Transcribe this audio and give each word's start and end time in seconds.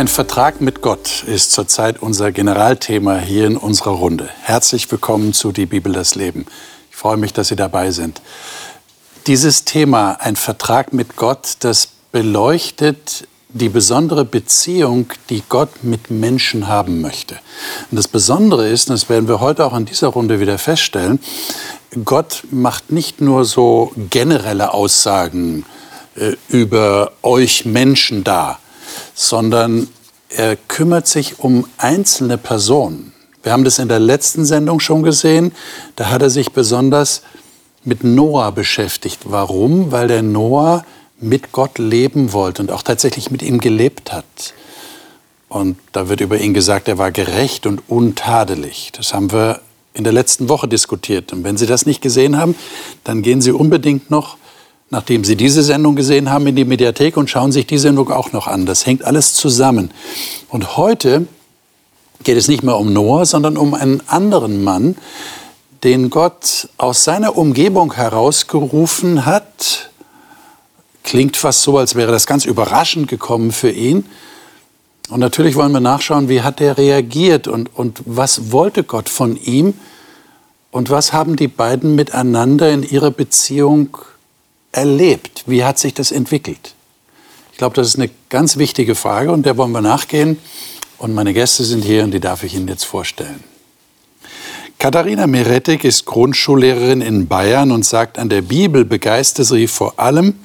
Ein 0.00 0.08
Vertrag 0.08 0.62
mit 0.62 0.80
Gott 0.80 1.24
ist 1.24 1.52
zurzeit 1.52 2.00
unser 2.00 2.32
Generalthema 2.32 3.18
hier 3.18 3.46
in 3.46 3.58
unserer 3.58 3.90
Runde. 3.90 4.30
Herzlich 4.40 4.90
willkommen 4.90 5.34
zu 5.34 5.52
Die 5.52 5.66
Bibel 5.66 5.92
das 5.92 6.14
Leben. 6.14 6.46
Ich 6.90 6.96
freue 6.96 7.18
mich, 7.18 7.34
dass 7.34 7.48
Sie 7.48 7.54
dabei 7.54 7.90
sind. 7.90 8.22
Dieses 9.26 9.66
Thema, 9.66 10.12
ein 10.12 10.36
Vertrag 10.36 10.94
mit 10.94 11.16
Gott, 11.16 11.56
das 11.58 11.88
beleuchtet 12.12 13.28
die 13.50 13.68
besondere 13.68 14.24
Beziehung, 14.24 15.10
die 15.28 15.42
Gott 15.50 15.84
mit 15.84 16.10
Menschen 16.10 16.66
haben 16.66 17.02
möchte. 17.02 17.34
Und 17.90 17.98
das 17.98 18.08
Besondere 18.08 18.70
ist, 18.70 18.88
und 18.88 18.94
das 18.94 19.10
werden 19.10 19.28
wir 19.28 19.40
heute 19.40 19.66
auch 19.66 19.76
in 19.76 19.84
dieser 19.84 20.08
Runde 20.08 20.40
wieder 20.40 20.56
feststellen, 20.56 21.20
Gott 22.06 22.44
macht 22.50 22.90
nicht 22.90 23.20
nur 23.20 23.44
so 23.44 23.92
generelle 24.08 24.72
Aussagen 24.72 25.66
äh, 26.16 26.36
über 26.48 27.12
euch 27.20 27.66
Menschen 27.66 28.24
da, 28.24 28.58
sondern 29.14 29.88
er 30.28 30.56
kümmert 30.56 31.06
sich 31.06 31.40
um 31.40 31.66
einzelne 31.76 32.38
Personen. 32.38 33.12
Wir 33.42 33.52
haben 33.52 33.64
das 33.64 33.78
in 33.78 33.88
der 33.88 33.98
letzten 33.98 34.44
Sendung 34.44 34.80
schon 34.80 35.02
gesehen. 35.02 35.52
Da 35.96 36.10
hat 36.10 36.22
er 36.22 36.30
sich 36.30 36.52
besonders 36.52 37.22
mit 37.84 38.04
Noah 38.04 38.52
beschäftigt. 38.52 39.20
Warum? 39.24 39.92
Weil 39.92 40.08
der 40.08 40.22
Noah 40.22 40.84
mit 41.20 41.52
Gott 41.52 41.78
leben 41.78 42.32
wollte 42.32 42.62
und 42.62 42.70
auch 42.70 42.82
tatsächlich 42.82 43.30
mit 43.30 43.42
ihm 43.42 43.58
gelebt 43.58 44.12
hat. 44.12 44.54
Und 45.48 45.78
da 45.92 46.08
wird 46.08 46.20
über 46.20 46.38
ihn 46.38 46.54
gesagt, 46.54 46.86
er 46.86 46.98
war 46.98 47.10
gerecht 47.10 47.66
und 47.66 47.82
untadelig. 47.88 48.92
Das 48.96 49.12
haben 49.12 49.32
wir 49.32 49.60
in 49.94 50.04
der 50.04 50.12
letzten 50.12 50.48
Woche 50.48 50.68
diskutiert. 50.68 51.32
Und 51.32 51.42
wenn 51.42 51.56
Sie 51.56 51.66
das 51.66 51.86
nicht 51.86 52.00
gesehen 52.00 52.38
haben, 52.38 52.54
dann 53.04 53.22
gehen 53.22 53.40
Sie 53.40 53.50
unbedingt 53.50 54.10
noch 54.10 54.36
nachdem 54.90 55.24
Sie 55.24 55.36
diese 55.36 55.62
Sendung 55.62 55.94
gesehen 55.94 56.30
haben, 56.30 56.46
in 56.48 56.56
die 56.56 56.64
Mediathek 56.64 57.16
und 57.16 57.30
schauen 57.30 57.52
sich 57.52 57.66
die 57.66 57.78
Sendung 57.78 58.10
auch 58.10 58.32
noch 58.32 58.48
an. 58.48 58.66
Das 58.66 58.86
hängt 58.86 59.04
alles 59.04 59.34
zusammen. 59.34 59.92
Und 60.48 60.76
heute 60.76 61.26
geht 62.24 62.36
es 62.36 62.48
nicht 62.48 62.62
mehr 62.62 62.76
um 62.76 62.92
Noah, 62.92 63.24
sondern 63.24 63.56
um 63.56 63.72
einen 63.74 64.02
anderen 64.08 64.62
Mann, 64.62 64.96
den 65.84 66.10
Gott 66.10 66.68
aus 66.76 67.04
seiner 67.04 67.36
Umgebung 67.36 67.94
herausgerufen 67.94 69.24
hat. 69.24 69.90
Klingt 71.04 71.36
fast 71.36 71.62
so, 71.62 71.78
als 71.78 71.94
wäre 71.94 72.12
das 72.12 72.26
ganz 72.26 72.44
überraschend 72.44 73.08
gekommen 73.08 73.52
für 73.52 73.70
ihn. 73.70 74.04
Und 75.08 75.20
natürlich 75.20 75.56
wollen 75.56 75.72
wir 75.72 75.80
nachschauen, 75.80 76.28
wie 76.28 76.42
hat 76.42 76.60
er 76.60 76.76
reagiert 76.76 77.48
und, 77.48 77.70
und 77.74 78.02
was 78.04 78.52
wollte 78.52 78.84
Gott 78.84 79.08
von 79.08 79.36
ihm 79.36 79.74
und 80.70 80.90
was 80.90 81.12
haben 81.12 81.36
die 81.36 81.48
beiden 81.48 81.94
miteinander 81.94 82.70
in 82.70 82.82
ihrer 82.82 83.10
Beziehung 83.10 83.96
erlebt? 84.72 85.44
Wie 85.46 85.64
hat 85.64 85.78
sich 85.78 85.94
das 85.94 86.12
entwickelt? 86.12 86.74
Ich 87.52 87.58
glaube, 87.58 87.76
das 87.76 87.88
ist 87.88 87.96
eine 87.96 88.10
ganz 88.28 88.56
wichtige 88.56 88.94
Frage 88.94 89.32
und 89.32 89.44
der 89.44 89.56
wollen 89.56 89.72
wir 89.72 89.82
nachgehen. 89.82 90.38
Und 90.98 91.14
meine 91.14 91.32
Gäste 91.32 91.64
sind 91.64 91.84
hier 91.84 92.04
und 92.04 92.10
die 92.12 92.20
darf 92.20 92.42
ich 92.42 92.54
Ihnen 92.54 92.68
jetzt 92.68 92.84
vorstellen. 92.84 93.42
Katharina 94.80 95.26
Meretik 95.26 95.84
ist 95.84 96.06
Grundschullehrerin 96.06 97.02
in 97.02 97.28
Bayern 97.28 97.70
und 97.70 97.84
sagt, 97.84 98.18
an 98.18 98.30
der 98.30 98.40
Bibel 98.40 98.86
begeistert 98.86 99.44
sie 99.44 99.66
vor 99.66 100.00
allem, 100.00 100.36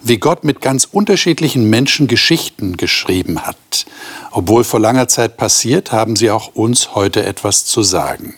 wie 0.00 0.18
Gott 0.18 0.44
mit 0.44 0.60
ganz 0.60 0.84
unterschiedlichen 0.84 1.68
Menschen 1.68 2.06
Geschichten 2.06 2.76
geschrieben 2.76 3.40
hat. 3.42 3.86
Obwohl 4.30 4.62
vor 4.62 4.78
langer 4.78 5.08
Zeit 5.08 5.36
passiert, 5.36 5.90
haben 5.90 6.14
sie 6.14 6.30
auch 6.30 6.54
uns 6.54 6.94
heute 6.94 7.24
etwas 7.24 7.64
zu 7.64 7.82
sagen. 7.82 8.36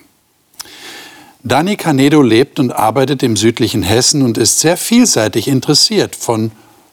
Dani 1.44 1.76
Canedo 1.76 2.22
lebt 2.22 2.60
und 2.60 2.70
arbeitet 2.70 3.24
im 3.24 3.36
südlichen 3.36 3.82
Hessen 3.82 4.22
und 4.22 4.38
ist 4.38 4.60
sehr 4.60 4.76
vielseitig 4.76 5.48
interessiert, 5.48 6.14
von 6.14 6.52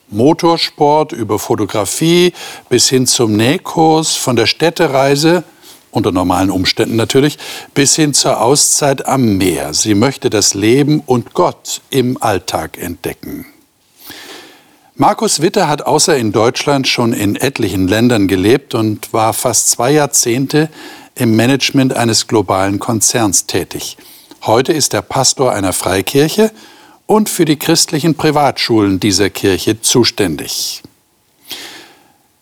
Motorsport 0.10 1.12
über 1.12 1.38
Fotografie 1.38 2.34
bis 2.68 2.90
hin 2.90 3.06
zum 3.06 3.36
Nähkurs, 3.36 4.16
von 4.16 4.36
der 4.36 4.48
Städtereise, 4.48 5.44
unter 5.92 6.12
normalen 6.12 6.50
Umständen 6.50 6.96
natürlich, 6.96 7.38
bis 7.76 7.96
hin 7.96 8.16
zur 8.16 8.42
Auszeit 8.42 9.06
am 9.06 9.38
Meer. 9.38 9.76
Sie 9.76 9.94
möchte 9.94 10.32
das 10.32 10.56
Leben 10.56 11.02
und 11.06 11.36
Gott 11.36 11.82
im 11.92 12.20
Alltag 12.20 12.80
entdecken. 12.80 13.46
Markus 14.96 15.44
Witter 15.44 15.68
hat 15.68 15.84
außer 15.86 16.18
in 16.18 16.32
Deutschland 16.32 16.88
schon 16.88 17.14
in 17.14 17.36
etlichen 17.36 17.88
Ländern 17.88 18.28
gelebt 18.28 18.74
und 18.74 19.14
war 19.14 19.34
fast 19.34 19.70
zwei 19.70 19.92
Jahrzehnte 19.92 20.70
im 21.14 21.36
Management 21.36 21.94
eines 21.94 22.28
globalen 22.28 22.80
Konzerns 22.80 23.46
tätig. 23.46 23.96
Heute 24.44 24.72
ist 24.72 24.94
er 24.94 25.02
Pastor 25.02 25.52
einer 25.52 25.74
Freikirche 25.74 26.52
und 27.06 27.30
für 27.30 27.44
die 27.44 27.60
christlichen 27.60 28.16
Privatschulen 28.16 29.00
dieser 29.00 29.30
Kirche 29.30 29.82
zuständig. 29.82 30.82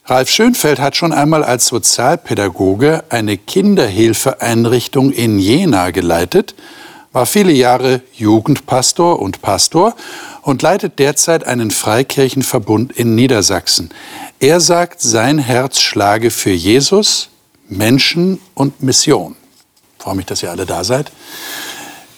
Ralf 0.06 0.30
Schönfeld 0.30 0.80
hat 0.80 0.96
schon 0.96 1.12
einmal 1.12 1.44
als 1.44 1.68
Sozialpädagoge 1.68 3.04
eine 3.10 3.38
Kinderhilfeeinrichtung 3.38 5.12
in 5.12 5.40
Jena 5.40 5.90
geleitet, 5.90 6.54
war 7.14 7.26
viele 7.26 7.52
Jahre 7.52 8.02
Jugendpastor 8.14 9.20
und 9.20 9.42
Pastor 9.42 9.96
und 10.44 10.62
leitet 10.62 11.00
derzeit 11.00 11.46
einen 11.46 11.72
Freikirchenverbund 11.72 12.92
in 12.92 13.16
Niedersachsen. 13.16 13.90
Er 14.40 14.60
sagt, 14.60 15.02
sein 15.02 15.40
Herz 15.40 15.82
schlage 15.82 16.30
für 16.30 16.52
Jesus, 16.52 17.30
Menschen 17.68 18.40
und 18.54 18.84
Mission. 18.84 19.36
Ich 19.98 20.04
freue 20.04 20.16
mich, 20.16 20.28
dass 20.28 20.44
ihr 20.44 20.52
alle 20.52 20.68
da 20.68 20.84
seid. 20.84 21.12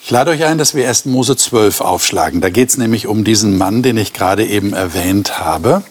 Ich 0.09 0.11
lade 0.11 0.31
euch 0.31 0.43
ein, 0.43 0.57
dass 0.57 0.73
wir 0.73 0.87
1. 0.87 1.05
Mose 1.05 1.37
12 1.37 1.81
aufschlagen. 1.81 2.41
Da 2.41 2.49
geht 2.49 2.69
es 2.69 2.77
nämlich 2.79 3.05
um 3.05 3.23
diesen 3.23 3.59
Mann, 3.59 3.83
den 3.83 3.95
ich 3.95 4.11
gerade 4.11 4.43
eben 4.43 4.73
erwähnt 4.73 5.37
habe. 5.37 5.83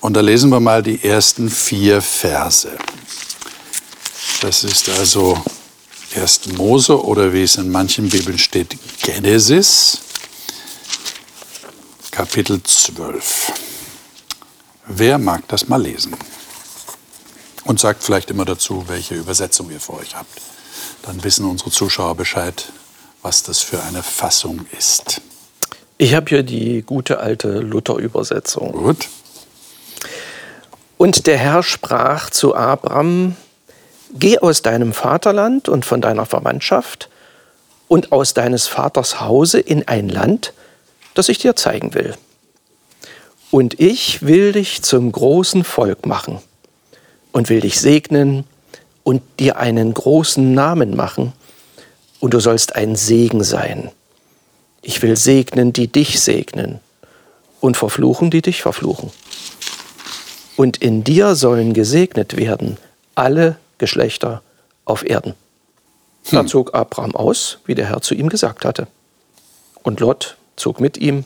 Und 0.00 0.14
da 0.14 0.20
lesen 0.20 0.50
wir 0.50 0.58
mal 0.58 0.82
die 0.82 1.04
ersten 1.04 1.48
vier 1.48 2.02
Verse. 2.02 2.76
Das 4.40 4.64
ist 4.64 4.88
also 4.88 5.40
1. 6.16 6.56
Mose 6.56 7.00
oder 7.00 7.32
wie 7.32 7.44
es 7.44 7.54
in 7.54 7.70
manchen 7.70 8.08
Bibeln 8.08 8.36
steht, 8.36 8.76
Genesis, 9.00 10.00
Kapitel 12.10 12.60
12. 12.60 13.52
Wer 14.88 15.18
mag 15.18 15.46
das 15.46 15.68
mal 15.68 15.80
lesen? 15.80 16.16
Und 17.62 17.78
sagt 17.78 18.02
vielleicht 18.02 18.28
immer 18.28 18.44
dazu, 18.44 18.88
welche 18.88 19.14
Übersetzung 19.14 19.70
ihr 19.70 19.78
vor 19.78 20.00
euch 20.00 20.16
habt. 20.16 20.42
Dann 21.02 21.22
wissen 21.22 21.44
unsere 21.44 21.70
Zuschauer 21.70 22.16
Bescheid, 22.16 22.72
was 23.26 23.42
das 23.42 23.58
für 23.58 23.82
eine 23.82 24.04
Fassung 24.04 24.66
ist. 24.78 25.20
Ich 25.98 26.14
habe 26.14 26.28
hier 26.28 26.44
die 26.44 26.82
gute 26.82 27.18
alte 27.18 27.58
Luther-Übersetzung. 27.58 28.70
Gut. 28.70 29.08
Und 30.96 31.26
der 31.26 31.36
Herr 31.36 31.64
sprach 31.64 32.30
zu 32.30 32.54
Abram, 32.54 33.34
Geh 34.14 34.38
aus 34.38 34.62
deinem 34.62 34.92
Vaterland 34.92 35.68
und 35.68 35.84
von 35.84 36.00
deiner 36.00 36.24
Verwandtschaft 36.24 37.08
und 37.88 38.12
aus 38.12 38.32
deines 38.32 38.68
Vaters 38.68 39.20
Hause 39.20 39.58
in 39.58 39.88
ein 39.88 40.08
Land, 40.08 40.52
das 41.14 41.28
ich 41.28 41.38
dir 41.38 41.56
zeigen 41.56 41.94
will. 41.94 42.14
Und 43.50 43.80
ich 43.80 44.22
will 44.22 44.52
dich 44.52 44.82
zum 44.82 45.10
großen 45.10 45.64
Volk 45.64 46.06
machen 46.06 46.38
und 47.32 47.48
will 47.48 47.58
dich 47.58 47.80
segnen 47.80 48.44
und 49.02 49.20
dir 49.40 49.56
einen 49.56 49.92
großen 49.92 50.54
Namen 50.54 50.94
machen 50.94 51.32
und 52.20 52.34
du 52.34 52.40
sollst 52.40 52.76
ein 52.76 52.96
Segen 52.96 53.44
sein. 53.44 53.90
Ich 54.82 55.02
will 55.02 55.16
segnen, 55.16 55.72
die 55.72 55.88
dich 55.88 56.20
segnen 56.20 56.80
und 57.60 57.76
verfluchen, 57.76 58.30
die 58.30 58.42
dich 58.42 58.62
verfluchen. 58.62 59.10
Und 60.56 60.78
in 60.78 61.04
dir 61.04 61.34
sollen 61.34 61.74
gesegnet 61.74 62.36
werden 62.36 62.78
alle 63.14 63.56
Geschlechter 63.78 64.42
auf 64.84 65.04
Erden. 65.04 65.34
Hm. 66.28 66.38
Da 66.38 66.46
zog 66.46 66.74
Abraham 66.74 67.14
aus, 67.14 67.58
wie 67.66 67.74
der 67.74 67.86
Herr 67.86 68.00
zu 68.00 68.14
ihm 68.14 68.28
gesagt 68.28 68.64
hatte. 68.64 68.86
Und 69.82 70.00
Lot 70.00 70.36
zog 70.56 70.80
mit 70.80 70.96
ihm. 70.96 71.24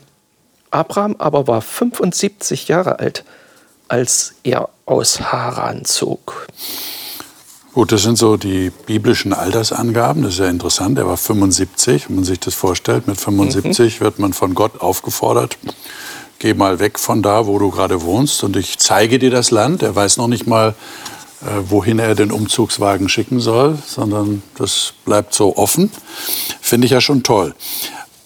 Abraham 0.69 1.15
aber 1.17 1.47
war 1.47 1.61
75 1.61 2.67
Jahre 2.67 2.99
alt, 2.99 3.23
als 3.87 4.35
er 4.43 4.69
aus 4.85 5.19
Haran 5.19 5.85
zog. 5.85 6.47
Gut, 7.73 7.93
das 7.93 8.01
sind 8.01 8.17
so 8.17 8.35
die 8.35 8.69
biblischen 8.69 9.31
Altersangaben. 9.31 10.23
Das 10.23 10.33
ist 10.33 10.39
ja 10.39 10.49
interessant. 10.49 10.97
Er 10.97 11.07
war 11.07 11.15
75, 11.15 12.09
wenn 12.09 12.15
man 12.15 12.25
sich 12.25 12.39
das 12.39 12.53
vorstellt. 12.53 13.07
Mit 13.07 13.19
75 13.19 13.99
mhm. 13.99 14.03
wird 14.03 14.19
man 14.19 14.33
von 14.33 14.53
Gott 14.53 14.81
aufgefordert, 14.81 15.57
geh 16.39 16.53
mal 16.53 16.79
weg 16.79 16.99
von 16.99 17.21
da, 17.21 17.45
wo 17.45 17.59
du 17.59 17.71
gerade 17.71 18.01
wohnst 18.01 18.43
und 18.43 18.57
ich 18.57 18.77
zeige 18.77 19.19
dir 19.19 19.29
das 19.29 19.51
Land. 19.51 19.83
Er 19.83 19.95
weiß 19.95 20.17
noch 20.17 20.27
nicht 20.27 20.47
mal, 20.47 20.75
äh, 21.43 21.45
wohin 21.69 21.97
er 21.97 22.13
den 22.13 22.31
Umzugswagen 22.31 23.07
schicken 23.07 23.39
soll, 23.39 23.77
sondern 23.85 24.43
das 24.57 24.93
bleibt 25.05 25.33
so 25.33 25.55
offen. 25.55 25.91
Finde 26.59 26.85
ich 26.85 26.91
ja 26.91 26.99
schon 26.99 27.23
toll. 27.23 27.55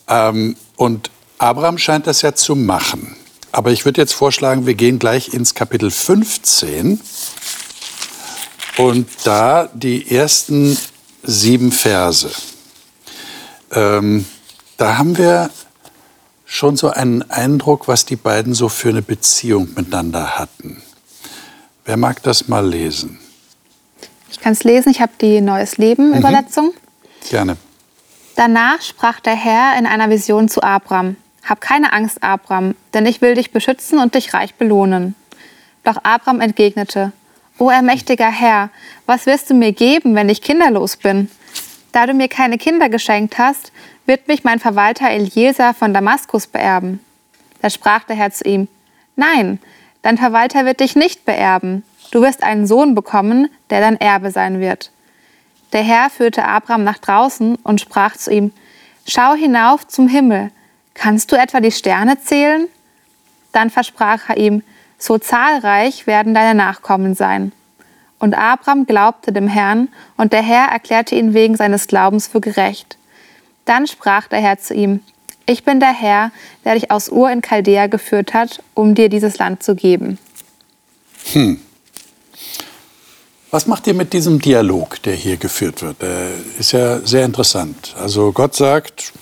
Ähm, 0.08 0.56
und 0.76 1.12
Abraham 1.38 1.78
scheint 1.78 2.08
das 2.08 2.24
ja 2.24 2.34
zu 2.34 2.56
machen. 2.56 3.16
Aber 3.52 3.72
ich 3.72 3.86
würde 3.86 4.02
jetzt 4.02 4.14
vorschlagen, 4.14 4.66
wir 4.66 4.74
gehen 4.74 4.98
gleich 4.98 5.34
ins 5.34 5.54
Kapitel 5.54 5.92
15 5.92 7.00
und 8.78 9.08
da 9.24 9.70
die 9.74 10.10
ersten 10.12 10.78
sieben 11.24 11.72
Verse. 11.72 12.30
Ähm, 13.72 14.26
da 14.78 14.98
haben 14.98 15.18
wir 15.18 15.50
schon 16.46 16.78
so 16.78 16.90
einen 16.90 17.30
Eindruck, 17.30 17.88
was 17.88 18.06
die 18.06 18.16
beiden 18.16 18.54
so 18.54 18.70
für 18.70 18.90
eine 18.90 19.02
Beziehung 19.02 19.70
miteinander 19.76 20.38
hatten. 20.38 20.82
Wer 21.86 21.98
mag 21.98 22.22
das 22.24 22.48
mal 22.48 22.66
lesen? 22.68 23.20
Ich 24.30 24.40
kann 24.40 24.54
es 24.54 24.64
lesen, 24.64 24.90
ich 24.90 25.02
habe 25.02 25.14
die 25.20 25.42
Neues 25.42 25.78
Leben 25.78 26.12
mhm. 26.12 26.74
Gerne. 27.30 27.58
Danach 28.36 28.82
sprach 28.82 29.20
der 29.20 29.36
Herr 29.36 29.78
in 29.80 29.86
einer 29.86 30.10
Vision 30.10 30.50
zu 30.50 30.62
Abram: 30.62 31.16
Hab 31.44 31.62
keine 31.62 31.94
Angst, 31.94 32.22
Abram, 32.22 32.76
denn 32.94 33.06
ich 33.06 33.22
will 33.22 33.36
dich 33.36 33.52
beschützen 33.52 33.98
und 34.00 34.14
dich 34.14 34.34
reich 34.34 34.56
belohnen. 34.56 35.16
Doch 35.84 35.98
Abram 36.04 36.42
entgegnete: 36.42 37.14
O 37.58 37.70
ermächtiger 37.70 38.30
Herr, 38.30 38.70
was 39.06 39.26
wirst 39.26 39.50
du 39.50 39.54
mir 39.54 39.72
geben, 39.72 40.14
wenn 40.14 40.28
ich 40.28 40.42
kinderlos 40.42 40.98
bin? 40.98 41.30
Da 41.94 42.06
du 42.06 42.14
mir 42.14 42.28
keine 42.28 42.58
Kinder 42.58 42.90
geschenkt 42.90 43.38
hast, 43.38 43.72
wird 44.06 44.28
mich 44.28 44.44
mein 44.44 44.60
Verwalter 44.60 45.10
Eliezer 45.10 45.74
von 45.74 45.94
Damaskus 45.94 46.48
beerben. 46.48 47.00
Da 47.62 47.70
sprach 47.70 48.04
der 48.04 48.18
Herr 48.18 48.32
zu 48.32 48.44
ihm: 48.44 48.68
Nein, 49.16 49.60
dein 50.02 50.18
Verwalter 50.18 50.66
wird 50.66 50.82
dich 50.82 50.98
nicht 50.98 51.24
beerben. 51.24 51.84
Du 52.12 52.22
wirst 52.22 52.44
einen 52.44 52.68
Sohn 52.68 52.94
bekommen, 52.94 53.50
der 53.70 53.80
dein 53.80 54.00
Erbe 54.02 54.32
sein 54.32 54.60
wird. 54.60 54.92
Der 55.72 55.82
Herr 55.82 56.10
führte 56.10 56.46
Abraham 56.46 56.84
nach 56.84 56.98
draußen 56.98 57.56
und 57.64 57.80
sprach 57.80 58.18
zu 58.18 58.32
ihm, 58.32 58.52
Schau 59.08 59.34
hinauf 59.34 59.88
zum 59.88 60.08
Himmel, 60.08 60.52
kannst 60.94 61.32
du 61.32 61.38
etwa 61.38 61.62
die 61.62 61.72
Sterne 61.72 62.20
zählen? 62.20 62.68
Dann 63.54 63.70
versprach 63.70 64.30
er 64.30 64.38
ihm, 64.38 64.64
so 65.06 65.18
zahlreich 65.18 66.08
werden 66.08 66.34
deine 66.34 66.56
Nachkommen 66.56 67.16
sein. 67.16 67.52
Und 68.20 68.34
Abraham 68.34 68.86
glaubte 68.86 69.32
dem 69.32 69.48
Herrn, 69.48 69.90
und 70.18 70.34
der 70.34 70.42
Herr 70.42 70.70
erklärte 70.70 71.16
ihn 71.16 71.34
wegen 71.34 71.56
seines 71.56 71.88
Glaubens 71.88 72.28
für 72.28 72.42
gerecht. 72.42 72.98
Dann 73.66 73.88
sprach 73.88 74.28
der 74.28 74.40
Herr 74.40 74.58
zu 74.58 74.74
ihm, 74.74 75.02
ich 75.46 75.64
bin 75.64 75.80
der 75.80 75.94
Herr, 75.94 76.32
der 76.64 76.74
dich 76.74 76.90
aus 76.90 77.10
Ur 77.10 77.30
in 77.30 77.42
Chaldea 77.42 77.88
geführt 77.88 78.34
hat, 78.34 78.64
um 78.74 78.96
dir 78.96 79.10
dieses 79.10 79.38
Land 79.38 79.62
zu 79.62 79.76
geben. 79.76 80.18
Hm. 81.34 81.60
Was 83.52 83.68
macht 83.68 83.86
ihr 83.88 83.94
mit 83.94 84.12
diesem 84.12 84.40
Dialog, 84.40 85.02
der 85.04 85.14
hier 85.14 85.38
geführt 85.38 85.82
wird? 85.82 86.02
Der 86.02 86.30
ist 86.60 86.72
ja 86.72 87.00
sehr 87.00 87.26
interessant. 87.26 87.96
Also 88.00 88.32
Gott 88.32 88.56
sagt, 88.56 89.14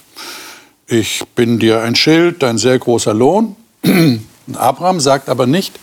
ich 0.87 1.23
bin 1.35 1.59
dir 1.59 1.81
ein 1.81 1.95
Schild, 1.95 2.41
dein 2.41 2.57
sehr 2.57 2.79
großer 2.79 3.13
Lohn. 3.13 3.55
Und 4.47 4.57
Abraham 4.57 4.99
sagt 4.99 5.29
aber 5.29 5.45
nicht, 5.45 5.79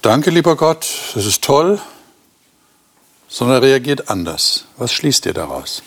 danke 0.00 0.30
lieber 0.30 0.56
Gott, 0.56 0.86
das 1.14 1.26
ist 1.26 1.42
toll, 1.42 1.80
sondern 3.28 3.62
reagiert 3.62 4.08
anders. 4.08 4.66
Was 4.76 4.92
schließt 4.92 5.26
ihr 5.26 5.34
daraus? 5.34 5.82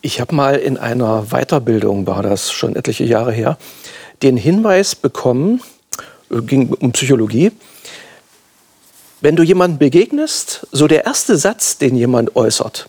Ich 0.00 0.20
habe 0.20 0.34
mal 0.34 0.56
in 0.56 0.76
einer 0.76 1.26
Weiterbildung, 1.30 2.06
war 2.06 2.22
das 2.22 2.52
schon 2.52 2.76
etliche 2.76 3.04
Jahre 3.04 3.32
her, 3.32 3.58
den 4.22 4.36
Hinweis 4.36 4.94
bekommen, 4.94 5.62
äh, 6.30 6.40
ging 6.40 6.72
um 6.72 6.92
Psychologie, 6.92 7.52
wenn 9.20 9.36
du 9.36 9.42
jemandem 9.42 9.78
begegnest, 9.78 10.66
so 10.70 10.86
der 10.86 11.06
erste 11.06 11.38
Satz, 11.38 11.78
den 11.78 11.96
jemand 11.96 12.36
äußert, 12.36 12.88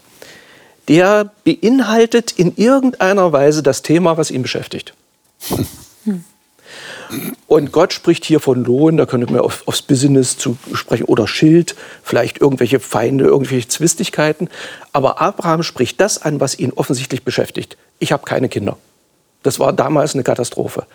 der 0.88 1.32
beinhaltet 1.46 2.34
in 2.34 2.56
irgendeiner 2.58 3.32
Weise 3.32 3.64
das 3.64 3.82
Thema, 3.82 4.18
was 4.18 4.32
ihn 4.32 4.42
beschäftigt. 4.42 4.94
Und 7.48 7.72
Gott 7.72 7.94
spricht 7.94 8.26
hier 8.26 8.40
von 8.40 8.64
Lohn, 8.64 8.98
da 8.98 9.06
könnte 9.06 9.32
man 9.32 9.42
auf, 9.42 9.68
aufs 9.68 9.82
Business 9.82 10.38
zu 10.38 10.58
sprechen 10.74 11.06
oder 11.06 11.28
Schild, 11.28 11.76
vielleicht 12.04 12.42
irgendwelche 12.42 12.80
Feinde, 12.80 13.26
irgendwelche 13.26 13.68
Zwistigkeiten. 13.68 14.50
Aber 14.94 15.22
Abraham 15.22 15.64
spricht 15.64 16.02
das 16.02 16.22
an, 16.22 16.40
was 16.40 16.58
ihn 16.58 16.74
offensichtlich 16.74 17.24
beschäftigt. 17.24 17.78
Ich 18.00 18.12
habe 18.12 18.26
keine 18.26 18.50
Kinder. 18.50 18.78
Das 19.44 19.60
war 19.60 19.74
damals 19.74 20.16
eine 20.16 20.24
Katastrophe. 20.24 20.86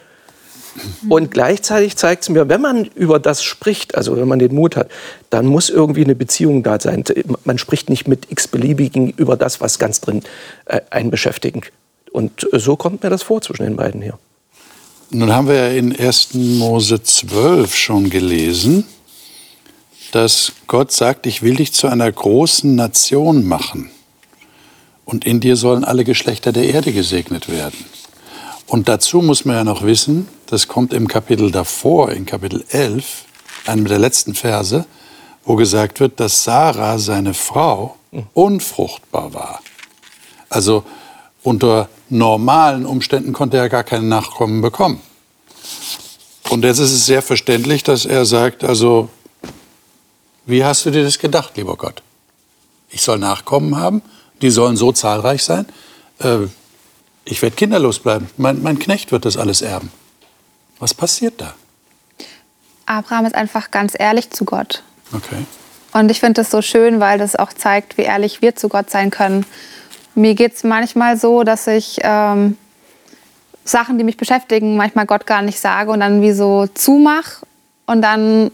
Und 1.08 1.30
gleichzeitig 1.30 1.96
zeigt 1.96 2.22
es 2.22 2.28
mir, 2.28 2.48
wenn 2.48 2.60
man 2.60 2.84
über 2.84 3.18
das 3.18 3.42
spricht, 3.42 3.94
also 3.96 4.16
wenn 4.16 4.28
man 4.28 4.38
den 4.38 4.54
Mut 4.54 4.76
hat, 4.76 4.88
dann 5.28 5.46
muss 5.46 5.68
irgendwie 5.68 6.04
eine 6.04 6.14
Beziehung 6.14 6.62
da 6.62 6.78
sein. 6.80 7.04
Man 7.44 7.58
spricht 7.58 7.90
nicht 7.90 8.06
mit 8.06 8.30
x-beliebigen 8.30 9.10
über 9.10 9.36
das, 9.36 9.60
was 9.60 9.78
ganz 9.78 10.00
drin 10.00 10.22
äh, 10.66 10.80
einen 10.90 11.10
beschäftigt. 11.10 11.72
Und 12.12 12.46
so 12.52 12.76
kommt 12.76 13.02
mir 13.02 13.10
das 13.10 13.22
vor 13.22 13.40
zwischen 13.40 13.64
den 13.64 13.76
beiden 13.76 14.02
hier. 14.02 14.18
Nun 15.12 15.32
haben 15.32 15.48
wir 15.48 15.56
ja 15.56 15.68
in 15.70 15.98
1. 15.98 16.34
Mose 16.34 17.02
12 17.02 17.74
schon 17.74 18.10
gelesen, 18.10 18.84
dass 20.12 20.52
Gott 20.68 20.92
sagt, 20.92 21.26
ich 21.26 21.42
will 21.42 21.56
dich 21.56 21.72
zu 21.72 21.88
einer 21.88 22.10
großen 22.10 22.76
Nation 22.76 23.44
machen 23.44 23.90
und 25.04 25.24
in 25.24 25.40
dir 25.40 25.56
sollen 25.56 25.82
alle 25.82 26.04
Geschlechter 26.04 26.52
der 26.52 26.72
Erde 26.72 26.92
gesegnet 26.92 27.48
werden. 27.48 27.84
Und 28.68 28.88
dazu 28.88 29.20
muss 29.20 29.44
man 29.44 29.56
ja 29.56 29.64
noch 29.64 29.82
wissen, 29.82 30.28
das 30.46 30.68
kommt 30.68 30.92
im 30.92 31.08
Kapitel 31.08 31.50
davor, 31.50 32.12
in 32.12 32.24
Kapitel 32.24 32.64
11, 32.68 33.24
einem 33.66 33.86
der 33.86 33.98
letzten 33.98 34.36
Verse, 34.36 34.86
wo 35.44 35.56
gesagt 35.56 35.98
wird, 35.98 36.20
dass 36.20 36.44
Sarah, 36.44 37.00
seine 37.00 37.34
Frau, 37.34 37.96
unfruchtbar 38.32 39.34
war. 39.34 39.60
Also 40.48 40.84
unter 41.42 41.88
normalen 42.08 42.86
Umständen 42.86 43.32
konnte 43.32 43.56
er 43.56 43.68
gar 43.68 43.84
keine 43.84 44.04
Nachkommen 44.04 44.60
bekommen. 44.60 45.00
Und 46.50 46.64
jetzt 46.64 46.78
ist 46.78 46.92
es 46.92 47.06
sehr 47.06 47.22
verständlich, 47.22 47.82
dass 47.82 48.04
er 48.04 48.24
sagt, 48.24 48.64
also, 48.64 49.08
wie 50.46 50.64
hast 50.64 50.84
du 50.84 50.90
dir 50.90 51.04
das 51.04 51.18
gedacht, 51.18 51.56
lieber 51.56 51.76
Gott? 51.76 52.02
Ich 52.90 53.02
soll 53.02 53.18
Nachkommen 53.18 53.76
haben, 53.76 54.02
die 54.42 54.50
sollen 54.50 54.76
so 54.76 54.90
zahlreich 54.90 55.44
sein. 55.44 55.66
Äh, 56.18 56.48
ich 57.24 57.40
werde 57.42 57.54
kinderlos 57.54 58.00
bleiben. 58.00 58.28
Mein, 58.36 58.62
mein 58.62 58.78
Knecht 58.78 59.12
wird 59.12 59.24
das 59.24 59.36
alles 59.36 59.62
erben. 59.62 59.92
Was 60.80 60.94
passiert 60.94 61.40
da? 61.40 61.54
Abraham 62.86 63.26
ist 63.26 63.36
einfach 63.36 63.70
ganz 63.70 63.92
ehrlich 63.96 64.30
zu 64.30 64.44
Gott. 64.44 64.82
Okay. 65.12 65.44
Und 65.92 66.10
ich 66.10 66.18
finde 66.20 66.40
das 66.40 66.50
so 66.50 66.62
schön, 66.62 66.98
weil 66.98 67.18
das 67.18 67.36
auch 67.36 67.52
zeigt, 67.52 67.96
wie 67.96 68.02
ehrlich 68.02 68.42
wir 68.42 68.56
zu 68.56 68.68
Gott 68.68 68.90
sein 68.90 69.10
können. 69.10 69.46
Mir 70.14 70.34
geht 70.34 70.54
es 70.54 70.64
manchmal 70.64 71.16
so, 71.16 71.44
dass 71.44 71.66
ich 71.66 71.98
ähm, 72.02 72.56
Sachen, 73.64 73.98
die 73.98 74.04
mich 74.04 74.16
beschäftigen, 74.16 74.76
manchmal 74.76 75.06
Gott 75.06 75.26
gar 75.26 75.42
nicht 75.42 75.60
sage 75.60 75.90
und 75.90 76.00
dann 76.00 76.22
wie 76.22 76.32
so 76.32 76.66
zumach. 76.66 77.42
Und 77.86 78.02
dann 78.02 78.50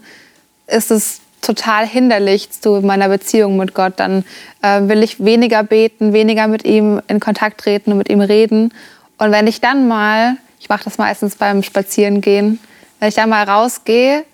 ist 0.67 0.91
es 0.91 1.21
total 1.41 1.87
hinderlich 1.87 2.51
zu 2.51 2.81
meiner 2.81 3.09
Beziehung 3.09 3.57
mit 3.57 3.75
Gott. 3.75 3.95
Dann 3.97 4.25
äh, 4.63 4.83
will 4.83 5.03
ich 5.03 5.25
weniger 5.25 5.63
beten, 5.63 6.13
weniger 6.13 6.49
mit 6.49 6.65
ihm 6.65 7.01
in 7.09 7.21
Kontakt 7.21 7.61
treten 7.61 7.93
und 7.93 7.99
mit 7.99 8.09
ihm 8.09 8.21
reden. 8.21 8.73
Und 9.19 9.33
wenn 9.33 9.47
ich 9.47 9.61
dann 9.61 9.89
mal, 9.89 10.37
ich 10.59 10.69
mache 10.69 10.85
das 10.85 10.99
meistens 10.99 11.37
beim 11.37 11.63
Spazierengehen, 11.63 12.59
wenn 12.99 13.09
ich 13.09 13.15
dann 13.15 13.29
mal 13.29 13.45
rausgehe 13.45 14.25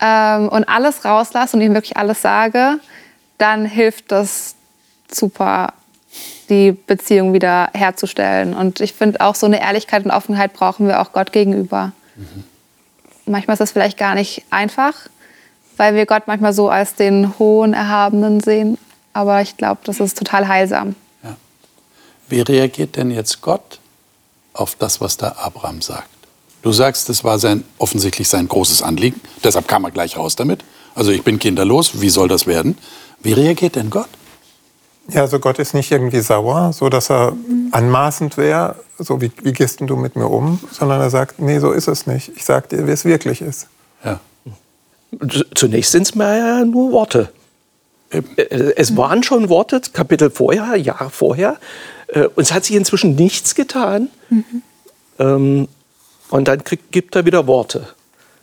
ähm, 0.00 0.48
und 0.48 0.64
alles 0.68 1.04
rauslasse 1.04 1.56
und 1.56 1.62
ihm 1.62 1.74
wirklich 1.74 1.96
alles 1.96 2.22
sage, 2.22 2.78
dann 3.38 3.66
hilft 3.66 4.10
das 4.10 4.54
super, 5.10 5.72
die 6.46 6.72
Beziehung 6.72 7.32
wieder 7.32 7.70
herzustellen. 7.74 8.54
Und 8.54 8.80
ich 8.80 8.92
finde 8.92 9.20
auch 9.20 9.34
so 9.34 9.46
eine 9.46 9.60
Ehrlichkeit 9.60 10.04
und 10.04 10.10
Offenheit 10.10 10.52
brauchen 10.52 10.86
wir 10.86 11.00
auch 11.00 11.12
Gott 11.12 11.32
gegenüber. 11.32 11.92
Mhm. 12.16 12.44
Manchmal 13.26 13.54
ist 13.54 13.60
das 13.60 13.72
vielleicht 13.72 13.98
gar 13.98 14.14
nicht 14.14 14.42
einfach, 14.50 14.94
weil 15.76 15.94
wir 15.94 16.06
Gott 16.06 16.24
manchmal 16.26 16.52
so 16.52 16.68
als 16.68 16.94
den 16.94 17.38
hohen 17.38 17.72
Erhabenen 17.72 18.40
sehen. 18.40 18.78
Aber 19.12 19.40
ich 19.40 19.56
glaube, 19.56 19.80
das 19.84 20.00
ist 20.00 20.18
total 20.18 20.48
heilsam. 20.48 20.94
Ja. 21.22 21.36
Wie 22.28 22.40
reagiert 22.40 22.96
denn 22.96 23.10
jetzt 23.10 23.40
Gott 23.40 23.78
auf 24.52 24.74
das, 24.74 25.00
was 25.00 25.16
da 25.16 25.36
Abraham 25.38 25.80
sagt? 25.80 26.08
Du 26.62 26.72
sagst, 26.72 27.08
das 27.08 27.24
war 27.24 27.38
sein, 27.38 27.62
offensichtlich 27.78 28.28
sein 28.28 28.48
großes 28.48 28.82
Anliegen. 28.82 29.20
Deshalb 29.42 29.68
kam 29.68 29.84
er 29.84 29.90
gleich 29.90 30.16
raus 30.16 30.34
damit. 30.34 30.64
Also 30.94 31.10
ich 31.10 31.22
bin 31.22 31.38
kinderlos, 31.38 32.00
wie 32.00 32.08
soll 32.08 32.28
das 32.28 32.46
werden? 32.46 32.78
Wie 33.20 33.32
reagiert 33.32 33.76
denn 33.76 33.90
Gott? 33.90 34.08
Ja, 35.08 35.22
also 35.22 35.38
Gott 35.38 35.58
ist 35.58 35.74
nicht 35.74 35.90
irgendwie 35.90 36.20
sauer, 36.20 36.72
so 36.72 36.88
dass 36.88 37.10
er 37.10 37.34
anmaßend 37.72 38.36
wäre, 38.36 38.76
so 38.98 39.20
wie, 39.20 39.30
wie 39.42 39.52
gehst 39.52 39.80
du 39.80 39.96
mit 39.96 40.16
mir 40.16 40.28
um, 40.28 40.60
sondern 40.70 41.00
er 41.00 41.10
sagt, 41.10 41.38
nee, 41.40 41.58
so 41.58 41.72
ist 41.72 41.88
es 41.88 42.06
nicht. 42.06 42.32
Ich 42.36 42.44
sag 42.44 42.70
dir, 42.70 42.86
wie 42.86 42.90
es 42.92 43.04
wirklich 43.04 43.42
ist. 43.42 43.66
Ja. 44.02 44.20
Zunächst 45.54 45.92
sind 45.92 46.02
es 46.02 46.14
mir 46.14 46.38
ja 46.38 46.64
nur 46.64 46.92
Worte. 46.92 47.30
Äh, 48.10 48.22
es 48.76 48.96
waren 48.96 49.22
schon 49.22 49.48
Worte, 49.48 49.80
Kapitel 49.92 50.30
vorher, 50.30 50.76
Jahr 50.76 51.10
vorher. 51.10 51.58
Äh, 52.08 52.26
und 52.26 52.42
es 52.42 52.52
hat 52.52 52.64
sich 52.64 52.76
inzwischen 52.76 53.14
nichts 53.14 53.54
getan. 53.54 54.08
Mhm. 54.30 54.62
Und 56.30 56.48
dann 56.48 56.64
kriegt, 56.64 56.90
gibt 56.90 57.14
er 57.14 57.24
wieder 57.24 57.46
Worte. 57.46 57.86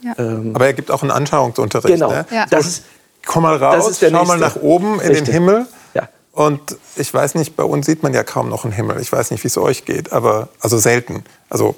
Ja. 0.02 0.14
Ähm, 0.18 0.56
Aber 0.56 0.66
er 0.68 0.74
gibt 0.74 0.90
auch 0.90 1.02
einen 1.02 1.12
Anschauungsunterricht. 1.12 1.94
Genau. 1.94 2.10
Ne? 2.10 2.26
Ja. 2.32 2.46
Das, 2.50 2.84
Komm 3.26 3.44
mal 3.44 3.56
raus, 3.56 4.00
schau 4.00 4.26
mal 4.26 4.38
nach 4.38 4.56
oben 4.56 4.96
in 4.96 5.08
Richtig. 5.08 5.26
den 5.26 5.34
Himmel. 5.34 5.68
Ja. 5.94 6.10
Und 6.34 6.78
ich 6.96 7.14
weiß 7.14 7.36
nicht, 7.36 7.56
bei 7.56 7.64
uns 7.64 7.86
sieht 7.86 8.04
man 8.04 8.14
ja 8.14 8.24
kaum 8.24 8.50
noch 8.50 8.64
einen 8.64 8.74
Himmel. 8.74 9.02
Ich 9.02 9.12
weiß 9.12 9.32
nicht, 9.32 9.44
wie 9.44 9.48
es 9.48 9.58
euch 9.58 9.84
geht, 9.86 10.14
aber 10.14 10.48
also 10.62 10.78
selten. 10.78 11.24
Also 11.50 11.76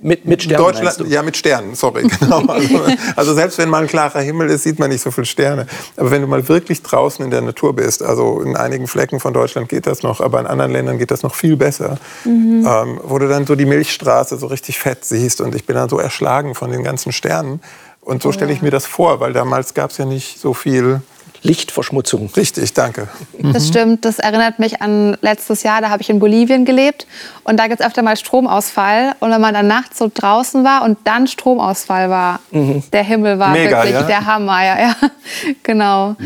mit, 0.00 0.26
mit 0.26 0.42
Sternen? 0.42 0.64
Deutschland, 0.64 1.08
ja, 1.08 1.22
mit 1.22 1.36
Sternen, 1.36 1.74
sorry. 1.74 2.06
Genau. 2.20 2.40
Also, 2.46 2.80
also, 3.16 3.34
selbst 3.34 3.58
wenn 3.58 3.68
mal 3.68 3.82
ein 3.82 3.86
klarer 3.86 4.20
Himmel 4.20 4.50
ist, 4.50 4.64
sieht 4.64 4.78
man 4.78 4.90
nicht 4.90 5.02
so 5.02 5.10
viele 5.10 5.26
Sterne. 5.26 5.66
Aber 5.96 6.10
wenn 6.10 6.20
du 6.20 6.26
mal 6.26 6.46
wirklich 6.48 6.82
draußen 6.82 7.24
in 7.24 7.30
der 7.30 7.40
Natur 7.40 7.74
bist, 7.74 8.02
also 8.02 8.40
in 8.40 8.56
einigen 8.56 8.86
Flecken 8.86 9.20
von 9.20 9.32
Deutschland 9.32 9.68
geht 9.68 9.86
das 9.86 10.02
noch, 10.02 10.20
aber 10.20 10.40
in 10.40 10.46
anderen 10.46 10.72
Ländern 10.72 10.98
geht 10.98 11.10
das 11.10 11.22
noch 11.22 11.34
viel 11.34 11.56
besser, 11.56 11.98
mhm. 12.24 12.66
ähm, 12.68 13.00
wo 13.02 13.18
du 13.18 13.28
dann 13.28 13.46
so 13.46 13.54
die 13.54 13.66
Milchstraße 13.66 14.36
so 14.36 14.46
richtig 14.46 14.78
fett 14.78 15.04
siehst 15.04 15.40
und 15.40 15.54
ich 15.54 15.64
bin 15.64 15.76
dann 15.76 15.88
so 15.88 15.98
erschlagen 15.98 16.54
von 16.54 16.70
den 16.70 16.82
ganzen 16.82 17.12
Sternen. 17.12 17.60
Und 18.00 18.22
so 18.22 18.32
stelle 18.32 18.52
ich 18.52 18.60
mir 18.60 18.70
das 18.70 18.84
vor, 18.84 19.20
weil 19.20 19.32
damals 19.32 19.72
gab 19.72 19.90
es 19.90 19.98
ja 19.98 20.04
nicht 20.04 20.38
so 20.38 20.52
viel 20.52 21.00
Lichtverschmutzung. 21.44 22.30
Richtig, 22.36 22.72
danke. 22.72 23.08
Das 23.38 23.68
stimmt, 23.68 24.04
das 24.06 24.18
erinnert 24.18 24.58
mich 24.58 24.80
an 24.80 25.16
letztes 25.20 25.62
Jahr, 25.62 25.82
da 25.82 25.90
habe 25.90 26.02
ich 26.02 26.08
in 26.08 26.18
Bolivien 26.18 26.64
gelebt 26.64 27.06
und 27.44 27.58
da 27.58 27.68
gibt 27.68 27.80
es 27.80 27.86
öfter 27.86 28.02
mal 28.02 28.16
Stromausfall 28.16 29.14
und 29.20 29.30
wenn 29.30 29.40
man 29.40 29.52
dann 29.52 29.66
nachts 29.66 29.98
so 29.98 30.10
draußen 30.12 30.64
war 30.64 30.82
und 30.84 30.98
dann 31.04 31.26
Stromausfall 31.26 32.08
war, 32.08 32.40
der 32.50 33.02
Himmel 33.02 33.38
war 33.38 33.50
Mega, 33.50 33.76
wirklich 33.76 33.92
ja? 33.92 34.02
der 34.04 34.26
Hammer, 34.26 34.64
ja, 34.64 34.80
ja. 34.80 34.96
genau. 35.62 36.16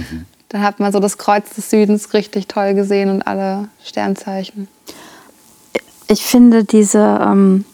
Dann 0.51 0.63
hat 0.63 0.79
man 0.79 0.93
so 0.93 1.01
das 1.01 1.19
Kreuz 1.19 1.51
des 1.51 1.69
Südens 1.69 2.15
richtig 2.15 2.47
toll 2.47 2.75
gesehen 2.75 3.11
und 3.11 3.23
alle 3.23 3.69
Sternzeichen. 3.85 4.69
ich 6.07 6.25
finde 6.25 6.65
diese, 6.65 7.21
ähm, 7.21 7.65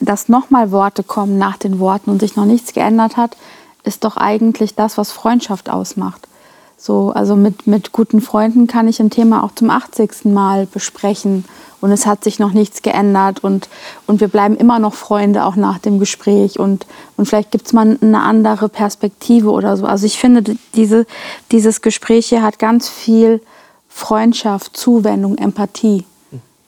dass 0.00 0.28
nochmal 0.28 0.72
Worte 0.72 1.04
kommen 1.04 1.38
nach 1.38 1.56
den 1.56 1.78
Worten 1.78 2.10
und 2.10 2.18
sich 2.18 2.34
noch 2.34 2.46
nichts 2.46 2.72
geändert 2.72 3.16
hat, 3.16 3.36
ist 3.84 4.02
doch 4.04 4.16
eigentlich 4.16 4.74
das, 4.74 4.98
was 4.98 5.12
Freundschaft 5.12 5.70
ausmacht. 5.70 6.26
So, 6.82 7.10
also 7.10 7.36
mit, 7.36 7.66
mit 7.66 7.92
guten 7.92 8.22
Freunden 8.22 8.66
kann 8.66 8.88
ich 8.88 9.00
ein 9.00 9.10
Thema 9.10 9.44
auch 9.44 9.54
zum 9.54 9.68
80. 9.68 10.24
Mal 10.24 10.64
besprechen 10.66 11.44
und 11.82 11.92
es 11.92 12.06
hat 12.06 12.24
sich 12.24 12.38
noch 12.38 12.52
nichts 12.52 12.80
geändert 12.80 13.44
und, 13.44 13.68
und 14.06 14.20
wir 14.22 14.28
bleiben 14.28 14.56
immer 14.56 14.78
noch 14.78 14.94
Freunde 14.94 15.44
auch 15.44 15.56
nach 15.56 15.78
dem 15.78 15.98
Gespräch 15.98 16.58
und, 16.58 16.86
und 17.18 17.26
vielleicht 17.26 17.50
gibt 17.50 17.66
es 17.66 17.74
mal 17.74 17.98
eine 18.00 18.22
andere 18.22 18.70
Perspektive 18.70 19.50
oder 19.50 19.76
so. 19.76 19.84
Also 19.84 20.06
ich 20.06 20.18
finde, 20.18 20.40
die- 20.42 20.58
diese, 20.74 21.06
dieses 21.52 21.82
Gespräch 21.82 22.28
hier 22.30 22.42
hat 22.42 22.58
ganz 22.58 22.88
viel 22.88 23.42
Freundschaft, 23.90 24.74
Zuwendung, 24.74 25.36
Empathie. 25.36 26.06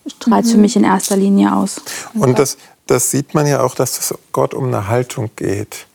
Strahlt 0.07 0.47
für 0.47 0.57
mich 0.59 0.77
in 0.77 0.85
erster 0.85 1.17
Linie 1.17 1.55
aus. 1.55 1.81
Und 2.15 2.39
das, 2.39 2.59
das 2.87 3.11
sieht 3.11 3.33
man 3.35 3.47
ja 3.47 3.63
auch, 3.63 3.75
dass 3.77 3.99
es 3.99 4.15
Gott 4.33 4.53
um 4.53 4.67
eine 4.67 4.89
Haltung 4.89 5.31
geht. 5.37 5.87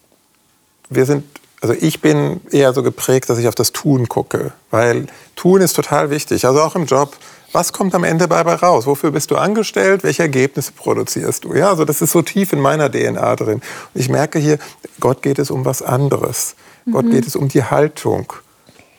Wir 0.89 1.05
sind, 1.05 1.25
also 1.61 1.73
ich 1.73 2.01
bin 2.01 2.41
eher 2.51 2.73
so 2.73 2.83
geprägt, 2.83 3.29
dass 3.29 3.37
ich 3.37 3.47
auf 3.47 3.55
das 3.55 3.71
Tun 3.71 4.07
gucke, 4.07 4.53
weil 4.69 5.07
Tun 5.35 5.61
ist 5.61 5.73
total 5.73 6.09
wichtig. 6.09 6.45
Also 6.45 6.61
auch 6.61 6.75
im 6.75 6.85
Job. 6.85 7.17
Was 7.53 7.71
kommt 7.71 7.95
am 7.95 8.03
Ende 8.03 8.27
dabei 8.27 8.55
raus? 8.55 8.85
Wofür 8.85 9.11
bist 9.11 9.31
du 9.31 9.37
angestellt? 9.37 10.03
Welche 10.03 10.23
Ergebnisse 10.23 10.73
produzierst 10.73 11.45
du? 11.45 11.53
Ja, 11.53 11.69
also 11.69 11.85
das 11.85 12.01
ist 12.01 12.11
so 12.11 12.21
tief 12.21 12.51
in 12.51 12.59
meiner 12.59 12.91
DNA 12.91 13.35
drin. 13.37 13.61
Und 13.93 14.01
ich 14.01 14.09
merke 14.09 14.37
hier, 14.37 14.59
Gott 14.99 15.21
geht 15.21 15.39
es 15.39 15.49
um 15.49 15.63
was 15.63 15.81
anderes. 15.81 16.55
Gott 16.91 17.09
geht 17.09 17.25
es 17.25 17.35
um 17.35 17.47
die 17.47 17.63
Haltung. 17.63 18.33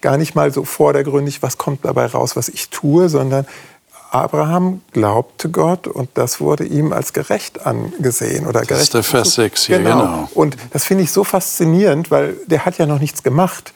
Gar 0.00 0.16
nicht 0.16 0.34
mal 0.34 0.52
so 0.52 0.64
vordergründig, 0.64 1.42
was 1.42 1.58
kommt 1.58 1.84
dabei 1.84 2.06
raus, 2.06 2.36
was 2.36 2.48
ich 2.48 2.70
tue, 2.70 3.08
sondern 3.08 3.46
Abraham 4.10 4.80
glaubte 4.92 5.50
Gott 5.50 5.86
und 5.86 6.08
das 6.14 6.40
wurde 6.40 6.64
ihm 6.64 6.92
als 6.92 7.12
gerecht 7.12 7.66
angesehen 7.66 8.46
oder 8.46 8.62
gerecht. 8.62 8.84
ist 8.84 8.94
der 8.94 9.02
Vers 9.02 9.34
6 9.34 9.66
hier, 9.66 9.78
genau. 9.78 10.28
Und 10.34 10.56
das 10.72 10.84
finde 10.84 11.04
ich 11.04 11.12
so 11.12 11.24
faszinierend, 11.24 12.10
weil 12.10 12.36
der 12.46 12.64
hat 12.64 12.78
ja 12.78 12.86
noch 12.86 13.00
nichts 13.00 13.22
gemacht. 13.22 13.72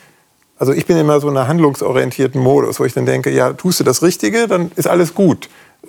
Also 0.59 0.73
ich 0.73 0.87
bin 0.87 0.97
immer 0.97 1.21
so 1.21 1.29
in 1.29 1.37
einer 1.37 1.49
handlungsorientierten 1.49 2.41
Modus, 2.41 2.79
wo 2.79 2.85
ich 2.85 2.93
dann 2.93 3.05
denke, 3.05 3.31
ja, 3.31 3.53
tust 3.53 3.81
du 3.81 3.85
das 3.85 4.03
Richtige, 4.03 4.47
dann 4.47 4.71
ist 4.77 4.87
alles 4.87 5.15
gut. 5.15 5.49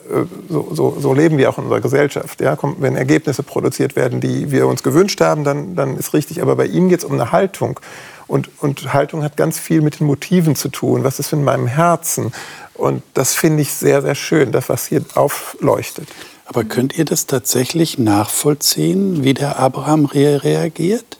Äh, 0.09 0.23
So, 0.49 0.69
so, 0.73 0.97
so 0.99 1.13
leben 1.13 1.37
wir 1.37 1.49
auch 1.49 1.57
in 1.57 1.65
unserer 1.65 1.81
Gesellschaft. 1.81 2.41
Ja? 2.41 2.57
Wenn 2.79 2.95
Ergebnisse 2.95 3.43
produziert 3.43 3.95
werden, 3.95 4.19
die 4.19 4.51
wir 4.51 4.67
uns 4.67 4.83
gewünscht 4.83 5.21
haben, 5.21 5.43
dann, 5.43 5.75
dann 5.75 5.95
ist 5.97 6.13
richtig. 6.13 6.41
Aber 6.41 6.55
bei 6.55 6.65
ihm 6.65 6.89
geht 6.89 6.99
es 6.99 7.05
um 7.05 7.13
eine 7.13 7.31
Haltung. 7.31 7.79
Und, 8.25 8.49
und 8.59 8.93
Haltung 8.93 9.23
hat 9.23 9.37
ganz 9.37 9.59
viel 9.59 9.81
mit 9.81 9.99
den 9.99 10.07
Motiven 10.07 10.55
zu 10.55 10.69
tun. 10.69 11.03
Was 11.03 11.19
ist 11.19 11.33
in 11.33 11.43
meinem 11.43 11.67
Herzen? 11.67 12.31
Und 12.73 13.03
das 13.13 13.35
finde 13.35 13.61
ich 13.61 13.71
sehr, 13.71 14.01
sehr 14.01 14.15
schön, 14.15 14.51
das, 14.51 14.69
was 14.69 14.87
hier 14.87 15.03
aufleuchtet. 15.15 16.07
Aber 16.45 16.63
könnt 16.63 16.97
ihr 16.97 17.05
das 17.05 17.27
tatsächlich 17.27 17.97
nachvollziehen, 17.97 19.23
wie 19.23 19.33
der 19.33 19.59
Abraham 19.59 20.05
re 20.05 20.43
reagiert? 20.43 21.17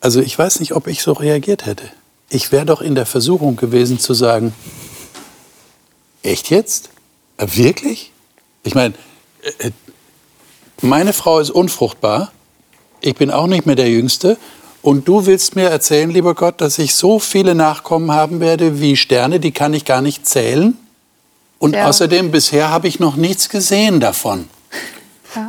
Also 0.00 0.20
ich 0.20 0.38
weiß 0.38 0.60
nicht, 0.60 0.72
ob 0.72 0.86
ich 0.86 1.02
so 1.02 1.12
reagiert 1.12 1.66
hätte. 1.66 1.84
Ich 2.30 2.52
wäre 2.52 2.66
doch 2.66 2.80
in 2.80 2.94
der 2.94 3.06
Versuchung 3.06 3.56
gewesen 3.56 3.98
zu 3.98 4.14
sagen, 4.14 4.54
echt 6.22 6.50
jetzt? 6.50 6.90
Wirklich? 7.36 8.12
Ich 8.62 8.74
meine, 8.74 8.94
äh, 9.42 9.68
äh, 9.68 9.70
meine 10.80 11.12
Frau 11.12 11.40
ist 11.40 11.50
unfruchtbar, 11.50 12.32
ich 13.00 13.14
bin 13.14 13.30
auch 13.30 13.46
nicht 13.46 13.66
mehr 13.66 13.76
der 13.76 13.88
Jüngste 13.88 14.36
und 14.88 15.06
du 15.06 15.26
willst 15.26 15.54
mir 15.54 15.68
erzählen, 15.68 16.08
lieber 16.08 16.34
Gott, 16.34 16.62
dass 16.62 16.78
ich 16.78 16.94
so 16.94 17.18
viele 17.18 17.54
Nachkommen 17.54 18.10
haben 18.10 18.40
werde 18.40 18.80
wie 18.80 18.96
Sterne, 18.96 19.38
die 19.38 19.52
kann 19.52 19.74
ich 19.74 19.84
gar 19.84 20.00
nicht 20.00 20.26
zählen? 20.26 20.78
Und 21.58 21.74
Ja. 21.74 21.88
außerdem, 21.88 22.30
bisher 22.30 22.70
habe 22.70 22.88
ich 22.88 22.98
noch 22.98 23.16
nichts 23.16 23.50
gesehen 23.50 24.00
davon. 24.00 24.48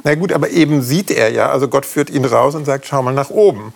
Na 0.03 0.15
gut, 0.15 0.33
aber 0.33 0.49
eben 0.49 0.81
sieht 0.81 1.09
er 1.09 1.31
ja, 1.31 1.49
also 1.51 1.69
Gott 1.69 1.85
führt 1.85 2.09
ihn 2.09 2.25
raus 2.25 2.53
und 2.53 2.65
sagt, 2.65 2.85
schau 2.85 3.01
mal 3.01 3.13
nach 3.13 3.29
oben. 3.29 3.73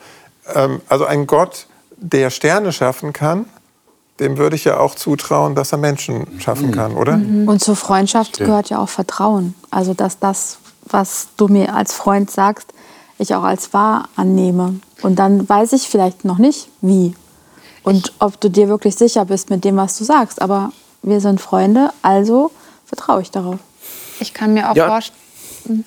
Ähm, 0.54 0.82
also 0.90 1.06
ein 1.06 1.28
Gott, 1.28 1.68
der 1.96 2.30
Sterne 2.30 2.74
schaffen 2.74 3.14
kann, 3.14 3.46
dem 4.20 4.38
würde 4.38 4.58
ich 4.58 4.66
ja 4.66 4.82
auch 4.82 4.96
zutrauen, 4.96 5.56
dass 5.56 5.72
er 5.72 5.78
Menschen 5.78 6.42
schaffen 6.42 6.72
kann, 6.72 6.94
oder? 6.98 7.14
Und 7.14 7.64
zur 7.64 7.78
Freundschaft 7.78 8.38
gehört 8.38 8.70
ja 8.70 8.80
auch 8.80 8.90
Vertrauen. 8.90 9.56
Also, 9.72 9.94
dass 9.94 10.20
das, 10.20 10.58
was 10.84 11.30
du 11.38 11.48
mir 11.48 11.74
als 11.74 11.94
Freund 11.94 12.30
sagst, 12.30 12.74
ich 13.18 13.34
auch 13.34 13.44
als 13.44 13.74
wahr 13.74 14.10
annehme. 14.18 14.82
Und 15.04 15.18
dann 15.20 15.48
weiß 15.48 15.74
ich 15.74 15.84
vielleicht 15.84 16.26
noch 16.26 16.38
nicht, 16.40 16.70
wie. 16.82 17.14
Und 17.84 18.14
ob 18.20 18.40
du 18.40 18.50
dir 18.50 18.70
wirklich 18.70 18.96
sicher 18.96 19.26
bist 19.26 19.50
mit 19.50 19.64
dem, 19.66 19.76
was 19.78 19.98
du 19.98 20.04
sagst. 20.06 20.42
Aber 20.42 20.72
wir 21.02 21.20
sind 21.20 21.42
Freunde, 21.42 21.92
also 22.02 22.52
vertraue 22.86 23.22
ich 23.22 23.30
darauf. 23.30 23.60
Ich 24.20 24.34
kann 24.34 24.54
mir 24.54 24.72
auch 24.72 24.76
Ja. 24.76 24.88
vorstellen, 24.88 25.20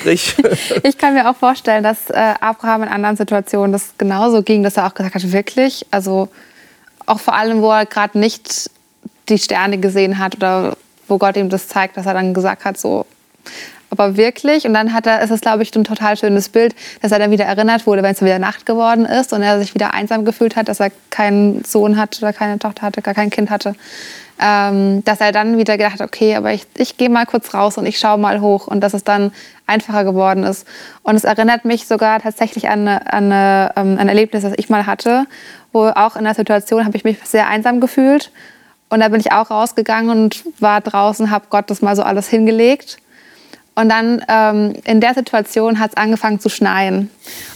Sprich. 0.00 0.36
Ich 0.84 0.98
kann 0.98 1.14
mir 1.14 1.28
auch 1.30 1.36
vorstellen, 1.36 1.82
dass 1.82 2.10
äh, 2.10 2.34
Abraham 2.40 2.82
in 2.84 2.88
anderen 2.88 3.16
Situationen 3.16 3.72
das 3.72 3.94
genauso 3.98 4.42
ging, 4.42 4.62
dass 4.62 4.76
er 4.76 4.86
auch 4.86 4.94
gesagt 4.94 5.14
hat, 5.14 5.32
wirklich, 5.32 5.86
also 5.90 6.28
auch 7.06 7.20
vor 7.20 7.34
allem, 7.34 7.62
wo 7.62 7.70
er 7.70 7.86
gerade 7.86 8.18
nicht 8.18 8.70
die 9.28 9.38
Sterne 9.38 9.78
gesehen 9.78 10.18
hat 10.18 10.36
oder 10.36 10.76
wo 11.08 11.18
Gott 11.18 11.36
ihm 11.36 11.48
das 11.50 11.68
zeigt, 11.68 11.96
dass 11.96 12.06
er 12.06 12.14
dann 12.14 12.34
gesagt 12.34 12.64
hat, 12.64 12.78
so, 12.78 13.06
aber 13.90 14.16
wirklich. 14.16 14.66
Und 14.66 14.74
dann 14.74 14.92
hat 14.92 15.06
er, 15.06 15.20
ist 15.20 15.30
es, 15.30 15.40
glaube 15.40 15.62
ich, 15.62 15.74
ein 15.74 15.84
total 15.84 16.16
schönes 16.16 16.48
Bild, 16.48 16.74
dass 17.02 17.12
er 17.12 17.18
dann 17.18 17.30
wieder 17.30 17.44
erinnert 17.44 17.86
wurde, 17.86 18.02
wenn 18.02 18.12
es 18.12 18.22
wieder 18.22 18.38
Nacht 18.38 18.66
geworden 18.66 19.04
ist 19.04 19.32
und 19.32 19.42
er 19.42 19.58
sich 19.58 19.74
wieder 19.74 19.94
einsam 19.94 20.24
gefühlt 20.24 20.56
hat, 20.56 20.68
dass 20.68 20.80
er 20.80 20.90
keinen 21.10 21.64
Sohn 21.64 21.96
hat 21.96 22.18
oder 22.18 22.32
keine 22.32 22.58
Tochter 22.58 22.82
hatte, 22.82 23.02
gar 23.02 23.14
kein 23.14 23.30
Kind 23.30 23.50
hatte. 23.50 23.74
Ähm, 24.38 25.02
dass 25.04 25.22
er 25.22 25.32
dann 25.32 25.56
wieder 25.56 25.78
gedacht 25.78 25.94
hat, 25.94 26.02
okay, 26.02 26.36
aber 26.36 26.52
ich, 26.52 26.66
ich 26.76 26.98
gehe 26.98 27.08
mal 27.08 27.24
kurz 27.24 27.54
raus 27.54 27.78
und 27.78 27.86
ich 27.86 27.98
schaue 27.98 28.18
mal 28.18 28.42
hoch 28.42 28.66
und 28.66 28.82
dass 28.82 28.92
es 28.92 29.02
dann 29.02 29.32
einfacher 29.66 30.04
geworden 30.04 30.44
ist. 30.44 30.66
Und 31.02 31.16
es 31.16 31.24
erinnert 31.24 31.64
mich 31.64 31.86
sogar 31.86 32.20
tatsächlich 32.20 32.68
an, 32.68 32.80
eine, 32.80 33.12
an 33.12 33.32
eine, 33.32 33.72
ähm, 33.76 33.96
ein 33.98 34.08
Erlebnis, 34.08 34.42
das 34.42 34.52
ich 34.56 34.68
mal 34.68 34.84
hatte, 34.84 35.26
wo 35.72 35.86
auch 35.86 36.16
in 36.16 36.24
der 36.24 36.34
Situation 36.34 36.84
habe 36.84 36.98
ich 36.98 37.04
mich 37.04 37.16
sehr 37.24 37.48
einsam 37.48 37.80
gefühlt. 37.80 38.30
Und 38.88 39.00
da 39.00 39.08
bin 39.08 39.20
ich 39.20 39.32
auch 39.32 39.50
rausgegangen 39.50 40.10
und 40.10 40.44
war 40.60 40.80
draußen, 40.80 41.30
habe 41.30 41.46
Gott 41.50 41.70
das 41.70 41.82
mal 41.82 41.96
so 41.96 42.02
alles 42.02 42.28
hingelegt. 42.28 42.98
Und 43.78 43.90
dann 43.90 44.24
ähm, 44.28 44.72
in 44.84 45.02
der 45.02 45.12
Situation 45.12 45.78
hat 45.78 45.90
es 45.90 45.96
angefangen 45.98 46.40
zu 46.40 46.48
schneien. 46.48 47.10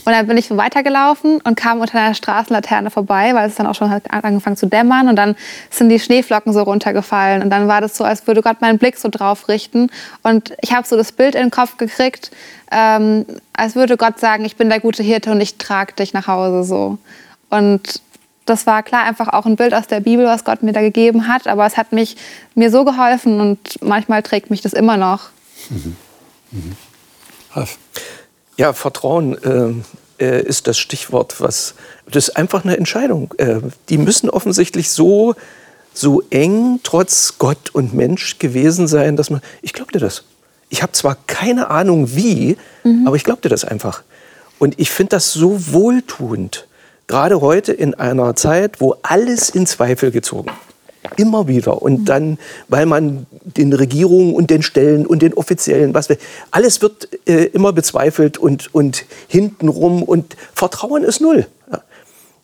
Und 0.05 0.11
dann 0.13 0.27
bin 0.27 0.37
ich 0.37 0.55
weitergelaufen 0.55 1.41
und 1.41 1.55
kam 1.55 1.81
unter 1.81 1.99
einer 1.99 2.13
Straßenlaterne 2.13 2.91
vorbei, 2.91 3.33
weil 3.33 3.49
es 3.49 3.55
dann 3.55 3.65
auch 3.65 3.73
schon 3.73 3.89
hat 3.89 4.03
angefangen 4.11 4.55
zu 4.55 4.67
dämmern. 4.67 5.09
Und 5.09 5.15
dann 5.15 5.35
sind 5.71 5.89
die 5.89 5.99
Schneeflocken 5.99 6.53
so 6.53 6.61
runtergefallen. 6.61 7.41
Und 7.41 7.49
dann 7.49 7.67
war 7.67 7.81
das 7.81 7.97
so, 7.97 8.03
als 8.03 8.27
würde 8.27 8.43
Gott 8.43 8.61
meinen 8.61 8.77
Blick 8.77 8.97
so 8.97 9.09
drauf 9.09 9.47
richten. 9.47 9.89
Und 10.21 10.53
ich 10.61 10.73
habe 10.73 10.87
so 10.87 10.95
das 10.95 11.11
Bild 11.11 11.33
in 11.33 11.41
den 11.41 11.51
Kopf 11.51 11.77
gekriegt, 11.77 12.29
ähm, 12.71 13.25
als 13.53 13.75
würde 13.75 13.97
Gott 13.97 14.19
sagen, 14.19 14.45
ich 14.45 14.55
bin 14.55 14.69
der 14.69 14.79
gute 14.79 15.01
Hirte 15.01 15.31
und 15.31 15.41
ich 15.41 15.57
trage 15.57 15.93
dich 15.93 16.13
nach 16.13 16.27
Hause 16.27 16.63
so. 16.63 16.99
Und 17.49 17.99
das 18.45 18.67
war 18.67 18.83
klar 18.83 19.05
einfach 19.05 19.29
auch 19.29 19.47
ein 19.47 19.55
Bild 19.55 19.73
aus 19.73 19.87
der 19.87 20.01
Bibel, 20.01 20.25
was 20.27 20.43
Gott 20.43 20.61
mir 20.61 20.71
da 20.71 20.81
gegeben 20.81 21.27
hat. 21.27 21.47
Aber 21.47 21.65
es 21.65 21.77
hat 21.77 21.93
mich 21.93 22.15
mir 22.53 22.69
so 22.69 22.85
geholfen 22.85 23.41
und 23.41 23.81
manchmal 23.81 24.21
trägt 24.21 24.51
mich 24.51 24.61
das 24.61 24.73
immer 24.73 24.97
noch. 24.97 25.29
Ralf. 27.53 27.77
Ja, 28.57 28.73
Vertrauen 28.73 29.83
äh, 30.19 30.23
äh, 30.23 30.43
ist 30.43 30.67
das 30.67 30.77
Stichwort, 30.77 31.41
was 31.41 31.75
das 32.05 32.29
ist 32.29 32.37
einfach 32.37 32.63
eine 32.63 32.77
Entscheidung. 32.77 33.33
Äh, 33.37 33.61
die 33.89 33.97
müssen 33.97 34.29
offensichtlich 34.29 34.89
so 34.89 35.35
so 35.93 36.23
eng 36.29 36.79
trotz 36.83 37.37
Gott 37.37 37.69
und 37.73 37.93
Mensch 37.93 38.39
gewesen 38.39 38.87
sein, 38.87 39.15
dass 39.15 39.29
man 39.29 39.41
ich 39.61 39.73
glaubte 39.73 39.99
das. 39.99 40.23
Ich 40.69 40.81
habe 40.81 40.93
zwar 40.93 41.17
keine 41.27 41.69
Ahnung 41.69 42.15
wie, 42.15 42.55
aber 43.05 43.17
ich 43.17 43.25
glaubte 43.25 43.49
das 43.49 43.65
einfach. 43.65 44.03
Und 44.57 44.79
ich 44.79 44.89
finde 44.89 45.09
das 45.09 45.33
so 45.33 45.73
wohltuend, 45.73 46.65
gerade 47.07 47.41
heute 47.41 47.73
in 47.73 47.93
einer 47.93 48.37
Zeit, 48.37 48.79
wo 48.79 48.95
alles 49.01 49.49
in 49.49 49.67
Zweifel 49.67 50.11
gezogen 50.11 50.49
Immer 51.17 51.47
wieder. 51.47 51.81
Und 51.81 52.05
dann, 52.05 52.37
weil 52.67 52.85
man 52.85 53.25
den 53.43 53.73
Regierungen 53.73 54.33
und 54.33 54.49
den 54.49 54.61
Stellen 54.61 55.05
und 55.05 55.21
den 55.21 55.33
Offiziellen, 55.33 55.93
was 55.93 56.09
wir, 56.09 56.17
alles 56.51 56.81
wird 56.81 57.09
äh, 57.27 57.45
immer 57.45 57.73
bezweifelt 57.73 58.37
und, 58.37 58.73
und 58.73 59.05
hintenrum 59.27 60.03
und 60.03 60.35
Vertrauen 60.53 61.03
ist 61.03 61.19
null. 61.19 61.47
Ja. 61.71 61.81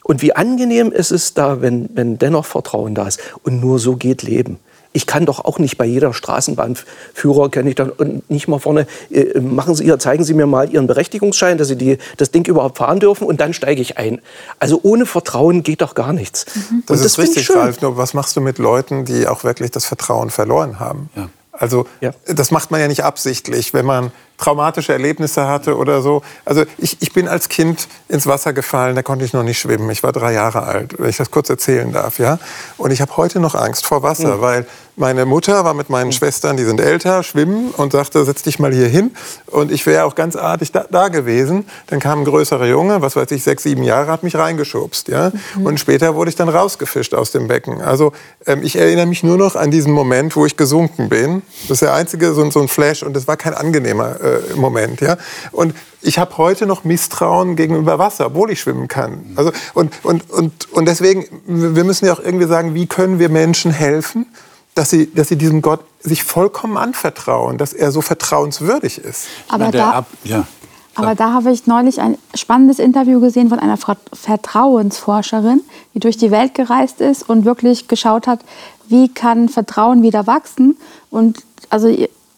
Und 0.04 0.22
wie 0.22 0.36
angenehm 0.36 0.92
ist 0.92 1.12
es 1.12 1.34
da, 1.34 1.62
wenn, 1.62 1.90
wenn 1.94 2.18
dennoch 2.18 2.46
Vertrauen 2.46 2.96
da 2.96 3.08
ist. 3.08 3.20
Und 3.44 3.62
nur 3.62 3.78
so 3.78 3.96
geht 3.96 4.24
Leben. 4.24 4.60
Ich 4.98 5.06
kann 5.06 5.27
doch 5.27 5.46
auch 5.46 5.60
nicht 5.60 5.77
bei 5.77 5.86
jeder 5.86 6.12
Straßenbahnführer, 6.12 7.51
kenne 7.51 7.70
ich 7.70 7.75
dann 7.75 7.92
nicht 8.30 8.48
mal 8.48 8.58
vorne, 8.58 8.88
äh, 9.12 9.39
machen 9.39 9.75
Sie 9.75 9.84
ihr, 9.84 10.00
zeigen 10.00 10.24
Sie 10.24 10.34
mir 10.34 10.48
mal 10.48 10.74
Ihren 10.74 10.88
Berechtigungsschein, 10.88 11.60
dass 11.60 11.68
Sie 11.68 11.75
die, 11.75 12.00
das 12.18 12.32
Ding 12.32 12.48
überhaupt 12.48 12.80
fahren 12.80 13.00
dürfen 13.00 13.27
und 13.27 13.39
dann 13.39 13.54
steige 13.54 13.80
ich 13.80 14.00
ein. 14.00 14.22
Also 14.58 14.80
ohne 14.82 15.06
Vertrauen 15.06 15.62
geht 15.62 15.82
doch 15.82 15.94
gar 15.94 16.13
nichts. 16.13 16.48
Mhm. 16.56 16.82
Das, 16.88 16.98
das, 16.98 17.12
ist 17.12 17.20
richtig, 17.20 17.56
Ralf. 17.56 17.80
Nur 17.80 17.96
was 17.96 18.16
machst 18.16 18.36
du 18.36 18.42
mit 18.42 18.58
Leuten, 18.58 19.06
die 19.06 19.27
auch 19.27 19.44
wirklich 19.44 19.70
das 19.70 19.86
Vertrauen 19.86 20.32
verloren 20.32 20.80
haben? 20.80 21.12
Ja. 21.16 21.30
Also 21.51 21.86
ja. 22.01 22.12
das 22.25 22.50
macht 22.50 22.72
man 22.72 22.82
ja 22.82 22.88
nicht 22.88 23.04
absichtlich, 23.04 23.75
wenn 23.75 23.86
man 23.86 24.12
traumatische 24.38 24.94
Erlebnisse 24.94 25.48
hatte 25.48 25.75
oder 25.77 26.01
so. 26.01 26.22
Also 26.46 26.63
ich, 26.77 26.98
ich 27.01 27.12
bin 27.12 27.27
als 27.27 27.50
Kind 27.50 27.88
ins 28.08 28.27
Wasser 28.27 28.53
gefallen, 28.53 28.96
da 28.96 29.01
konnte 29.01 29.25
ich 29.25 29.34
noch 29.34 29.44
nicht 29.44 29.60
schwimmen. 29.60 29.89
Ich 29.89 30.03
war 30.03 30.12
drei 30.12 30.34
Jahre 30.34 30.63
alt, 30.63 31.00
wenn 31.00 31.10
ich 31.10 31.17
das 31.17 31.32
kurz 31.32 31.50
erzählen 31.50 31.91
darf. 31.91 32.20
Ja? 32.20 32.39
Und 32.77 32.91
ich 32.91 33.01
habe 33.01 33.17
heute 33.17 33.39
noch 33.39 33.56
Angst 33.56 33.88
vor 33.88 34.03
Wasser, 34.03 34.38
mhm. 34.38 34.41
weil 34.41 34.65
meine 35.00 35.25
Mutter 35.25 35.63
war 35.63 35.75
mit 35.75 35.91
meinen 35.91 36.08
mhm. 36.08 36.13
Schwestern, 36.13 36.58
die 36.58 36.63
sind 36.63 36.79
älter, 36.79 37.22
schwimmen 37.22 37.70
und 37.72 37.91
sagte, 37.91 38.25
setz 38.25 38.41
dich 38.41 38.58
mal 38.58 38.74
hier 38.74 38.88
hin. 38.88 39.12
Und 39.46 39.72
ich 39.72 39.86
wäre 39.86 40.06
auch 40.06 40.15
ganz 40.15 40.36
artig 40.36 40.72
da, 40.72 40.86
da, 40.89 41.10
gewesen. 41.10 41.67
Dann 41.86 42.00
kam 42.00 42.22
ein 42.22 42.25
größerer 42.25 42.65
Junge, 42.65 43.01
was 43.01 43.15
weiß 43.15 43.29
ich, 43.32 43.44
sechs, 43.44 43.63
sieben 43.63 43.84
Jahre, 43.84 44.12
hat 44.12 44.24
mich 44.24 44.36
reingeschubst. 44.36 45.08
Ja? 45.08 45.32
Mhm. 45.56 45.65
Und 45.65 45.79
später 45.79 46.15
wurde 46.15 46.29
ich 46.29 46.36
dann 46.36 46.50
rausgefischt 46.50 47.13
aus 47.13 47.32
dem 47.32 47.48
Becken. 47.48 47.82
Also 47.82 48.12
ähm, 48.48 48.63
ich 48.63 48.75
erinnere 48.75 49.06
mich 49.06 49.24
nur 49.24 49.38
noch 49.38 49.56
an 49.56 49.70
diesen 49.70 49.94
Moment, 49.94 50.36
wo 50.36 50.48
ich 50.48 50.58
gesunken 50.58 51.10
bin. 51.10 51.44
Das 51.63 51.75
ist 51.75 51.82
der 51.84 51.94
einzige 51.94 52.34
so, 52.34 52.50
so 52.50 52.60
ein 52.60 52.67
Flash 52.67 53.03
und 53.03 53.15
das 53.15 53.27
war 53.27 53.38
kein 53.38 53.53
angenehmer 53.53 54.20
äh, 54.27 54.55
Moment. 54.55 55.01
Ja? 55.01 55.17
Und 55.51 55.75
ich 56.01 56.19
habe 56.19 56.38
heute 56.38 56.65
noch 56.65 56.84
Misstrauen 56.84 57.55
gegenüber 57.55 58.00
Wasser, 58.00 58.27
obwohl 58.27 58.51
ich 58.51 58.62
schwimmen 58.62 58.88
kann. 58.88 59.34
Also, 59.36 59.51
und, 59.74 59.93
und, 60.03 60.29
und, 60.29 60.72
und 60.72 60.88
deswegen, 60.88 61.25
wir 61.46 61.84
müssen 61.84 62.05
ja 62.05 62.13
auch 62.13 62.19
irgendwie 62.19 62.48
sagen, 62.48 62.74
wie 62.74 62.88
können 62.88 63.19
wir 63.19 63.29
Menschen 63.29 63.72
helfen, 63.72 64.27
dass 64.75 64.91
sie, 64.91 65.12
dass 65.13 65.27
sie 65.29 65.38
diesem 65.38 65.62
Gott 65.62 65.81
sich 66.01 66.24
vollkommen 66.24 66.77
anvertrauen, 66.77 67.57
dass 67.57 67.74
er 67.74 67.91
so 67.91 68.01
vertrauenswürdig 68.01 69.00
ist. 69.00 69.25
Aber 69.50 69.72
da, 69.72 70.05
ja. 70.24 70.48
aber 70.93 71.15
da 71.15 71.34
habe 71.34 71.51
ich 71.51 71.65
neulich 71.65 72.00
ein 72.00 72.17
spannendes 72.36 72.77
Interview 72.77 73.19
gesehen 73.19 73.50
von 73.50 73.60
einer 73.60 73.77
Vertrauensforscherin, 74.13 75.62
die 75.93 76.00
durch 76.00 76.17
die 76.17 76.29
Welt 76.29 76.53
gereist 76.53 77.01
ist 77.01 77.27
und 77.27 77.43
wirklich 77.43 77.88
geschaut 77.88 78.27
hat, 78.27 78.41
wie 78.88 79.10
kann 79.10 79.50
Vertrauen 79.50 80.03
wieder 80.03 80.27
wachsen. 80.27 80.77
Und 81.10 81.39
also 81.69 81.88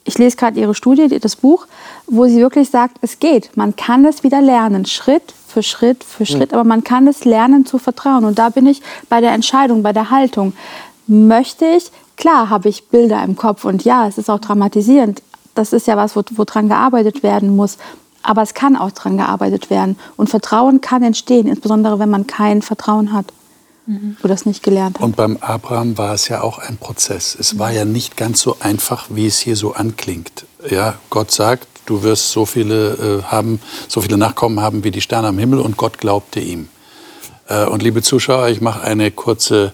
ich 0.06 0.18
lese 0.18 0.38
gerade 0.38 0.60
ihre 0.60 0.74
Studie, 0.74 1.20
das 1.20 1.36
Buch, 1.36 1.68
wo 2.08 2.25
sie 2.25 2.38
wirklich 2.38 2.70
sagt, 2.70 2.98
es 3.01 3.20
geht. 3.20 3.56
Man 3.56 3.75
kann 3.75 4.06
es 4.06 4.24
wieder 4.24 4.41
lernen, 4.41 4.86
Schritt 4.86 5.34
für 5.48 5.63
Schritt 5.63 6.03
für 6.03 6.25
Schritt, 6.25 6.51
mhm. 6.51 6.58
aber 6.58 6.63
man 6.63 6.84
kann 6.84 7.08
es 7.08 7.25
lernen 7.25 7.65
zu 7.65 7.77
vertrauen. 7.77 8.25
Und 8.25 8.39
da 8.39 8.50
bin 8.50 8.65
ich 8.65 8.82
bei 9.10 9.22
der 9.22 9.32
Entscheidung, 9.32 9.84
bei 9.84 9.94
der 9.94 10.10
Haltung. 10.10 10.53
Möchte 11.08 11.65
ich, 11.65 11.91
klar 12.18 12.50
habe 12.50 12.70
ich 12.70 12.88
Bilder 12.88 13.24
im 13.24 13.36
Kopf 13.36 13.65
und 13.65 13.84
ja, 13.84 14.08
es 14.08 14.18
ist 14.18 14.29
auch 14.29 14.39
dramatisierend. 14.39 15.22
Das 15.56 15.74
ist 15.74 15.88
ja 15.88 15.98
was, 15.98 16.15
woran 16.15 16.65
wo 16.65 16.70
gearbeitet 16.70 17.24
werden 17.24 17.56
muss. 17.56 17.77
Aber 18.22 18.41
es 18.41 18.53
kann 18.53 18.75
auch 18.75 18.91
dran 18.91 19.18
gearbeitet 19.18 19.70
werden. 19.70 19.98
Und 20.18 20.29
Vertrauen 20.29 20.82
kann 20.82 21.03
entstehen, 21.03 21.48
insbesondere 21.48 22.00
wenn 22.00 22.10
man 22.10 22.27
kein 22.27 22.62
Vertrauen 22.62 23.13
hat 23.13 23.25
mhm. 23.89 24.17
oder 24.24 24.34
es 24.34 24.46
nicht 24.46 24.63
gelernt 24.63 25.00
hat. 25.00 25.03
Und 25.03 25.15
beim 25.15 25.38
Abraham 25.38 25.98
war 25.98 26.13
es 26.13 26.27
ja 26.27 26.41
auch 26.41 26.60
ein 26.60 26.77
Prozess. 26.77 27.36
Es 27.38 27.60
war 27.60 27.72
ja 27.72 27.86
nicht 27.86 28.15
ganz 28.15 28.41
so 28.41 28.58
einfach, 28.60 29.08
wie 29.10 29.25
es 29.25 29.39
hier 29.39 29.55
so 29.55 29.74
anklingt. 29.74 30.46
Ja, 30.69 30.96
Gott 31.10 31.31
sagt, 31.31 31.67
du 31.86 32.03
wirst 32.03 32.31
so 32.31 32.46
viele 32.46 32.93
äh, 32.93 33.24
haben, 33.24 33.60
so 33.88 34.01
viele 34.01 34.17
Nachkommen 34.17 34.62
haben 34.62 34.84
wie 34.84 34.91
die 34.91 35.01
Sterne 35.01 35.27
am 35.27 35.38
Himmel 35.38 35.60
und 35.60 35.77
Gott 35.77 35.98
glaubte 35.98 36.39
ihm. 36.39 36.69
Äh, 37.48 37.65
und 37.65 37.84
liebe 37.84 38.01
Zuschauer, 38.01 38.50
ich 38.50 38.62
mache 38.62 38.81
eine 38.81 39.12
kurze 39.12 39.74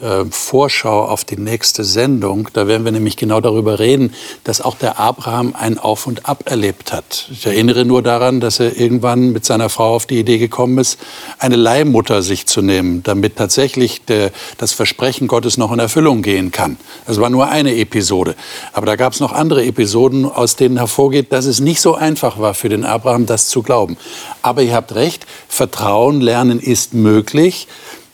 äh, 0.00 0.24
Vorschau 0.30 1.04
auf 1.04 1.24
die 1.24 1.36
nächste 1.36 1.84
Sendung. 1.84 2.48
Da 2.52 2.66
werden 2.66 2.84
wir 2.84 2.92
nämlich 2.92 3.16
genau 3.16 3.40
darüber 3.40 3.78
reden, 3.78 4.14
dass 4.44 4.60
auch 4.60 4.76
der 4.76 4.98
Abraham 4.98 5.54
ein 5.58 5.78
Auf 5.78 6.06
und 6.06 6.26
Ab 6.26 6.44
erlebt 6.46 6.92
hat. 6.92 7.28
Ich 7.30 7.46
erinnere 7.46 7.84
nur 7.84 8.02
daran, 8.02 8.40
dass 8.40 8.60
er 8.60 8.76
irgendwann 8.76 9.32
mit 9.32 9.44
seiner 9.44 9.68
Frau 9.68 9.94
auf 9.94 10.06
die 10.06 10.18
Idee 10.18 10.38
gekommen 10.38 10.78
ist, 10.78 10.98
eine 11.38 11.56
Leihmutter 11.56 12.22
sich 12.22 12.46
zu 12.46 12.62
nehmen, 12.62 13.02
damit 13.02 13.36
tatsächlich 13.36 14.04
der, 14.04 14.30
das 14.58 14.72
Versprechen 14.72 15.28
Gottes 15.28 15.56
noch 15.56 15.72
in 15.72 15.78
Erfüllung 15.78 16.22
gehen 16.22 16.50
kann. 16.50 16.76
Das 17.06 17.20
war 17.20 17.30
nur 17.30 17.48
eine 17.48 17.74
Episode. 17.76 18.34
Aber 18.72 18.86
da 18.86 18.96
gab 18.96 19.12
es 19.12 19.20
noch 19.20 19.32
andere 19.32 19.64
Episoden, 19.64 20.24
aus 20.24 20.56
denen 20.56 20.78
hervorgeht, 20.78 21.32
dass 21.32 21.46
es 21.46 21.60
nicht 21.60 21.80
so 21.80 21.94
einfach 21.94 22.38
war 22.38 22.54
für 22.54 22.68
den 22.68 22.84
Abraham, 22.84 23.26
das 23.26 23.48
zu 23.48 23.62
glauben. 23.62 23.96
Aber 24.42 24.62
ihr 24.62 24.74
habt 24.74 24.94
recht, 24.94 25.26
Vertrauen 25.48 26.20
lernen 26.20 26.58
ist 26.58 26.94
möglich. 26.94 27.68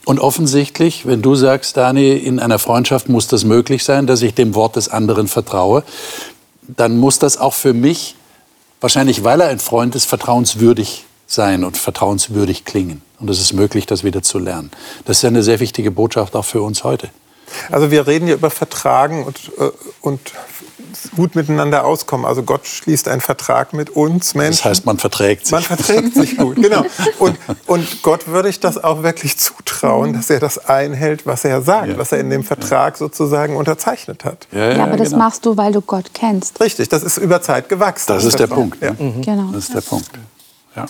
Und 0.06 0.20
offensichtlich, 0.20 1.04
wenn 1.04 1.20
du 1.20 1.34
sagst, 1.34 1.76
Dani, 1.76 2.12
in 2.12 2.38
einer 2.38 2.60
Freundschaft 2.60 3.08
muss 3.08 3.26
das 3.26 3.42
möglich 3.42 3.82
sein, 3.82 4.06
dass 4.06 4.22
ich 4.22 4.34
dem 4.34 4.54
Wort 4.54 4.76
des 4.76 4.88
anderen 4.88 5.26
vertraue, 5.26 5.82
dann 6.68 6.96
muss 6.96 7.18
das 7.18 7.38
auch 7.38 7.54
für 7.54 7.74
mich, 7.74 8.14
wahrscheinlich 8.80 9.24
weil 9.24 9.40
er 9.40 9.48
ein 9.48 9.58
Freund 9.58 9.96
ist, 9.96 10.04
vertrauenswürdig 10.04 11.06
sein 11.26 11.64
und 11.64 11.76
vertrauenswürdig 11.76 12.64
klingen. 12.64 13.02
Und 13.18 13.28
es 13.30 13.40
ist 13.40 13.52
möglich, 13.52 13.84
das 13.86 14.04
wieder 14.04 14.22
zu 14.22 14.38
lernen. 14.38 14.70
Das 15.06 15.16
ist 15.16 15.22
ja 15.22 15.28
eine 15.28 15.42
sehr 15.42 15.58
wichtige 15.58 15.90
Botschaft 15.90 16.36
auch 16.36 16.44
für 16.44 16.62
uns 16.62 16.84
heute. 16.84 17.10
Also 17.70 17.90
wir 17.90 18.06
reden 18.06 18.26
hier 18.26 18.34
über 18.34 18.50
Vertragen 18.50 19.24
und, 19.24 19.52
äh, 19.58 19.70
und 20.00 20.32
gut 21.14 21.34
miteinander 21.34 21.84
auskommen. 21.84 22.26
Also 22.26 22.42
Gott 22.42 22.66
schließt 22.66 23.08
einen 23.08 23.20
Vertrag 23.20 23.72
mit 23.72 23.90
uns 23.90 24.34
Menschen. 24.34 24.58
Das 24.58 24.64
heißt, 24.64 24.86
man 24.86 24.98
verträgt 24.98 25.46
sich. 25.46 25.52
Man 25.52 25.62
verträgt 25.62 26.14
sich 26.14 26.36
gut, 26.36 26.56
genau. 26.56 26.84
Und, 27.18 27.38
und 27.66 28.02
Gott 28.02 28.28
würde 28.28 28.48
ich 28.48 28.60
das 28.60 28.82
auch 28.82 29.02
wirklich 29.02 29.38
zutrauen, 29.38 30.12
dass 30.12 30.30
er 30.30 30.40
das 30.40 30.58
einhält, 30.58 31.26
was 31.26 31.44
er 31.44 31.62
sagt, 31.62 31.88
ja. 31.88 31.98
was 31.98 32.12
er 32.12 32.20
in 32.20 32.30
dem 32.30 32.44
Vertrag 32.44 32.96
sozusagen 32.96 33.56
unterzeichnet 33.56 34.24
hat. 34.24 34.46
Ja, 34.52 34.58
ja, 34.70 34.76
ja 34.76 34.84
aber 34.84 34.96
das 34.96 35.10
genau. 35.10 35.24
machst 35.24 35.46
du, 35.46 35.56
weil 35.56 35.72
du 35.72 35.80
Gott 35.80 36.10
kennst. 36.14 36.60
Richtig, 36.60 36.88
das 36.88 37.02
ist 37.02 37.18
über 37.18 37.42
Zeit 37.42 37.68
gewachsen. 37.68 38.06
Das, 38.08 38.24
das 38.24 38.32
ist 38.32 38.38
der 38.38 38.46
Punkt. 38.46 38.82
Ja. 38.82 38.92
Mhm. 38.92 39.22
Genau. 39.22 39.50
Das 39.52 39.64
ist 39.64 39.74
der 39.74 39.80
Punkt. 39.80 40.10
Ja. 40.74 40.86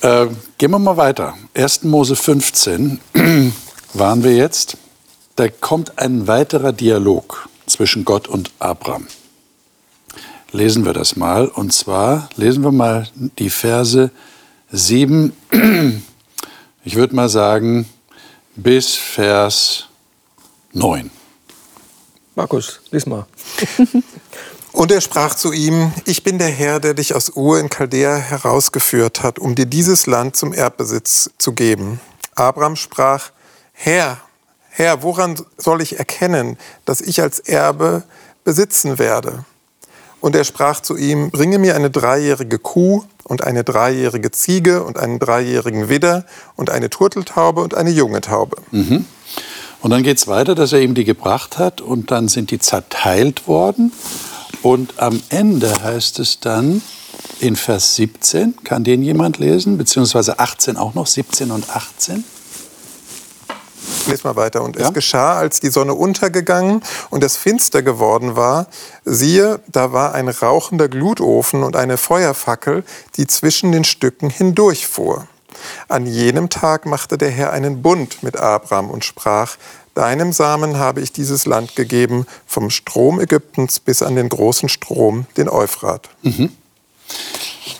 Äh, 0.00 0.28
gehen 0.58 0.70
wir 0.70 0.78
mal 0.78 0.96
weiter. 0.96 1.34
1. 1.54 1.84
Mose 1.84 2.16
15 2.16 3.00
waren 3.94 4.24
wir 4.24 4.34
jetzt. 4.34 4.76
Da 5.36 5.48
kommt 5.48 5.98
ein 5.98 6.26
weiterer 6.26 6.72
Dialog 6.72 7.48
zwischen 7.66 8.04
Gott 8.04 8.28
und 8.28 8.52
Abraham 8.58 9.06
lesen 10.54 10.84
wir 10.84 10.92
das 10.92 11.16
mal. 11.16 11.48
Und 11.48 11.72
zwar 11.72 12.30
lesen 12.36 12.62
wir 12.62 12.72
mal 12.72 13.08
die 13.14 13.50
Verse 13.50 14.10
7, 14.70 15.32
ich 16.84 16.94
würde 16.94 17.14
mal 17.14 17.28
sagen, 17.28 17.88
bis 18.56 18.94
Vers 18.94 19.88
9. 20.72 21.10
Markus, 22.36 22.80
lies 22.90 23.06
mal. 23.06 23.26
Und 24.72 24.90
er 24.90 25.00
sprach 25.00 25.36
zu 25.36 25.52
ihm, 25.52 25.92
ich 26.04 26.24
bin 26.24 26.38
der 26.38 26.48
Herr, 26.48 26.80
der 26.80 26.94
dich 26.94 27.14
aus 27.14 27.36
Ur 27.36 27.60
in 27.60 27.70
Chaldea 27.70 28.16
herausgeführt 28.16 29.22
hat, 29.22 29.38
um 29.38 29.54
dir 29.54 29.66
dieses 29.66 30.06
Land 30.06 30.34
zum 30.34 30.52
Erbbesitz 30.52 31.30
zu 31.38 31.52
geben. 31.52 32.00
Abraham 32.34 32.74
sprach, 32.74 33.30
Herr, 33.72 34.20
Herr, 34.76 35.04
woran 35.04 35.36
soll 35.56 35.82
ich 35.82 36.00
erkennen, 36.00 36.58
dass 36.84 37.00
ich 37.00 37.22
als 37.22 37.38
Erbe 37.38 38.02
besitzen 38.42 38.98
werde? 38.98 39.44
Und 40.20 40.34
er 40.34 40.42
sprach 40.42 40.80
zu 40.80 40.96
ihm, 40.96 41.30
bringe 41.30 41.60
mir 41.60 41.76
eine 41.76 41.90
dreijährige 41.90 42.58
Kuh 42.58 43.04
und 43.22 43.44
eine 43.44 43.62
dreijährige 43.62 44.32
Ziege 44.32 44.82
und 44.82 44.98
einen 44.98 45.20
dreijährigen 45.20 45.88
Widder 45.88 46.24
und 46.56 46.70
eine 46.70 46.90
Turteltaube 46.90 47.60
und 47.60 47.76
eine 47.76 47.90
junge 47.90 48.20
Taube. 48.20 48.56
Mhm. 48.72 49.04
Und 49.80 49.90
dann 49.92 50.02
geht 50.02 50.18
es 50.18 50.26
weiter, 50.26 50.56
dass 50.56 50.72
er 50.72 50.80
ihm 50.80 50.96
die 50.96 51.04
gebracht 51.04 51.56
hat 51.56 51.80
und 51.80 52.10
dann 52.10 52.26
sind 52.26 52.50
die 52.50 52.58
zerteilt 52.58 53.46
worden. 53.46 53.92
Und 54.62 54.98
am 54.98 55.22
Ende 55.28 55.84
heißt 55.84 56.18
es 56.18 56.40
dann 56.40 56.82
in 57.38 57.54
Vers 57.54 57.94
17, 57.94 58.64
kann 58.64 58.82
den 58.82 59.04
jemand 59.04 59.38
lesen, 59.38 59.78
beziehungsweise 59.78 60.40
18 60.40 60.76
auch 60.76 60.94
noch, 60.94 61.06
17 61.06 61.52
und 61.52 61.70
18 61.70 62.24
lese 64.06 64.26
mal 64.26 64.36
weiter. 64.36 64.62
Und 64.62 64.76
ja? 64.76 64.86
es 64.86 64.94
geschah, 64.94 65.38
als 65.38 65.60
die 65.60 65.70
Sonne 65.70 65.94
untergegangen 65.94 66.82
und 67.10 67.24
es 67.24 67.36
finster 67.36 67.82
geworden 67.82 68.36
war, 68.36 68.66
siehe, 69.04 69.60
da 69.68 69.92
war 69.92 70.14
ein 70.14 70.28
rauchender 70.28 70.88
Glutofen 70.88 71.62
und 71.62 71.76
eine 71.76 71.96
Feuerfackel, 71.96 72.84
die 73.16 73.26
zwischen 73.26 73.72
den 73.72 73.84
Stücken 73.84 74.30
hindurchfuhr. 74.30 75.26
An 75.88 76.06
jenem 76.06 76.50
Tag 76.50 76.86
machte 76.86 77.16
der 77.16 77.30
Herr 77.30 77.52
einen 77.52 77.82
Bund 77.82 78.22
mit 78.22 78.36
Abraham 78.36 78.90
und 78.90 79.04
sprach, 79.04 79.56
Deinem 79.94 80.32
Samen 80.32 80.76
habe 80.76 81.00
ich 81.00 81.12
dieses 81.12 81.46
Land 81.46 81.76
gegeben, 81.76 82.26
vom 82.46 82.70
Strom 82.70 83.20
Ägyptens 83.20 83.78
bis 83.78 84.02
an 84.02 84.16
den 84.16 84.28
großen 84.28 84.68
Strom, 84.68 85.26
den 85.36 85.48
Euphrat. 85.48 86.08
Mhm. 86.22 86.50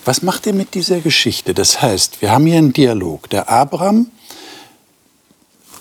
Was 0.04 0.22
macht 0.22 0.46
ihr 0.46 0.52
mit 0.52 0.74
dieser 0.74 1.00
Geschichte? 1.00 1.54
Das 1.54 1.82
heißt, 1.82 2.22
wir 2.22 2.30
haben 2.30 2.46
hier 2.46 2.58
einen 2.58 2.72
Dialog. 2.72 3.28
Der 3.30 3.48
Abraham 3.48 4.06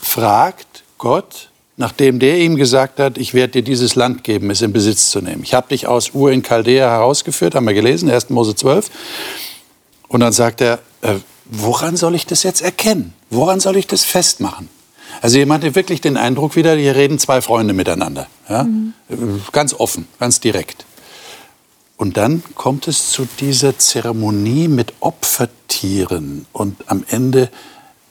fragt 0.04 0.84
Gott, 0.98 1.50
nachdem 1.76 2.18
der 2.18 2.38
ihm 2.38 2.56
gesagt 2.56 3.00
hat, 3.00 3.18
ich 3.18 3.34
werde 3.34 3.54
dir 3.54 3.62
dieses 3.62 3.94
Land 3.94 4.22
geben, 4.22 4.50
es 4.50 4.62
in 4.62 4.72
Besitz 4.72 5.10
zu 5.10 5.20
nehmen. 5.20 5.42
Ich 5.42 5.54
habe 5.54 5.68
dich 5.68 5.86
aus 5.86 6.10
Ur 6.14 6.30
in 6.30 6.42
Chaldea 6.42 6.88
herausgeführt, 6.88 7.54
haben 7.54 7.66
wir 7.66 7.74
gelesen, 7.74 8.10
1. 8.10 8.30
Mose 8.30 8.54
12. 8.54 8.90
Und 10.08 10.20
dann 10.20 10.32
sagt 10.32 10.60
er, 10.60 10.78
äh, 11.02 11.14
woran 11.46 11.96
soll 11.96 12.14
ich 12.14 12.26
das 12.26 12.42
jetzt 12.42 12.62
erkennen? 12.62 13.14
Woran 13.30 13.60
soll 13.60 13.76
ich 13.76 13.86
das 13.86 14.04
festmachen? 14.04 14.68
Also 15.20 15.38
ihr 15.38 15.46
macht 15.46 15.62
wirklich 15.74 16.00
den 16.00 16.16
Eindruck 16.16 16.56
wieder, 16.56 16.74
hier 16.74 16.96
reden 16.96 17.18
zwei 17.18 17.40
Freunde 17.40 17.72
miteinander. 17.72 18.26
Ja? 18.48 18.66
Ganz 19.52 19.74
offen, 19.74 20.06
ganz 20.18 20.40
direkt. 20.40 20.84
Und 21.96 22.16
dann 22.16 22.42
kommt 22.54 22.88
es 22.88 23.10
zu 23.10 23.26
dieser 23.40 23.78
Zeremonie 23.78 24.68
mit 24.68 24.92
Opfertieren. 25.00 26.46
Und 26.52 26.76
am 26.86 27.04
Ende, 27.08 27.48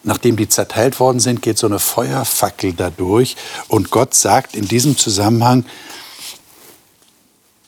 nachdem 0.04 0.36
die 0.36 0.48
zerteilt 0.48 1.00
worden 1.00 1.20
sind, 1.20 1.42
geht 1.42 1.58
so 1.58 1.66
eine 1.66 1.78
Feuerfackel 1.78 2.72
dadurch. 2.72 3.36
Und 3.68 3.90
Gott 3.90 4.14
sagt 4.14 4.54
in 4.54 4.68
diesem 4.68 4.96
Zusammenhang, 4.96 5.64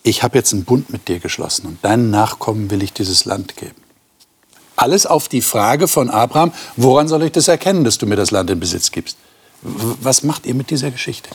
ich 0.02 0.22
habe 0.22 0.38
jetzt 0.38 0.52
einen 0.52 0.64
Bund 0.64 0.90
mit 0.90 1.08
dir 1.08 1.18
geschlossen 1.18 1.66
und 1.66 1.84
deinen 1.84 2.10
Nachkommen 2.10 2.70
will 2.70 2.82
ich 2.82 2.92
dieses 2.92 3.24
Land 3.24 3.56
geben. 3.56 3.74
Alles 4.76 5.06
auf 5.06 5.28
die 5.28 5.42
Frage 5.42 5.88
von 5.88 6.10
Abraham, 6.10 6.52
woran 6.76 7.08
soll 7.08 7.22
ich 7.24 7.32
das 7.32 7.48
erkennen, 7.48 7.82
dass 7.82 7.98
du 7.98 8.06
mir 8.06 8.16
das 8.16 8.30
Land 8.30 8.50
in 8.50 8.60
Besitz 8.60 8.92
gibst? 8.92 9.16
Was 9.62 10.22
macht 10.22 10.46
ihr 10.46 10.54
mit 10.54 10.70
dieser 10.70 10.90
Geschichte? 10.90 11.30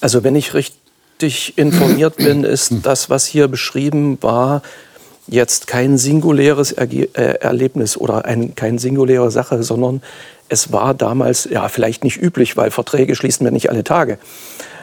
Also 0.00 0.24
wenn 0.24 0.34
ich 0.34 0.54
richtig 0.54 1.56
informiert 1.56 2.16
bin, 2.16 2.44
ist 2.44 2.72
das, 2.82 3.08
was 3.08 3.26
hier 3.26 3.48
beschrieben 3.48 4.18
war, 4.22 4.62
jetzt 5.26 5.66
kein 5.66 5.98
singuläres 5.98 6.72
Erge 6.72 7.08
äh, 7.14 7.38
Erlebnis 7.40 7.96
oder 7.96 8.24
ein, 8.24 8.54
keine 8.54 8.78
singuläre 8.78 9.30
Sache, 9.30 9.62
sondern 9.62 10.02
es 10.48 10.72
war 10.72 10.94
damals, 10.94 11.48
ja, 11.50 11.68
vielleicht 11.68 12.02
nicht 12.04 12.20
üblich, 12.20 12.56
weil 12.56 12.70
Verträge 12.70 13.14
schließen 13.14 13.46
wir 13.46 13.52
nicht 13.52 13.70
alle 13.70 13.84
Tage, 13.84 14.18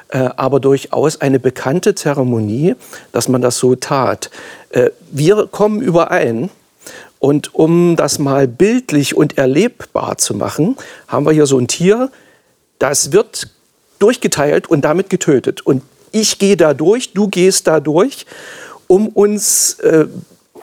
äh, 0.09 0.29
aber 0.37 0.59
durchaus 0.59 1.19
eine 1.19 1.39
bekannte 1.39 1.95
Zeremonie, 1.95 2.75
dass 3.11 3.27
man 3.27 3.41
das 3.41 3.57
so 3.57 3.75
tat. 3.75 4.31
Äh, 4.69 4.91
wir 5.11 5.47
kommen 5.47 5.81
überein, 5.81 6.49
und 7.19 7.55
um 7.55 7.95
das 7.95 8.19
mal 8.19 8.47
bildlich 8.47 9.15
und 9.15 9.37
erlebbar 9.37 10.17
zu 10.17 10.35
machen, 10.35 10.77
haben 11.07 11.25
wir 11.25 11.31
hier 11.31 11.47
so 11.47 11.57
ein 11.57 11.67
Tier, 11.67 12.11
das 12.79 13.11
wird 13.11 13.49
durchgeteilt 13.99 14.69
und 14.69 14.81
damit 14.81 15.09
getötet. 15.09 15.65
Und 15.65 15.81
ich 16.11 16.37
gehe 16.39 16.57
da 16.57 16.73
durch, 16.73 17.13
du 17.13 17.27
gehst 17.27 17.67
da 17.67 17.79
durch, 17.79 18.25
um 18.87 19.07
uns 19.09 19.75
äh, 19.79 20.05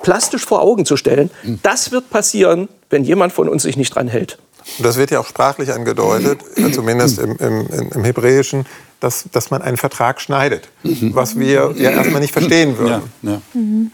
plastisch 0.02 0.44
vor 0.44 0.62
Augen 0.62 0.84
zu 0.84 0.96
stellen, 0.96 1.30
das 1.62 1.92
wird 1.92 2.10
passieren, 2.10 2.68
wenn 2.90 3.04
jemand 3.04 3.32
von 3.32 3.48
uns 3.48 3.62
sich 3.62 3.76
nicht 3.76 3.94
dran 3.94 4.08
hält. 4.08 4.38
Und 4.78 4.86
das 4.86 4.96
wird 4.96 5.10
ja 5.10 5.20
auch 5.20 5.26
sprachlich 5.26 5.72
angedeutet, 5.72 6.40
zumindest 6.72 7.18
im, 7.18 7.36
im, 7.36 7.90
im 7.94 8.04
Hebräischen, 8.04 8.66
dass, 9.00 9.24
dass 9.30 9.50
man 9.50 9.60
einen 9.60 9.76
Vertrag 9.76 10.20
schneidet, 10.20 10.68
was 10.82 11.38
wir 11.38 11.74
ja 11.76 11.90
erstmal 11.90 12.20
nicht 12.20 12.32
verstehen 12.32 12.78
würden. 12.78 13.02
Ja, 13.22 13.30
ja. 13.32 13.42
Mhm. 13.52 13.92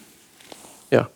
ja. 0.91 1.09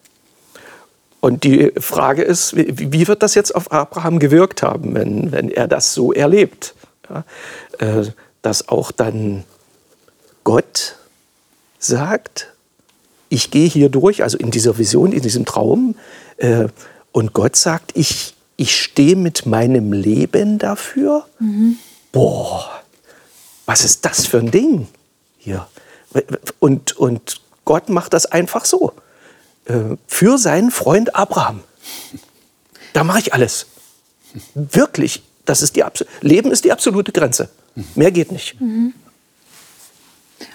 Und 1.20 1.44
die 1.44 1.72
Frage 1.78 2.22
ist, 2.22 2.56
wie, 2.56 2.92
wie, 2.92 3.06
wird 3.06 3.22
das 3.22 3.34
jetzt 3.34 3.54
auf 3.54 3.70
Abraham 3.72 4.18
gewirkt 4.18 4.62
haben, 4.62 4.94
wenn, 4.94 5.30
wenn 5.30 5.50
er 5.50 5.68
das 5.68 5.94
so 5.94 6.12
erlebt? 6.12 6.74
Ja, 7.08 7.24
äh, 7.78 8.06
dass 8.42 8.68
auch 8.68 8.90
dann 8.90 9.44
Gott 10.42 10.96
sagt, 11.78 12.53
ich 13.28 13.50
gehe 13.50 13.68
hier 13.68 13.88
durch, 13.88 14.22
also 14.22 14.38
in 14.38 14.50
dieser 14.50 14.78
Vision, 14.78 15.12
in 15.12 15.22
diesem 15.22 15.44
Traum, 15.44 15.96
äh, 16.36 16.68
und 17.12 17.32
Gott 17.32 17.56
sagt, 17.56 17.92
ich, 17.94 18.34
ich 18.56 18.80
stehe 18.80 19.16
mit 19.16 19.46
meinem 19.46 19.92
Leben 19.92 20.58
dafür. 20.58 21.26
Mhm. 21.38 21.76
Boah, 22.10 22.82
was 23.66 23.84
ist 23.84 24.04
das 24.04 24.26
für 24.26 24.38
ein 24.38 24.50
Ding 24.50 24.88
hier? 25.38 25.66
Und, 26.58 26.96
und 26.96 27.40
Gott 27.64 27.88
macht 27.88 28.12
das 28.12 28.26
einfach 28.26 28.64
so. 28.64 28.92
Äh, 29.66 29.96
für 30.06 30.38
seinen 30.38 30.70
Freund 30.70 31.14
Abraham. 31.14 31.60
Da 32.92 33.04
mache 33.04 33.20
ich 33.20 33.32
alles. 33.32 33.66
Wirklich, 34.54 35.22
das 35.44 35.62
ist 35.62 35.76
die 35.76 35.84
Leben 36.20 36.50
ist 36.50 36.64
die 36.64 36.72
absolute 36.72 37.12
Grenze. 37.12 37.48
Mehr 37.94 38.10
geht 38.10 38.32
nicht. 38.32 38.60
Mhm. 38.60 38.94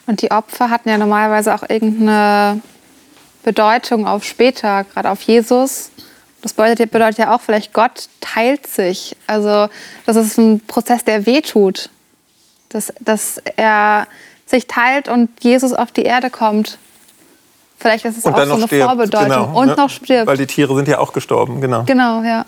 Und 0.07 0.21
die 0.21 0.31
Opfer 0.31 0.69
hatten 0.69 0.89
ja 0.89 0.97
normalerweise 0.97 1.53
auch 1.53 1.63
irgendeine 1.67 2.61
Bedeutung 3.43 4.07
auf 4.07 4.23
später, 4.23 4.83
gerade 4.83 5.09
auf 5.09 5.21
Jesus. 5.21 5.91
Das 6.41 6.53
bedeutet, 6.53 6.91
bedeutet 6.91 7.17
ja 7.19 7.35
auch 7.35 7.41
vielleicht, 7.41 7.73
Gott 7.73 8.07
teilt 8.21 8.67
sich. 8.67 9.15
Also 9.27 9.67
das 10.05 10.15
ist 10.15 10.37
ein 10.37 10.61
Prozess, 10.61 11.03
der 11.03 11.25
wehtut 11.25 11.89
dass, 12.69 12.93
dass 12.99 13.41
er 13.55 14.07
sich 14.45 14.67
teilt 14.67 15.09
und 15.09 15.29
Jesus 15.41 15.73
auf 15.73 15.91
die 15.91 16.03
Erde 16.03 16.29
kommt. 16.29 16.77
Vielleicht 17.77 18.05
ist 18.05 18.17
es 18.17 18.25
auch 18.25 18.35
so 18.35 18.53
eine 18.53 18.67
stirbt. 18.67 18.83
Vorbedeutung. 18.83 19.29
Genau, 19.29 19.59
und 19.59 19.67
ne? 19.67 19.75
noch 19.75 19.89
stirbt. 19.89 20.27
Weil 20.27 20.37
die 20.37 20.47
Tiere 20.47 20.75
sind 20.75 20.87
ja 20.87 20.99
auch 20.99 21.13
gestorben, 21.13 21.61
genau. 21.61 21.83
Genau, 21.83 22.23
ja. 22.23 22.45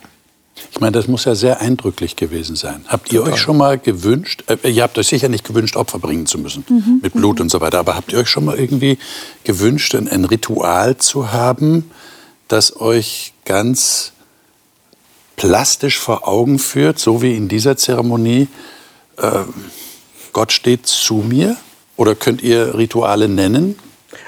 Ich 0.72 0.80
meine, 0.80 0.92
das 0.92 1.08
muss 1.08 1.26
ja 1.26 1.36
sehr 1.36 1.62
eindrücklich 1.62 2.16
gewesen 2.16 2.56
sein. 2.56 2.86
Habt 2.88 3.12
ihr 3.12 3.24
euch 3.24 3.38
schon 3.38 3.58
mal 3.58 3.80
gewünscht, 3.80 4.44
äh, 4.48 4.70
ihr 4.70 4.84
habt 4.84 4.98
euch 4.98 5.08
sicher 5.08 5.30
nicht 5.30 5.44
gewünscht, 5.44 5.76
Opfer 5.76 6.00
bringen 6.00 6.26
zu 6.26 6.38
müssen, 6.38 6.66
mhm. 6.70 7.00
mit 7.02 7.14
Blut 7.14 7.38
mhm. 7.38 7.44
und 7.44 7.50
so 7.50 7.62
weiter, 7.62 7.80
aber 7.80 7.96
habt 7.96 8.12
ihr 8.14 8.20
euch 8.20 8.30
schon 8.30 8.46
mal 8.46 8.58
irgendwie 8.58 8.98
gewünscht, 9.44 9.96
ein, 9.96 10.08
ein 10.08 10.26
Ritual 10.26 10.98
zu 10.98 11.32
haben, 11.32 11.90
das 12.48 12.80
euch 12.80 13.34
ganz 13.46 14.12
plastisch 15.36 15.98
vor 15.98 16.28
Augen 16.28 16.60
führt, 16.60 17.00
so 17.00 17.22
wie 17.22 17.36
in 17.36 17.48
dieser 17.48 17.78
Zeremonie? 17.78 18.48
Äh, 19.18 19.44
Gott 20.34 20.52
steht 20.52 20.86
zu 20.86 21.16
mir? 21.16 21.58
Oder 21.98 22.16
könnt 22.16 22.42
ihr 22.42 22.78
Rituale 22.78 23.28
nennen? 23.28 23.78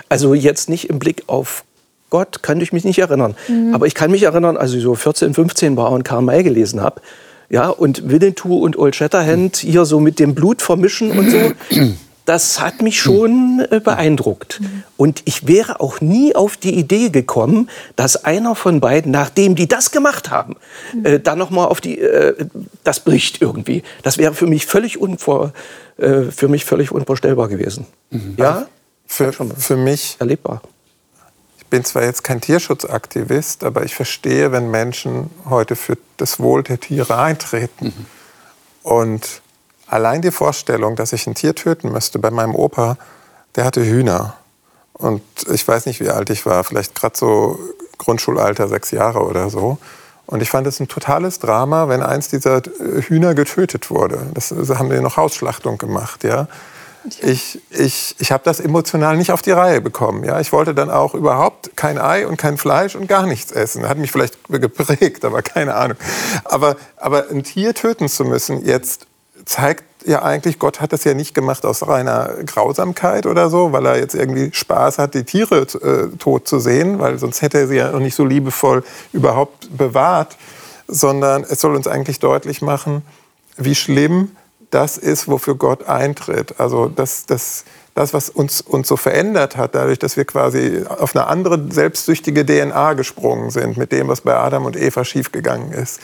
Also 0.09 0.33
jetzt 0.33 0.69
nicht 0.69 0.89
im 0.89 0.99
Blick 0.99 1.23
auf 1.27 1.63
Gott, 2.13 2.43
kann 2.43 2.61
ich 2.61 2.71
mich 2.71 2.83
nicht 2.83 2.99
erinnern. 2.99 3.35
Mhm. 3.47 3.73
Aber 3.73 3.87
ich 3.87 3.95
kann 3.95 4.11
mich 4.11 4.21
erinnern, 4.21 4.55
als 4.55 4.71
ich 4.71 4.83
so 4.83 4.93
14, 4.93 5.33
15 5.33 5.75
war 5.75 5.91
und 5.91 6.03
Karl 6.03 6.21
May 6.21 6.43
gelesen 6.43 6.79
habe, 6.79 7.01
ja, 7.49 7.69
und 7.69 8.07
Winnetou 8.07 8.59
und 8.59 8.77
Old 8.77 8.95
Shatterhand 8.95 9.57
hier 9.57 9.85
so 9.85 9.99
mit 9.99 10.19
dem 10.19 10.35
Blut 10.35 10.61
vermischen 10.61 11.09
und 11.17 11.31
so. 11.31 11.51
das 12.25 12.61
hat 12.61 12.83
mich 12.83 13.01
schon 13.01 13.65
äh, 13.71 13.79
beeindruckt. 13.79 14.61
Und 14.95 15.23
ich 15.25 15.47
wäre 15.47 15.79
auch 15.79 16.01
nie 16.01 16.35
auf 16.35 16.55
die 16.55 16.75
Idee 16.75 17.09
gekommen, 17.09 17.67
dass 17.95 18.23
einer 18.23 18.53
von 18.53 18.79
beiden, 18.79 19.11
nachdem 19.11 19.55
die 19.55 19.67
das 19.67 19.89
gemacht 19.89 20.29
haben, 20.29 20.55
äh, 21.03 21.19
dann 21.19 21.39
noch 21.39 21.49
mal 21.49 21.65
auf 21.65 21.81
die, 21.81 21.97
äh, 21.97 22.45
das 22.83 22.99
bricht 22.99 23.41
irgendwie. 23.41 23.81
Das 24.03 24.19
wäre 24.19 24.35
für 24.35 24.45
mich 24.45 24.67
völlig 24.67 25.01
unvor, 25.01 25.51
äh, 25.97 26.25
für 26.25 26.47
mich 26.47 26.63
völlig 26.63 26.91
unvorstellbar 26.91 27.47
gewesen. 27.47 27.87
Mhm. 28.11 28.35
Ja, 28.37 28.67
für, 29.07 29.33
für 29.33 29.77
mich 29.77 30.17
erlebbar. 30.19 30.61
Ich 31.73 31.75
bin 31.75 31.85
zwar 31.85 32.03
jetzt 32.03 32.23
kein 32.23 32.39
Tierschutzaktivist, 32.39 33.63
aber 33.63 33.83
ich 33.83 33.95
verstehe, 33.95 34.51
wenn 34.51 34.69
Menschen 34.69 35.31
heute 35.49 35.75
für 35.75 35.97
das 36.17 36.39
Wohl 36.39 36.61
der 36.61 36.79
Tiere 36.79 37.17
eintreten. 37.17 37.85
Mhm. 37.85 38.05
Und 38.83 39.41
allein 39.87 40.21
die 40.21 40.29
Vorstellung, 40.29 40.95
dass 40.95 41.13
ich 41.13 41.25
ein 41.25 41.33
Tier 41.33 41.55
töten 41.55 41.91
müsste, 41.91 42.19
bei 42.19 42.29
meinem 42.29 42.53
Opa, 42.53 42.99
der 43.55 43.65
hatte 43.65 43.83
Hühner. 43.83 44.35
Und 44.93 45.23
ich 45.51 45.67
weiß 45.67 45.87
nicht, 45.87 45.99
wie 45.99 46.11
alt 46.11 46.29
ich 46.29 46.45
war, 46.45 46.63
vielleicht 46.63 46.93
gerade 46.93 47.17
so 47.17 47.57
Grundschulalter, 47.97 48.67
sechs 48.67 48.91
Jahre 48.91 49.21
oder 49.21 49.49
so. 49.49 49.79
Und 50.27 50.43
ich 50.43 50.51
fand 50.51 50.67
es 50.67 50.79
ein 50.79 50.87
totales 50.87 51.39
Drama, 51.39 51.89
wenn 51.89 52.03
eins 52.03 52.27
dieser 52.27 52.61
Hühner 53.07 53.33
getötet 53.33 53.89
wurde. 53.89 54.27
Das, 54.35 54.53
das 54.55 54.77
haben 54.77 54.91
die 54.91 55.01
noch 55.01 55.17
Hausschlachtung 55.17 55.79
gemacht, 55.79 56.23
ja. 56.23 56.47
Ich, 57.21 57.59
ich, 57.69 58.15
ich 58.19 58.31
habe 58.31 58.43
das 58.45 58.59
emotional 58.59 59.17
nicht 59.17 59.31
auf 59.31 59.41
die 59.41 59.51
Reihe 59.51 59.81
bekommen. 59.81 60.23
Ja? 60.23 60.39
Ich 60.39 60.51
wollte 60.53 60.73
dann 60.73 60.89
auch 60.89 61.13
überhaupt 61.13 61.75
kein 61.75 61.97
Ei 61.97 62.25
und 62.25 62.37
kein 62.37 62.57
Fleisch 62.57 62.95
und 62.95 63.07
gar 63.07 63.25
nichts 63.25 63.51
essen. 63.51 63.87
Hat 63.87 63.97
mich 63.97 64.11
vielleicht 64.11 64.37
geprägt, 64.49 65.25
aber 65.25 65.41
keine 65.41 65.75
Ahnung. 65.75 65.97
Aber, 66.45 66.77
aber 66.97 67.29
ein 67.29 67.43
Tier 67.43 67.73
töten 67.73 68.07
zu 68.07 68.23
müssen 68.23 68.65
jetzt 68.65 69.07
zeigt 69.45 69.83
ja 70.05 70.21
eigentlich, 70.21 70.59
Gott 70.59 70.81
hat 70.81 70.93
das 70.93 71.03
ja 71.03 71.13
nicht 71.13 71.33
gemacht 71.33 71.65
aus 71.65 71.87
reiner 71.87 72.35
Grausamkeit 72.45 73.25
oder 73.25 73.49
so, 73.49 73.71
weil 73.71 73.85
er 73.85 73.97
jetzt 73.97 74.15
irgendwie 74.15 74.51
Spaß 74.53 74.99
hat, 74.99 75.13
die 75.13 75.23
Tiere 75.23 75.61
äh, 75.61 76.15
tot 76.17 76.47
zu 76.47 76.59
sehen, 76.59 76.99
weil 76.99 77.19
sonst 77.19 77.41
hätte 77.41 77.59
er 77.59 77.67
sie 77.67 77.75
ja 77.75 77.91
noch 77.91 77.99
nicht 77.99 78.15
so 78.15 78.25
liebevoll 78.25 78.83
überhaupt 79.11 79.75
bewahrt, 79.77 80.37
sondern 80.87 81.43
es 81.43 81.61
soll 81.61 81.75
uns 81.75 81.87
eigentlich 81.87 82.19
deutlich 82.19 82.61
machen, 82.61 83.03
wie 83.57 83.75
schlimm 83.75 84.31
das 84.73 84.97
ist, 84.97 85.27
wofür 85.27 85.55
Gott 85.55 85.87
eintritt. 85.87 86.59
Also 86.59 86.87
das, 86.87 87.25
das, 87.25 87.65
das 87.95 88.13
was 88.13 88.29
uns, 88.29 88.61
uns 88.61 88.87
so 88.87 88.97
verändert 88.97 89.57
hat, 89.57 89.75
dadurch, 89.75 89.99
dass 89.99 90.17
wir 90.17 90.25
quasi 90.25 90.83
auf 90.87 91.15
eine 91.15 91.27
andere 91.27 91.59
selbstsüchtige 91.69 92.45
DNA 92.45 92.93
gesprungen 92.93 93.49
sind 93.49 93.77
mit 93.77 93.91
dem, 93.91 94.07
was 94.07 94.21
bei 94.21 94.35
Adam 94.35 94.65
und 94.65 94.75
Eva 94.75 95.05
schiefgegangen 95.05 95.71
ist 95.71 95.99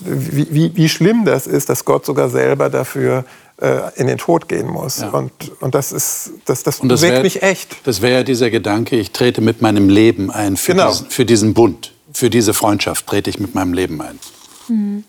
wie, 0.00 0.46
wie, 0.50 0.76
wie 0.76 0.88
schlimm 0.88 1.24
das 1.24 1.46
ist, 1.46 1.68
dass 1.68 1.84
Gott 1.84 2.06
sogar 2.06 2.28
selber 2.28 2.70
dafür 2.70 3.24
äh, 3.60 3.80
in 3.96 4.06
den 4.06 4.18
Tod 4.18 4.48
gehen 4.48 4.68
muss. 4.68 5.00
Ja. 5.00 5.10
Und, 5.10 5.32
und 5.60 5.74
das 5.74 5.92
ist 5.92 6.32
das, 6.44 6.62
das, 6.62 6.80
und 6.80 6.88
das 6.88 7.00
bewegt 7.00 7.16
wär, 7.16 7.22
mich 7.22 7.42
echt. 7.42 7.76
Das 7.84 8.00
wäre 8.00 8.14
ja 8.18 8.22
dieser 8.22 8.50
Gedanke, 8.50 8.96
ich 8.96 9.10
trete 9.10 9.40
mit 9.40 9.60
meinem 9.60 9.88
Leben 9.88 10.30
ein 10.30 10.56
für, 10.56 10.72
genau. 10.72 10.90
diesen, 10.90 11.10
für 11.10 11.24
diesen 11.24 11.54
Bund, 11.54 11.92
für 12.12 12.30
diese 12.30 12.54
Freundschaft 12.54 13.06
trete 13.06 13.30
ich 13.30 13.40
mit 13.40 13.54
meinem 13.54 13.72
Leben 13.72 14.00
ein. 14.00 14.18
Mhm. 14.68 15.04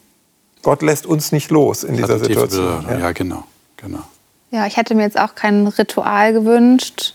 Gott 0.61 0.81
lässt 0.81 1.05
uns 1.05 1.31
nicht 1.31 1.51
los 1.51 1.83
in 1.83 1.95
dieser 1.95 2.19
Situation. 2.19 2.85
Ja. 2.89 2.99
ja, 2.99 3.11
genau, 3.11 3.43
genau. 3.77 4.03
Ja, 4.51 4.65
ich 4.65 4.77
hätte 4.77 4.95
mir 4.95 5.03
jetzt 5.03 5.19
auch 5.19 5.35
kein 5.35 5.67
Ritual 5.67 6.33
gewünscht, 6.33 7.13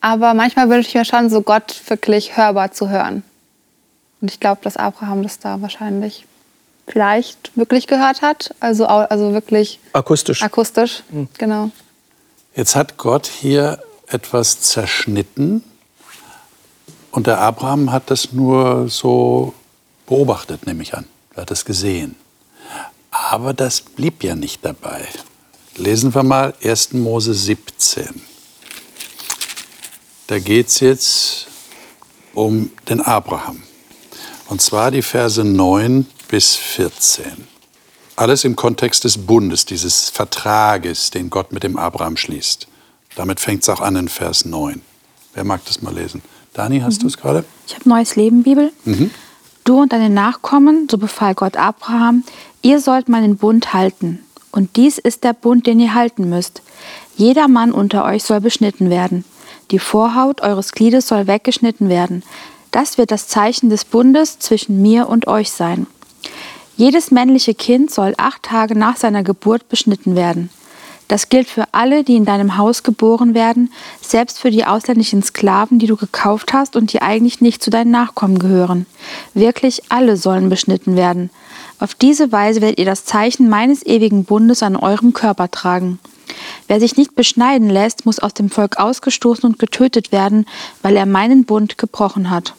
aber 0.00 0.34
manchmal 0.34 0.68
wünsche 0.68 0.88
ich 0.88 0.94
mir 0.94 1.04
schon, 1.04 1.30
so 1.30 1.40
Gott 1.40 1.80
wirklich 1.88 2.36
hörbar 2.36 2.72
zu 2.72 2.90
hören. 2.90 3.22
Und 4.20 4.30
ich 4.30 4.40
glaube, 4.40 4.60
dass 4.62 4.76
Abraham 4.76 5.22
das 5.22 5.38
da 5.38 5.62
wahrscheinlich 5.62 6.26
vielleicht 6.86 7.56
wirklich 7.56 7.86
gehört 7.86 8.22
hat. 8.22 8.54
Also, 8.60 8.86
also 8.86 9.32
wirklich 9.32 9.80
Akustisch. 9.92 10.42
akustisch. 10.42 11.02
Genau. 11.38 11.70
Jetzt 12.54 12.76
hat 12.76 12.98
Gott 12.98 13.26
hier 13.26 13.82
etwas 14.08 14.60
zerschnitten 14.60 15.64
und 17.10 17.26
der 17.26 17.38
Abraham 17.38 17.90
hat 17.92 18.10
das 18.10 18.32
nur 18.32 18.88
so 18.88 19.54
beobachtet, 20.06 20.66
nehme 20.66 20.82
ich 20.82 20.94
an. 20.94 21.06
Er 21.34 21.42
hat 21.42 21.50
es 21.50 21.64
gesehen. 21.64 22.16
Aber 23.14 23.54
das 23.54 23.80
blieb 23.80 24.24
ja 24.24 24.34
nicht 24.34 24.64
dabei. 24.64 25.06
Lesen 25.76 26.12
wir 26.14 26.24
mal 26.24 26.52
1. 26.64 26.94
Mose 26.94 27.32
17. 27.32 28.08
Da 30.26 30.40
geht 30.40 30.66
es 30.66 30.80
jetzt 30.80 31.46
um 32.34 32.70
den 32.88 33.00
Abraham. 33.00 33.62
Und 34.48 34.60
zwar 34.60 34.90
die 34.90 35.02
Verse 35.02 35.44
9 35.44 36.06
bis 36.26 36.56
14. 36.56 37.46
Alles 38.16 38.42
im 38.42 38.56
Kontext 38.56 39.04
des 39.04 39.16
Bundes, 39.16 39.64
dieses 39.64 40.10
Vertrages, 40.10 41.10
den 41.10 41.30
Gott 41.30 41.52
mit 41.52 41.62
dem 41.62 41.76
Abraham 41.76 42.16
schließt. 42.16 42.66
Damit 43.14 43.38
fängt 43.38 43.62
es 43.62 43.68
auch 43.68 43.80
an 43.80 43.94
in 43.94 44.08
Vers 44.08 44.44
9. 44.44 44.82
Wer 45.34 45.44
mag 45.44 45.64
das 45.66 45.82
mal 45.82 45.94
lesen? 45.94 46.20
Dani, 46.52 46.80
hast 46.80 47.02
du 47.04 47.06
es 47.06 47.16
gerade? 47.16 47.44
Ich 47.68 47.76
habe 47.76 47.88
Neues 47.88 48.16
Leben, 48.16 48.42
Bibel. 48.42 48.72
Du 49.64 49.80
und 49.80 49.94
deine 49.94 50.10
Nachkommen, 50.10 50.88
so 50.90 50.98
befahl 50.98 51.34
Gott 51.34 51.56
Abraham, 51.56 52.22
ihr 52.60 52.80
sollt 52.80 53.08
meinen 53.08 53.38
Bund 53.38 53.72
halten. 53.72 54.22
Und 54.52 54.76
dies 54.76 54.98
ist 54.98 55.24
der 55.24 55.32
Bund, 55.32 55.66
den 55.66 55.80
ihr 55.80 55.94
halten 55.94 56.28
müsst. 56.28 56.60
Jeder 57.16 57.48
Mann 57.48 57.72
unter 57.72 58.04
euch 58.04 58.24
soll 58.24 58.40
beschnitten 58.40 58.90
werden. 58.90 59.24
Die 59.70 59.78
Vorhaut 59.78 60.42
eures 60.42 60.72
Gliedes 60.72 61.08
soll 61.08 61.26
weggeschnitten 61.26 61.88
werden. 61.88 62.22
Das 62.72 62.98
wird 62.98 63.10
das 63.10 63.26
Zeichen 63.26 63.70
des 63.70 63.86
Bundes 63.86 64.38
zwischen 64.38 64.82
mir 64.82 65.08
und 65.08 65.26
euch 65.28 65.50
sein. 65.50 65.86
Jedes 66.76 67.10
männliche 67.10 67.54
Kind 67.54 67.90
soll 67.90 68.14
acht 68.18 68.42
Tage 68.42 68.76
nach 68.76 68.96
seiner 68.96 69.22
Geburt 69.22 69.68
beschnitten 69.70 70.14
werden. 70.14 70.50
Das 71.14 71.28
gilt 71.28 71.48
für 71.48 71.66
alle, 71.70 72.02
die 72.02 72.16
in 72.16 72.24
deinem 72.24 72.56
Haus 72.56 72.82
geboren 72.82 73.34
werden, 73.34 73.72
selbst 74.00 74.40
für 74.40 74.50
die 74.50 74.64
ausländischen 74.64 75.22
Sklaven, 75.22 75.78
die 75.78 75.86
du 75.86 75.94
gekauft 75.94 76.52
hast 76.52 76.74
und 76.74 76.92
die 76.92 77.02
eigentlich 77.02 77.40
nicht 77.40 77.62
zu 77.62 77.70
deinen 77.70 77.92
Nachkommen 77.92 78.40
gehören. 78.40 78.84
Wirklich 79.32 79.82
alle 79.90 80.16
sollen 80.16 80.48
beschnitten 80.48 80.96
werden. 80.96 81.30
Auf 81.78 81.94
diese 81.94 82.32
Weise 82.32 82.60
werdet 82.62 82.80
ihr 82.80 82.84
das 82.84 83.04
Zeichen 83.04 83.48
meines 83.48 83.86
ewigen 83.86 84.24
Bundes 84.24 84.64
an 84.64 84.74
eurem 84.74 85.12
Körper 85.12 85.48
tragen. 85.52 86.00
Wer 86.66 86.80
sich 86.80 86.96
nicht 86.96 87.14
beschneiden 87.14 87.70
lässt, 87.70 88.06
muss 88.06 88.18
aus 88.18 88.34
dem 88.34 88.50
Volk 88.50 88.78
ausgestoßen 88.80 89.48
und 89.48 89.60
getötet 89.60 90.10
werden, 90.10 90.46
weil 90.82 90.96
er 90.96 91.06
meinen 91.06 91.44
Bund 91.44 91.78
gebrochen 91.78 92.28
hat. 92.28 92.54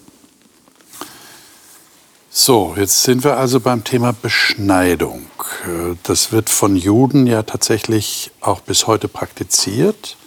So, 2.38 2.74
jetzt 2.76 3.04
sind 3.04 3.24
wir 3.24 3.38
also 3.38 3.62
beim 3.62 3.86
Thema 3.86 4.12
Beschneidung. 4.12 5.26
Äh, 5.66 5.96
Das 6.04 6.34
wird 6.34 6.50
von 6.50 6.76
Juden 6.76 7.28
ja 7.28 7.44
tatsächlich 7.44 8.30
auch 8.42 8.60
bis 8.60 8.88
heute 8.88 9.08
praktiziert. 9.08 10.18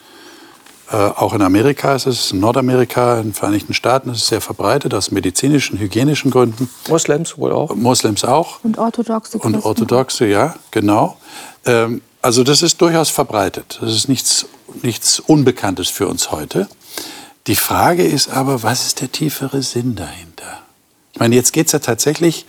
Äh, 0.90 0.97
Auch 0.97 1.35
in 1.35 1.42
Amerika 1.42 1.94
ist 1.94 2.07
es, 2.07 2.33
in 2.33 2.40
Nordamerika, 2.40 3.18
in 3.18 3.25
den 3.25 3.35
Vereinigten 3.35 3.75
Staaten 3.75 4.09
ist 4.09 4.23
es 4.23 4.29
sehr 4.29 4.40
verbreitet, 4.40 4.94
aus 4.94 5.11
medizinischen, 5.11 5.79
hygienischen 5.79 6.31
Gründen. 6.31 6.71
Moslems 6.88 7.37
wohl 7.37 7.53
auch. 7.53 7.75
Moslems 7.75 8.25
auch. 8.25 8.64
Und 8.64 8.79
orthodoxe 8.79 9.37
Und 9.37 9.53
Christen. 9.53 9.68
Orthodoxe, 9.68 10.27
ja, 10.27 10.55
genau. 10.71 11.18
Ähm, 11.66 12.01
also 12.23 12.42
das 12.42 12.62
ist 12.62 12.81
durchaus 12.81 13.11
verbreitet. 13.11 13.81
Das 13.83 13.92
ist 13.92 14.09
nichts, 14.09 14.47
nichts 14.81 15.21
Unbekanntes 15.21 15.88
für 15.90 16.09
uns 16.09 16.31
heute. 16.31 16.68
Die 17.49 17.55
Frage 17.55 18.03
ist 18.03 18.31
aber, 18.31 18.62
was 18.62 18.87
ist 18.87 19.03
der 19.03 19.12
tiefere 19.12 19.61
Sinn 19.61 19.94
dahinter? 19.94 20.62
Ich 21.19 21.21
meine, 21.21 21.35
jetzt 21.35 21.53
geht 21.53 21.67
es 21.67 21.73
ja 21.73 21.81
tatsächlich 21.81 22.47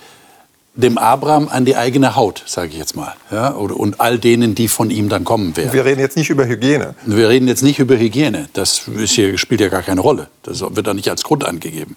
dem 0.76 1.00
Abraham 1.00 1.50
an 1.50 1.66
die 1.66 1.76
eigene 1.76 2.16
Haut, 2.16 2.44
sage 2.46 2.70
ich 2.70 2.78
jetzt 2.78 2.96
mal. 2.96 3.16
Ja? 3.32 3.48
Und 3.48 4.00
all 4.00 4.20
denen, 4.20 4.54
die 4.54 4.68
von 4.68 4.92
ihm 4.92 5.10
dann 5.10 5.24
kommen 5.24 5.58
werden. 5.58 5.74
Wir 5.74 5.86
reden 5.86 6.00
jetzt 6.00 6.16
nicht 6.16 6.30
über 6.30 6.46
Hygiene. 6.46 6.94
Wir 7.04 7.30
reden 7.30 7.48
jetzt 7.48 7.64
nicht 7.64 7.80
über 7.80 7.98
Hygiene. 7.98 8.48
Das 8.54 8.84
hier, 9.06 9.40
spielt 9.40 9.60
ja 9.60 9.70
gar 9.70 9.82
keine 9.82 10.02
Rolle. 10.02 10.28
Das 10.44 10.62
wird 10.62 10.86
da 10.86 10.94
nicht 10.94 11.10
als 11.10 11.24
Grund 11.24 11.46
angegeben. 11.46 11.96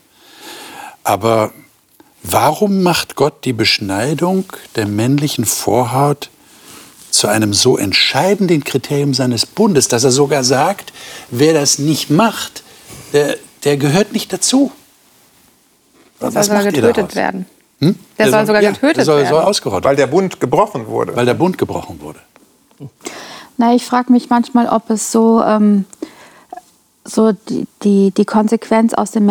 Aber 1.05 1.53
warum 2.23 2.83
macht 2.83 3.17
Gott 3.17 3.45
die 3.45 3.53
Beschneidung 3.53 4.47
der 4.75 4.87
männlichen 4.87 5.45
Vorhaut 5.45 6.31
zu 7.11 7.29
einem 7.29 7.53
so 7.53 7.77
entscheidenden 7.77 8.65
Kriterium 8.65 9.13
seines 9.13 9.45
Bundes, 9.45 9.89
dass 9.89 10.05
er 10.05 10.11
sogar 10.11 10.43
sagt, 10.43 10.95
wer 11.31 11.53
das 11.53 11.79
nicht 11.79 12.09
macht, 12.09 12.63
der, 13.13 13.37
der 13.65 13.77
gehört 13.77 14.15
nicht 14.15 14.33
dazu? 14.33 14.73
Der 16.23 16.35
Was 16.35 16.47
soll 16.47 16.57
sogar 16.57 16.73
getötet 16.73 17.15
werden. 17.15 17.47
Hm? 17.81 17.97
Der 18.19 18.31
soll 18.31 18.47
sogar 18.47 18.63
ja, 18.63 18.71
getötet 18.71 18.99
der 18.99 19.05
soll, 19.05 19.17
werden. 19.23 19.29
soll 19.29 19.43
ausgerottet 19.43 19.85
Weil 19.85 19.97
der 19.97 20.07
Bund 20.07 20.41
gebrochen 20.41 20.87
wurde. 20.87 21.17
weil 21.17 21.27
der 21.27 21.35
Bund 21.35 21.59
gebrochen 21.59 22.01
wurde. 22.01 22.21
Na, 23.57 23.75
ich 23.75 23.85
frage 23.85 24.13
mich 24.13 24.31
manchmal, 24.31 24.69
ob 24.69 24.89
es 24.91 25.13
so, 25.13 25.43
ähm, 25.43 25.85
so 27.05 27.33
die, 27.33 27.67
die, 27.83 28.11
die 28.13 28.25
Konsequenz 28.25 28.95
aus 28.95 29.11
dem 29.11 29.27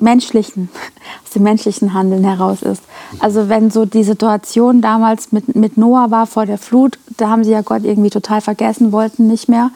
menschlichen, 0.00 0.68
aus 1.24 1.30
dem 1.32 1.42
menschlichen 1.42 1.94
Handeln 1.94 2.24
heraus 2.24 2.62
ist. 2.62 2.82
Also 3.20 3.48
wenn 3.48 3.70
so 3.70 3.84
die 3.84 4.04
Situation 4.04 4.80
damals 4.82 5.32
mit, 5.32 5.54
mit 5.54 5.76
Noah 5.76 6.10
war 6.10 6.26
vor 6.26 6.46
der 6.46 6.58
Flut, 6.58 6.98
da 7.16 7.28
haben 7.28 7.44
sie 7.44 7.52
ja 7.52 7.62
Gott 7.62 7.84
irgendwie 7.84 8.10
total 8.10 8.40
vergessen, 8.40 8.92
wollten 8.92 9.26
nicht 9.28 9.48
mehr. 9.48 9.70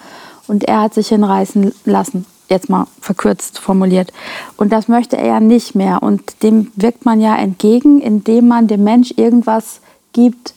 Und 0.49 0.65
er 0.65 0.83
hat 0.83 0.95
sich 0.95 1.09
hinreißen 1.09 1.73
lassen. 1.85 2.27
Jetzt 2.49 2.69
mal 2.69 2.87
verkürzt 3.01 3.59
formuliert. 3.59 4.13
Und 4.57 4.73
das 4.73 4.89
möchte 4.89 5.17
er 5.17 5.27
ja 5.27 5.41
nicht 5.41 5.75
mehr. 5.75 6.03
Und 6.03 6.43
dem 6.43 6.71
wirkt 6.77 7.05
man 7.05 7.21
ja 7.21 7.37
entgegen, 7.37 8.01
indem 8.01 8.49
man 8.49 8.69
dem 8.69 8.85
Mensch 8.85 9.13
irgendwas 9.17 9.81
gibt, 10.13 10.55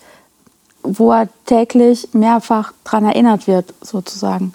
wo 0.84 1.12
er 1.12 1.28
täglich 1.45 2.10
mehrfach 2.13 2.73
dran 2.84 3.06
erinnert 3.06 3.47
wird, 3.47 3.73
sozusagen. 3.82 4.54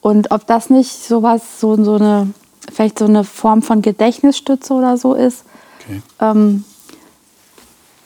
Und 0.00 0.30
ob 0.32 0.46
das 0.46 0.70
nicht 0.70 0.90
sowas, 0.90 1.60
so, 1.60 1.82
so 1.82 1.94
eine, 1.94 2.32
vielleicht 2.72 2.98
so 2.98 3.04
eine 3.04 3.24
Form 3.24 3.62
von 3.62 3.80
Gedächtnisstütze 3.82 4.72
oder 4.74 4.96
so 4.96 5.14
ist, 5.14 5.44
Okay. 5.84 6.02
ähm, 6.20 6.64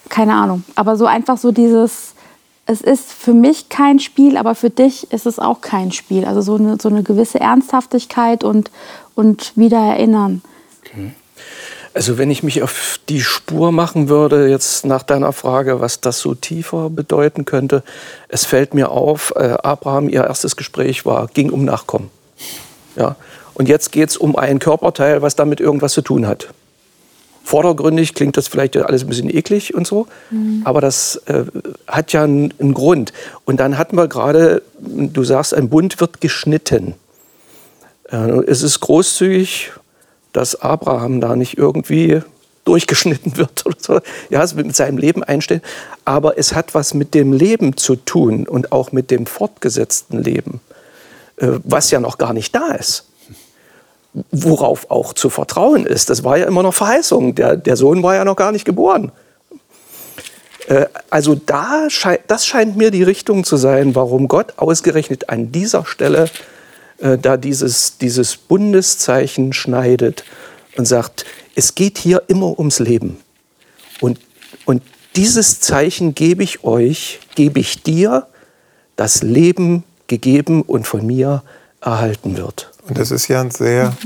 keine 0.08 0.34
Ahnung. 0.34 0.64
Aber 0.76 0.96
so 0.96 1.06
einfach 1.06 1.36
so 1.36 1.52
dieses, 1.52 2.14
es 2.66 2.80
ist 2.80 3.12
für 3.12 3.32
mich 3.32 3.68
kein 3.68 4.00
Spiel, 4.00 4.36
aber 4.36 4.56
für 4.56 4.70
dich 4.70 5.12
ist 5.12 5.24
es 5.24 5.38
auch 5.38 5.60
kein 5.60 5.92
Spiel. 5.92 6.24
Also 6.24 6.40
so 6.40 6.56
eine, 6.56 6.78
so 6.80 6.88
eine 6.88 7.04
gewisse 7.04 7.40
Ernsthaftigkeit 7.40 8.42
und, 8.42 8.70
und 9.14 9.52
Wiedererinnern. 9.54 10.42
Okay. 10.84 11.12
Also 11.94 12.18
wenn 12.18 12.30
ich 12.30 12.42
mich 12.42 12.62
auf 12.62 13.00
die 13.08 13.22
Spur 13.22 13.72
machen 13.72 14.10
würde, 14.10 14.48
jetzt 14.48 14.84
nach 14.84 15.02
deiner 15.02 15.32
Frage, 15.32 15.80
was 15.80 16.00
das 16.02 16.18
so 16.18 16.34
tiefer 16.34 16.90
bedeuten 16.90 17.46
könnte, 17.46 17.82
es 18.28 18.44
fällt 18.44 18.74
mir 18.74 18.90
auf, 18.90 19.32
äh, 19.36 19.56
Abraham, 19.62 20.08
ihr 20.08 20.24
erstes 20.24 20.56
Gespräch 20.56 21.06
war, 21.06 21.28
ging 21.28 21.50
um 21.50 21.64
Nachkommen. 21.64 22.10
Ja? 22.96 23.16
Und 23.54 23.68
jetzt 23.68 23.92
geht 23.92 24.10
es 24.10 24.16
um 24.18 24.36
ein 24.36 24.58
Körperteil, 24.58 25.22
was 25.22 25.36
damit 25.36 25.60
irgendwas 25.60 25.92
zu 25.92 26.02
tun 26.02 26.26
hat. 26.26 26.48
Vordergründig 27.46 28.14
klingt 28.14 28.36
das 28.36 28.48
vielleicht 28.48 28.76
alles 28.76 29.04
ein 29.04 29.08
bisschen 29.08 29.32
eklig 29.32 29.72
und 29.72 29.86
so, 29.86 30.08
aber 30.64 30.80
das 30.80 31.14
äh, 31.26 31.44
hat 31.86 32.12
ja 32.12 32.24
einen, 32.24 32.52
einen 32.58 32.74
Grund. 32.74 33.12
Und 33.44 33.60
dann 33.60 33.78
hatten 33.78 33.96
wir 33.96 34.08
gerade, 34.08 34.62
du 34.80 35.22
sagst, 35.22 35.54
ein 35.54 35.68
Bund 35.68 36.00
wird 36.00 36.20
geschnitten. 36.20 36.94
Äh, 38.10 38.40
es 38.48 38.64
ist 38.64 38.80
großzügig, 38.80 39.70
dass 40.32 40.60
Abraham 40.60 41.20
da 41.20 41.36
nicht 41.36 41.56
irgendwie 41.56 42.20
durchgeschnitten 42.64 43.36
wird 43.36 43.64
oder 43.64 43.76
so. 43.78 44.00
Ja, 44.28 44.42
es 44.42 44.56
wird 44.56 44.66
mit 44.66 44.74
seinem 44.74 44.98
Leben 44.98 45.22
einstellen. 45.22 45.62
Aber 46.04 46.38
es 46.38 46.52
hat 46.52 46.74
was 46.74 46.94
mit 46.94 47.14
dem 47.14 47.32
Leben 47.32 47.76
zu 47.76 47.94
tun 47.94 48.48
und 48.48 48.72
auch 48.72 48.90
mit 48.90 49.12
dem 49.12 49.24
fortgesetzten 49.24 50.20
Leben, 50.20 50.60
äh, 51.36 51.60
was 51.62 51.92
ja 51.92 52.00
noch 52.00 52.18
gar 52.18 52.32
nicht 52.32 52.56
da 52.56 52.72
ist. 52.72 53.04
Worauf 54.30 54.90
auch 54.90 55.12
zu 55.12 55.30
vertrauen 55.30 55.86
ist. 55.86 56.10
Das 56.10 56.24
war 56.24 56.38
ja 56.38 56.46
immer 56.46 56.62
noch 56.62 56.74
Verheißung. 56.74 57.34
Der, 57.34 57.56
der 57.56 57.76
Sohn 57.76 58.02
war 58.02 58.14
ja 58.14 58.24
noch 58.24 58.36
gar 58.36 58.52
nicht 58.52 58.64
geboren. 58.64 59.12
Äh, 60.68 60.86
Also 61.10 61.34
da 61.34 61.88
schei 61.90 62.20
das 62.26 62.46
scheint 62.46 62.76
mir 62.76 62.90
die 62.90 63.02
Richtung 63.02 63.44
zu 63.44 63.56
sein, 63.56 63.94
warum 63.94 64.28
Gott 64.28 64.54
ausgerechnet 64.56 65.28
an 65.28 65.52
dieser 65.52 65.84
Stelle 65.84 66.30
äh, 66.98 67.18
da 67.18 67.36
dieses, 67.36 67.98
dieses 67.98 68.36
Bundeszeichen 68.36 69.52
schneidet 69.52 70.24
und 70.76 70.86
sagt, 70.86 71.24
es 71.54 71.74
geht 71.74 71.98
hier 71.98 72.22
immer 72.28 72.58
ums 72.58 72.78
Leben. 72.78 73.18
Und, 74.00 74.18
und 74.64 74.82
dieses 75.14 75.60
Zeichen 75.60 76.14
gebe 76.14 76.42
ich 76.42 76.64
euch, 76.64 77.20
gebe 77.34 77.60
ich 77.60 77.82
dir, 77.82 78.26
das 78.96 79.22
Leben 79.22 79.84
gegeben 80.06 80.62
und 80.62 80.86
von 80.86 81.06
mir 81.06 81.42
erhalten 81.80 82.36
wird. 82.36 82.70
Und 82.88 82.98
das 82.98 83.10
ist 83.10 83.28
ja 83.28 83.40
ein 83.40 83.50
sehr 83.50 83.96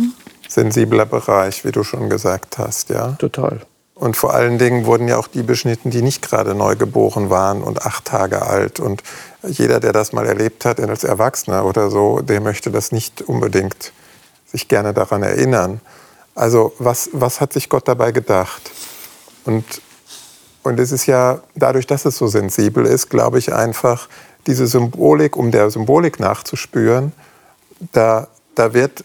sensibler 0.49 1.07
Bereich, 1.07 1.65
wie 1.65 1.73
du 1.73 1.85
schon 1.85 2.11
gesagt 2.11 2.59
hast, 2.59 2.91
ja. 2.91 3.13
Total. 3.13 3.61
Und 3.95 4.17
vor 4.17 4.33
allen 4.33 4.59
Dingen 4.59 4.87
wurden 4.87 5.09
ja 5.09 5.19
auch 5.19 5.29
die 5.29 5.43
beschnitten, 5.43 5.91
die 5.91 6.03
nicht 6.03 6.23
gerade 6.23 6.55
neu 6.55 6.75
geboren 6.75 7.29
waren 7.29 7.63
und 7.63 7.83
acht 7.83 8.07
Tage 8.07 8.43
alt. 8.43 8.81
Und 8.81 9.03
jeder, 9.47 9.79
der 9.79 9.93
das 9.93 10.13
mal 10.13 10.27
erlebt 10.27 10.65
hat 10.65 10.81
als 10.81 11.05
Erwachsener 11.05 11.67
oder 11.67 11.91
so, 11.91 12.21
der 12.21 12.41
möchte 12.41 12.71
das 12.71 12.93
nicht 12.93 13.21
unbedingt 13.23 13.93
sich 14.47 14.69
gerne 14.69 14.95
daran 14.95 15.23
erinnern. 15.23 15.81
Also 16.35 16.73
was, 16.79 17.11
was 17.13 17.41
hat 17.41 17.53
sich 17.53 17.69
Gott 17.69 17.87
dabei 17.87 18.13
gedacht? 18.13 18.71
Und 19.45 19.65
Und 20.63 20.79
es 20.79 20.93
ist 20.93 21.07
ja, 21.07 21.41
dadurch, 21.55 21.87
dass 21.87 22.05
es 22.05 22.19
so 22.19 22.27
sensibel 22.27 22.85
ist, 22.85 23.09
glaube 23.09 23.39
ich 23.39 23.53
einfach, 23.53 24.09
diese 24.47 24.67
Symbolik, 24.67 25.37
um 25.37 25.51
der 25.51 25.71
Symbolik 25.71 26.21
nachzuspüren, 26.21 27.13
da, 27.93 28.29
da 28.55 28.75
wird 28.75 29.05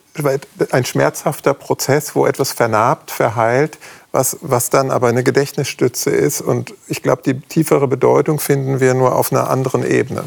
ein 0.71 0.85
schmerzhafter 0.85 1.53
Prozess, 1.53 2.15
wo 2.15 2.25
etwas 2.25 2.51
vernarbt, 2.51 3.11
verheilt, 3.11 3.77
was, 4.11 4.37
was 4.41 4.69
dann 4.69 4.91
aber 4.91 5.07
eine 5.07 5.23
Gedächtnisstütze 5.23 6.09
ist. 6.09 6.41
Und 6.41 6.73
ich 6.87 7.03
glaube, 7.03 7.21
die 7.25 7.39
tiefere 7.39 7.87
Bedeutung 7.87 8.39
finden 8.39 8.79
wir 8.79 8.93
nur 8.93 9.15
auf 9.15 9.31
einer 9.31 9.49
anderen 9.49 9.85
Ebene. 9.85 10.23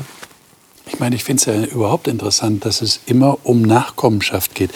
Ich 0.87 1.01
meine, 1.01 1.17
ich 1.17 1.25
finde 1.25 1.41
es 1.41 1.47
ja 1.47 1.65
überhaupt 1.75 2.09
interessant, 2.09 2.65
dass 2.65 2.81
es 2.81 3.01
immer 3.07 3.39
um 3.45 3.63
Nachkommenschaft 3.63 4.55
geht. 4.55 4.71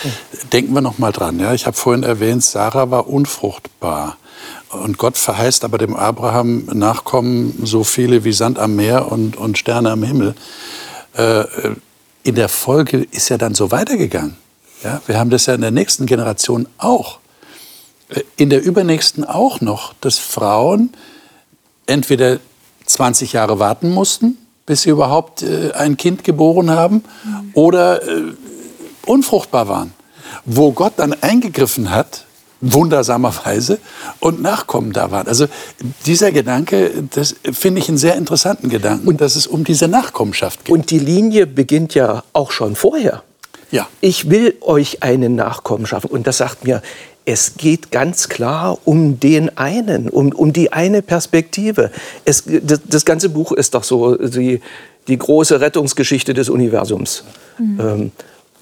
Denken 0.53 0.75
wir 0.75 0.83
noch 0.83 0.99
mal 0.99 1.13
dran. 1.13 1.41
Ja? 1.41 1.55
Ich 1.55 1.67
habe 1.67 1.77
vorhin 1.77 2.03
erwähnt, 2.03 2.45
Sarah 2.45 2.91
war 2.91 3.09
unfruchtbar. 3.09 4.19
Und 4.71 4.99
Gott 4.99 5.17
verheißt 5.17 5.65
aber 5.65 5.79
dem 5.79 5.97
Abraham 5.97 6.65
Nachkommen 6.73 7.61
so 7.65 7.85
viele 7.85 8.25
wie 8.25 8.33
Sand 8.33 8.59
am 8.59 8.77
Meer 8.77 9.11
und, 9.11 9.37
und 9.37 9.57
Sterne 9.59 9.91
am 9.91 10.03
Himmel. 10.03 10.35
Äh, 11.15 11.45
in 12.23 12.35
der 12.35 12.49
Folge 12.49 13.07
ist 13.11 13.29
ja 13.29 13.39
dann 13.39 13.55
so 13.55 13.71
weitergegangen. 13.71 14.37
Ja? 14.83 15.01
Wir 15.07 15.19
haben 15.19 15.31
das 15.31 15.47
ja 15.47 15.55
in 15.55 15.61
der 15.61 15.71
nächsten 15.71 16.07
Generation 16.07 16.67
auch. 16.79 17.19
Äh, 18.09 18.23
in 18.37 18.51
der 18.51 18.63
übernächsten 18.63 19.25
auch 19.25 19.61
noch, 19.61 19.95
dass 20.01 20.19
Frauen 20.19 20.91
entweder 21.87 22.39
20 22.87 23.33
Jahre 23.33 23.59
warten 23.59 23.91
mussten, 23.91 24.39
bis 24.67 24.83
sie 24.83 24.91
überhaupt 24.91 25.43
äh, 25.43 25.73
ein 25.73 25.97
Kind 25.97 26.25
geboren 26.25 26.71
haben, 26.71 27.05
mhm. 27.25 27.51
oder 27.55 28.03
äh, 28.07 28.33
unfruchtbar 29.07 29.69
waren. 29.69 29.93
Wo 30.45 30.73
Gott 30.73 30.95
dann 30.97 31.13
eingegriffen 31.13 31.91
hat, 31.91 32.25
wundersamerweise, 32.63 33.79
und 34.21 34.41
Nachkommen 34.41 34.93
da 34.93 35.11
waren. 35.11 35.29
Also 35.29 35.47
dieser 36.07 36.33
Gedanke, 36.33 36.91
das 37.15 37.35
finde 37.53 37.81
ich 37.81 37.89
einen 37.89 37.99
sehr 37.99 38.15
interessanten 38.17 38.71
Gedanken, 38.71 39.07
und 39.09 39.21
dass 39.21 39.37
es 39.37 39.47
um 39.47 39.65
diese 39.65 39.89
Nachkommenschaft 39.89 40.65
geht. 40.65 40.73
Und 40.73 40.91
die 40.91 40.99
Linie 40.99 41.47
beginnt 41.47 41.95
ja 41.95 42.23
auch 42.33 42.53
schon 42.53 42.77
vorher. 42.77 43.23
Ja. 43.71 43.89
Ich 44.01 44.31
will 44.31 44.55
euch 44.61 45.03
einen 45.03 45.35
Nachkommen 45.35 45.87
schaffen. 45.87 46.11
Und 46.11 46.27
das 46.27 46.39
sagt 46.39 46.65
mir, 46.65 46.83
es 47.25 47.55
geht 47.57 47.91
ganz 47.91 48.29
klar 48.29 48.79
um 48.85 49.19
den 49.19 49.57
einen, 49.57 50.09
um, 50.09 50.33
um 50.33 50.53
die 50.53 50.73
eine 50.73 51.03
Perspektive. 51.03 51.91
Es, 52.25 52.45
das, 52.47 52.81
das 52.87 53.05
ganze 53.05 53.29
Buch 53.29 53.53
ist 53.53 53.75
doch 53.75 53.85
so 53.85 54.17
die, 54.17 54.61
die 55.09 55.19
große 55.19 55.61
Rettungsgeschichte 55.61 56.35
des 56.35 56.49
Universums. 56.49 57.25
Mhm. 57.59 57.81
Ähm, 57.81 58.13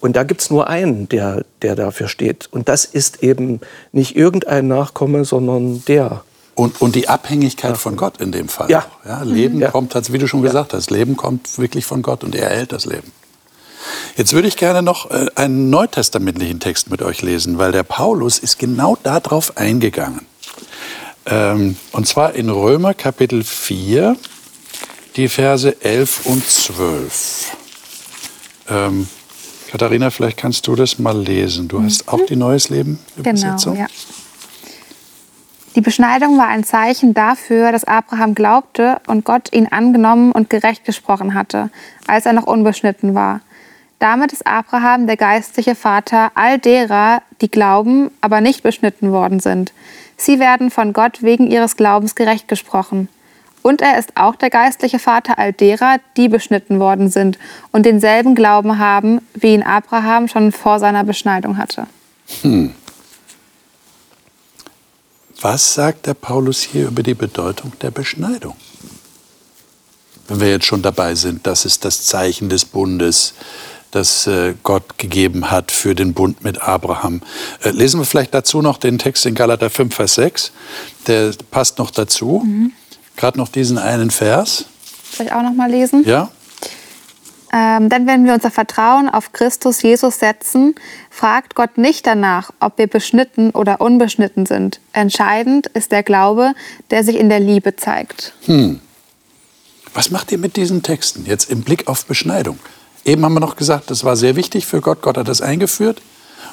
und 0.01 0.17
da 0.17 0.23
gibt 0.23 0.41
es 0.41 0.51
nur 0.51 0.69
einen, 0.69 1.09
der, 1.09 1.45
der 1.63 1.77
dafür 1.77 2.09
steht. 2.09 2.49
Und 2.51 2.69
das 2.69 2.85
ist 2.85 3.23
eben 3.23 3.61
nicht 3.93 4.17
irgendein 4.17 4.67
Nachkomme, 4.67 5.25
sondern 5.25 5.85
der. 5.87 6.25
Und, 6.55 6.81
und 6.81 6.95
die 6.95 7.09
Abhängigkeit 7.09 7.77
von 7.77 7.97
Gott 7.97 8.21
in 8.21 8.33
dem 8.33 8.49
Fall. 8.49 8.71
Ja. 8.71 8.87
ja 9.05 9.23
Leben 9.23 9.59
mhm. 9.59 9.65
kommt, 9.65 9.95
wie 10.13 10.19
du 10.19 10.27
schon 10.27 10.43
gesagt 10.43 10.73
hast, 10.73 10.91
Leben 10.91 11.17
kommt 11.17 11.59
wirklich 11.59 11.85
von 11.85 12.03
Gott 12.03 12.25
und 12.25 12.35
er 12.35 12.51
erhält 12.51 12.73
das 12.73 12.87
Leben. 12.87 13.13
Jetzt 14.17 14.33
würde 14.33 14.49
ich 14.49 14.57
gerne 14.57 14.83
noch 14.83 15.11
äh, 15.11 15.27
einen 15.37 15.71
neutestamentlichen 15.71 16.61
Text 16.61 16.91
mit 16.91 17.03
euch 17.03 17.23
lesen, 17.23 17.59
weil 17.59 17.73
der 17.73 17.83
Paulus 17.83 18.39
ist 18.39 18.59
genau 18.59 18.97
darauf 19.03 19.57
eingegangen. 19.57 20.27
Ähm, 21.27 21.77
und 21.93 22.07
zwar 22.07 22.35
in 22.35 22.51
Römer 22.51 22.95
Kapitel 22.95 23.45
4, 23.45 24.17
die 25.17 25.29
Verse 25.29 25.77
11 25.83 26.27
und 26.27 26.47
12. 26.47 27.57
Katharina, 29.71 30.11
vielleicht 30.11 30.37
kannst 30.37 30.67
du 30.67 30.75
das 30.75 30.99
mal 30.99 31.17
lesen. 31.17 31.69
Du 31.69 31.81
hast 31.81 32.09
auch 32.09 32.27
die 32.27 32.35
Neues 32.35 32.71
Leben 32.71 32.99
Übersetzung. 33.17 33.75
Genau, 33.75 33.87
ja. 33.87 33.95
Die 35.77 35.81
Beschneidung 35.81 36.37
war 36.37 36.49
ein 36.49 36.65
Zeichen 36.65 37.15
dafür, 37.15 37.71
dass 37.71 37.85
Abraham 37.85 38.35
glaubte 38.35 39.01
und 39.07 39.25
Gott 39.25 39.53
ihn 39.53 39.69
angenommen 39.69 40.33
und 40.33 40.51
gerecht 40.51 40.85
gesprochen 40.85 41.35
hatte, 41.35 41.71
als 42.09 42.27
er 42.27 42.33
noch 42.33 42.49
unbeschnitten 42.49 43.15
war. 43.15 43.43
Damit 44.01 44.33
ist 44.33 44.45
Abraham 44.45 45.07
der 45.07 45.17
geistliche 45.17 45.77
Vater 45.77 46.33
all 46.35 46.59
derer, 46.59 47.23
die 47.41 47.51
glauben, 47.51 48.11
aber 48.21 48.41
nicht 48.41 48.65
beschnitten 48.65 49.13
worden 49.13 49.39
sind. 49.39 49.73
Sie 50.17 50.41
werden 50.41 50.73
von 50.73 50.93
Gott 50.93 51.23
wegen 51.23 51.49
ihres 51.49 51.77
Glaubens 51.77 52.17
gerecht 52.17 52.49
gesprochen. 52.49 53.09
Und 53.63 53.83
er 53.83 53.99
ist 53.99 54.17
auch 54.17 54.37
der 54.37 54.51
geistliche 54.51 54.99
Vater 54.99 55.39
all 55.39 55.53
derer, 55.53 55.99
die 56.17 56.29
beschnitten 56.29 56.81
worden 56.81 57.11
sind 57.11 57.39
und 57.73 57.85
denselben 57.85 58.35
Glauben 58.35 58.79
haben, 58.79 59.21
wie 59.35 59.55
ihn 59.55 59.63
Abraham 59.63 60.29
schon 60.29 60.53
vor 60.53 60.79
seiner 60.79 61.05
Beschneidung 61.05 61.59
hatte. 61.59 61.87
Hm. 62.43 62.75
Was 65.43 65.75
sagt 65.75 66.07
der 66.07 66.15
Paulus 66.15 66.61
hier 66.61 66.89
über 66.89 67.03
die 67.03 67.15
Bedeutung 67.15 67.73
der 67.81 67.91
Beschneidung? 67.91 68.55
Wenn 70.29 70.41
wir 70.41 70.51
jetzt 70.51 70.67
schon 70.67 70.83
dabei 70.83 71.15
sind, 71.15 71.47
das 71.47 71.65
ist 71.65 71.85
das 71.85 72.07
Zeichen 72.07 72.51
des 72.51 72.65
Bundes, 72.65 73.35
das 73.91 74.27
äh, 74.27 74.55
Gott 74.63 74.99
gegeben 74.99 75.51
hat 75.51 75.73
für 75.73 75.95
den 75.95 76.15
Bund 76.15 76.45
mit 76.45 76.63
Abraham. 76.63 77.23
Äh, 77.63 77.71
lesen 77.71 78.01
wir 78.01 78.05
vielleicht 78.05 78.35
dazu 78.35 78.63
noch 78.63 78.79
den 78.79 78.99
Text 78.99 79.27
in 79.27 79.35
Galater 79.35 79.71
5, 79.71 79.95
Vers 79.95 80.15
6. 80.15 80.53
Der 81.07 81.33
passt 81.51 81.79
noch 81.79 81.91
dazu. 81.91 82.43
Mhm. 82.45 82.73
Gerade 83.17 83.39
noch 83.39 83.49
diesen 83.49 83.79
einen 83.79 84.11
Vers. 84.11 84.67
Soll 85.13 85.27
ich 85.27 85.33
auch 85.33 85.43
noch 85.43 85.55
mal 85.55 85.71
lesen? 85.71 86.05
Ja. 86.07 86.31
Ähm, 87.53 87.89
denn 87.89 88.07
wenn 88.07 88.25
wir 88.25 88.35
unser 88.35 88.51
Vertrauen 88.51 89.09
auf 89.09 89.33
Christus 89.33 89.83
Jesus 89.83 90.21
setzen, 90.21 90.77
fragt 91.11 91.57
Gott 91.57 91.79
nicht 91.79 92.07
danach, 92.07 92.53
ob 92.61 92.79
wir 92.79 92.87
beschnitten 92.87 93.51
oder 93.51 93.81
unbeschnitten 93.81 94.47
sind. 94.47 94.81
Entscheidend 94.93 95.67
ist 95.67 95.91
der 95.91 96.05
Glaube, 96.05 96.53
der 96.91 97.03
sich 97.03 97.17
in 97.17 97.29
der 97.29 97.41
Liebe 97.41 97.75
zeigt. 97.75 98.35
Hm. 98.45 98.81
Was 99.93 100.13
macht 100.13 100.31
ihr 100.31 100.39
mit 100.39 100.57
diesen 100.57 100.85
Texten 100.85 101.27
jetzt 101.27 101.51
im 101.51 101.63
Blick 101.63 101.89
auf 101.89 102.07
Beschneidung? 102.07 102.61
Eben 103.05 103.25
haben 103.25 103.35
wir 103.35 103.41
noch 103.41 103.57
gesagt, 103.57 103.91
das 103.91 104.05
war 104.05 104.17
sehr 104.17 104.37
wichtig 104.37 104.67
für 104.67 104.81
Gott. 104.81 105.03
Gott 105.03 105.17
hat 105.17 105.27
das 105.27 105.41
eingeführt. 105.41 106.01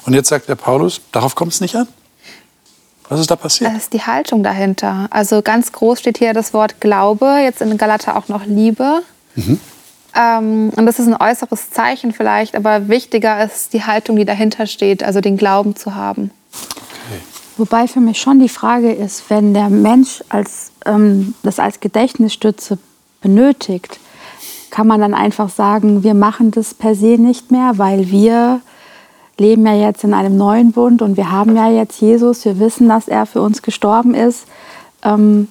Und 0.04 0.14
jetzt 0.14 0.28
sagt 0.28 0.48
der 0.48 0.56
Paulus, 0.56 1.00
darauf 1.12 1.36
kommt 1.36 1.52
es 1.52 1.60
nicht 1.60 1.76
an. 1.76 1.86
Was 3.08 3.20
ist 3.20 3.30
da 3.30 3.36
passiert? 3.36 3.70
Das 3.70 3.84
ist 3.84 3.92
die 3.92 4.02
Haltung 4.02 4.42
dahinter. 4.42 5.06
Also 5.10 5.42
ganz 5.42 5.72
groß 5.72 6.00
steht 6.00 6.18
hier 6.18 6.34
das 6.34 6.52
Wort 6.52 6.80
Glaube, 6.80 7.38
jetzt 7.42 7.62
in 7.62 7.76
Galater 7.78 8.16
auch 8.16 8.28
noch 8.28 8.44
Liebe. 8.44 9.02
Mhm. 9.34 9.60
Ähm, 10.14 10.70
und 10.74 10.86
das 10.86 10.98
ist 10.98 11.06
ein 11.06 11.16
äußeres 11.20 11.70
Zeichen 11.70 12.12
vielleicht, 12.12 12.56
aber 12.56 12.88
wichtiger 12.88 13.42
ist 13.44 13.72
die 13.72 13.84
Haltung, 13.84 14.16
die 14.16 14.24
dahinter 14.24 14.66
steht, 14.66 15.02
also 15.02 15.20
den 15.20 15.36
Glauben 15.36 15.76
zu 15.76 15.94
haben. 15.94 16.30
Okay. 16.52 17.20
Wobei 17.56 17.88
für 17.88 18.00
mich 18.00 18.20
schon 18.20 18.40
die 18.40 18.48
Frage 18.48 18.92
ist, 18.92 19.30
wenn 19.30 19.54
der 19.54 19.68
Mensch 19.68 20.22
als, 20.28 20.72
ähm, 20.86 21.34
das 21.42 21.58
als 21.58 21.80
Gedächtnisstütze 21.80 22.78
benötigt, 23.20 24.00
kann 24.70 24.86
man 24.86 25.00
dann 25.00 25.14
einfach 25.14 25.48
sagen, 25.48 26.02
wir 26.02 26.14
machen 26.14 26.50
das 26.50 26.74
per 26.74 26.94
se 26.94 27.16
nicht 27.18 27.50
mehr, 27.50 27.78
weil 27.78 28.10
wir 28.10 28.60
leben 29.38 29.66
ja 29.66 29.74
jetzt 29.74 30.04
in 30.04 30.14
einem 30.14 30.36
neuen 30.36 30.72
Bund 30.72 31.02
und 31.02 31.16
wir 31.16 31.30
haben 31.30 31.56
ja 31.56 31.70
jetzt 31.70 32.00
Jesus, 32.00 32.44
wir 32.44 32.58
wissen, 32.58 32.88
dass 32.88 33.08
er 33.08 33.26
für 33.26 33.40
uns 33.40 33.62
gestorben 33.62 34.14
ist. 34.14 34.46
Ähm, 35.02 35.48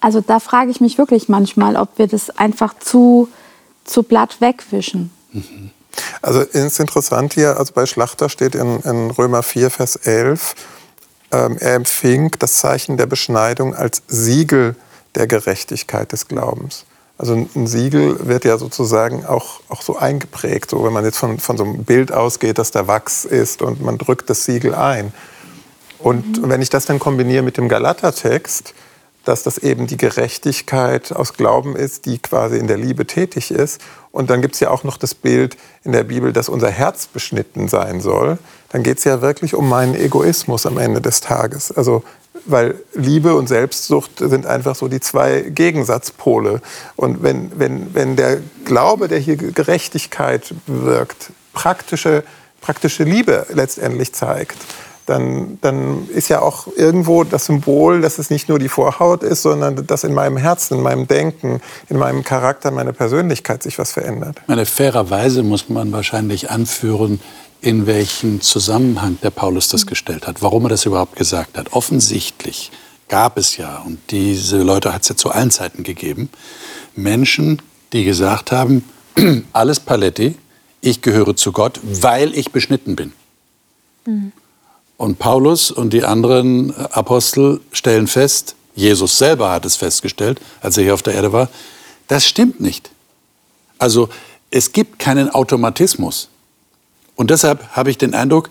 also 0.00 0.20
da 0.20 0.40
frage 0.40 0.70
ich 0.70 0.80
mich 0.80 0.98
wirklich 0.98 1.28
manchmal, 1.28 1.76
ob 1.76 1.98
wir 1.98 2.06
das 2.06 2.30
einfach 2.30 2.74
zu, 2.78 3.28
zu 3.84 4.02
blatt 4.02 4.40
wegwischen. 4.40 5.10
Mhm. 5.32 5.70
Also 6.22 6.40
ist 6.40 6.80
interessant 6.80 7.34
hier, 7.34 7.58
also 7.58 7.72
bei 7.74 7.86
Schlachter 7.86 8.28
steht 8.28 8.54
in, 8.54 8.80
in 8.80 9.10
Römer 9.10 9.42
4, 9.42 9.70
Vers 9.70 9.96
11, 9.96 10.54
ähm, 11.32 11.56
er 11.58 11.74
empfing 11.74 12.30
das 12.38 12.54
Zeichen 12.54 12.96
der 12.96 13.06
Beschneidung 13.06 13.74
als 13.74 14.02
Siegel 14.08 14.76
der 15.14 15.26
Gerechtigkeit 15.26 16.12
des 16.12 16.28
Glaubens. 16.28 16.84
Also 17.18 17.34
ein 17.34 17.66
Siegel 17.66 18.26
wird 18.26 18.44
ja 18.44 18.58
sozusagen 18.58 19.24
auch, 19.24 19.60
auch 19.68 19.82
so 19.82 19.96
eingeprägt, 19.96 20.70
so 20.70 20.82
wenn 20.84 20.92
man 20.92 21.04
jetzt 21.04 21.18
von, 21.18 21.38
von 21.38 21.56
so 21.56 21.64
einem 21.64 21.84
Bild 21.84 22.10
ausgeht, 22.12 22.58
dass 22.58 22.70
da 22.70 22.88
Wachs 22.88 23.24
ist 23.24 23.62
und 23.62 23.80
man 23.80 23.98
drückt 23.98 24.28
das 24.28 24.44
Siegel 24.44 24.74
ein. 24.74 25.12
Und 25.98 26.42
mhm. 26.42 26.48
wenn 26.48 26.62
ich 26.62 26.70
das 26.70 26.86
dann 26.86 26.98
kombiniere 26.98 27.42
mit 27.42 27.56
dem 27.56 27.68
Galatertext, 27.68 28.74
dass 29.24 29.42
das 29.42 29.58
eben 29.58 29.86
die 29.86 29.96
Gerechtigkeit 29.96 31.12
aus 31.12 31.34
Glauben 31.34 31.76
ist, 31.76 32.06
die 32.06 32.18
quasi 32.18 32.58
in 32.58 32.66
der 32.66 32.76
Liebe 32.76 33.06
tätig 33.06 33.50
ist. 33.50 33.80
Und 34.10 34.30
dann 34.30 34.42
gibt 34.42 34.54
es 34.54 34.60
ja 34.60 34.70
auch 34.70 34.84
noch 34.84 34.96
das 34.96 35.14
Bild 35.14 35.56
in 35.84 35.92
der 35.92 36.02
Bibel, 36.04 36.32
dass 36.32 36.48
unser 36.48 36.70
Herz 36.70 37.06
beschnitten 37.06 37.68
sein 37.68 38.00
soll. 38.00 38.38
Dann 38.70 38.82
geht 38.82 38.98
es 38.98 39.04
ja 39.04 39.20
wirklich 39.20 39.54
um 39.54 39.68
meinen 39.68 39.94
Egoismus 39.94 40.66
am 40.66 40.78
Ende 40.78 41.00
des 41.00 41.20
Tages. 41.20 41.70
Also 41.70 42.02
weil 42.46 42.76
Liebe 42.94 43.34
und 43.34 43.48
Selbstsucht 43.48 44.18
sind 44.18 44.46
einfach 44.46 44.74
so 44.74 44.88
die 44.88 45.00
zwei 45.00 45.42
Gegensatzpole. 45.42 46.60
Und 46.96 47.22
wenn, 47.22 47.52
wenn, 47.58 47.94
wenn 47.94 48.16
der 48.16 48.38
Glaube, 48.64 49.08
der 49.08 49.18
hier 49.18 49.36
Gerechtigkeit 49.36 50.54
wirkt, 50.66 51.30
praktische, 51.52 52.24
praktische 52.60 53.04
Liebe 53.04 53.46
letztendlich 53.52 54.12
zeigt, 54.12 54.56
dann, 55.06 55.58
dann 55.60 56.08
ist 56.08 56.28
ja 56.28 56.40
auch 56.40 56.68
irgendwo 56.76 57.24
das 57.24 57.46
Symbol, 57.46 58.00
dass 58.00 58.18
es 58.18 58.30
nicht 58.30 58.48
nur 58.48 58.58
die 58.58 58.68
Vorhaut 58.68 59.22
ist, 59.22 59.42
sondern 59.42 59.84
dass 59.86 60.04
in 60.04 60.14
meinem 60.14 60.36
Herzen, 60.36 60.78
in 60.78 60.82
meinem 60.82 61.08
Denken, 61.08 61.60
in 61.88 61.98
meinem 61.98 62.22
Charakter, 62.22 62.70
meiner 62.70 62.92
Persönlichkeit 62.92 63.62
sich 63.62 63.78
was 63.78 63.92
verändert. 63.92 64.40
Meine 64.46 64.64
fairerweise 64.64 65.42
muss 65.42 65.68
man 65.68 65.92
wahrscheinlich 65.92 66.50
anführen, 66.50 67.20
in 67.62 67.86
welchen 67.86 68.40
Zusammenhang 68.40 69.18
der 69.22 69.30
Paulus 69.30 69.68
das 69.68 69.86
gestellt 69.86 70.26
hat, 70.26 70.42
warum 70.42 70.64
er 70.64 70.70
das 70.70 70.84
überhaupt 70.84 71.16
gesagt 71.16 71.56
hat. 71.56 71.72
Offensichtlich 71.72 72.72
gab 73.08 73.38
es 73.38 73.56
ja, 73.56 73.78
und 73.86 73.98
diese 74.10 74.62
Leute 74.62 74.92
hat 74.92 75.02
es 75.02 75.08
ja 75.08 75.16
zu 75.16 75.30
allen 75.30 75.50
Zeiten 75.52 75.84
gegeben, 75.84 76.28
Menschen, 76.96 77.62
die 77.92 78.04
gesagt 78.04 78.50
haben, 78.50 78.84
alles 79.52 79.78
Paletti, 79.78 80.36
ich 80.80 81.02
gehöre 81.02 81.36
zu 81.36 81.52
Gott, 81.52 81.78
weil 81.84 82.36
ich 82.36 82.50
beschnitten 82.50 82.96
bin. 82.96 83.12
Mhm. 84.06 84.32
Und 84.96 85.18
Paulus 85.20 85.70
und 85.70 85.92
die 85.92 86.04
anderen 86.04 86.76
Apostel 86.76 87.60
stellen 87.70 88.08
fest, 88.08 88.56
Jesus 88.74 89.18
selber 89.18 89.50
hat 89.50 89.64
es 89.64 89.76
festgestellt, 89.76 90.40
als 90.60 90.76
er 90.76 90.84
hier 90.84 90.94
auf 90.94 91.02
der 91.02 91.14
Erde 91.14 91.32
war, 91.32 91.48
das 92.08 92.26
stimmt 92.26 92.60
nicht. 92.60 92.90
Also 93.78 94.08
es 94.50 94.72
gibt 94.72 94.98
keinen 94.98 95.30
Automatismus. 95.30 96.28
Und 97.16 97.30
deshalb 97.30 97.66
habe 97.72 97.90
ich 97.90 97.98
den 97.98 98.14
Eindruck, 98.14 98.50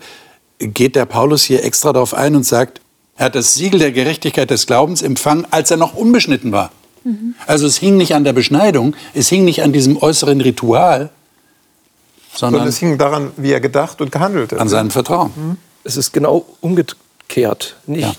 geht 0.58 0.96
der 0.96 1.06
Paulus 1.06 1.42
hier 1.42 1.64
extra 1.64 1.92
darauf 1.92 2.14
ein 2.14 2.36
und 2.36 2.44
sagt, 2.44 2.80
er 3.16 3.26
hat 3.26 3.34
das 3.34 3.54
Siegel 3.54 3.80
der 3.80 3.92
Gerechtigkeit 3.92 4.50
des 4.50 4.66
Glaubens 4.66 5.02
empfangen, 5.02 5.46
als 5.50 5.70
er 5.70 5.76
noch 5.76 5.94
unbeschnitten 5.94 6.52
war. 6.52 6.70
Mhm. 7.04 7.34
Also 7.46 7.66
es 7.66 7.76
hing 7.76 7.96
nicht 7.96 8.14
an 8.14 8.24
der 8.24 8.32
Beschneidung, 8.32 8.94
es 9.14 9.28
hing 9.28 9.44
nicht 9.44 9.62
an 9.62 9.72
diesem 9.72 9.96
äußeren 9.96 10.40
Ritual, 10.40 11.10
sondern 12.34 12.66
es 12.66 12.78
hing 12.78 12.96
daran, 12.96 13.32
wie 13.36 13.52
er 13.52 13.60
gedacht 13.60 14.00
und 14.00 14.10
gehandelt 14.10 14.52
hat. 14.52 14.58
An 14.58 14.68
seinem 14.68 14.90
Vertrauen. 14.90 15.32
Mhm. 15.36 15.56
Es 15.84 15.96
ist 15.96 16.12
genau 16.12 16.46
umgekehrt. 16.60 17.76
Nicht, 17.86 18.02
ja. 18.02 18.14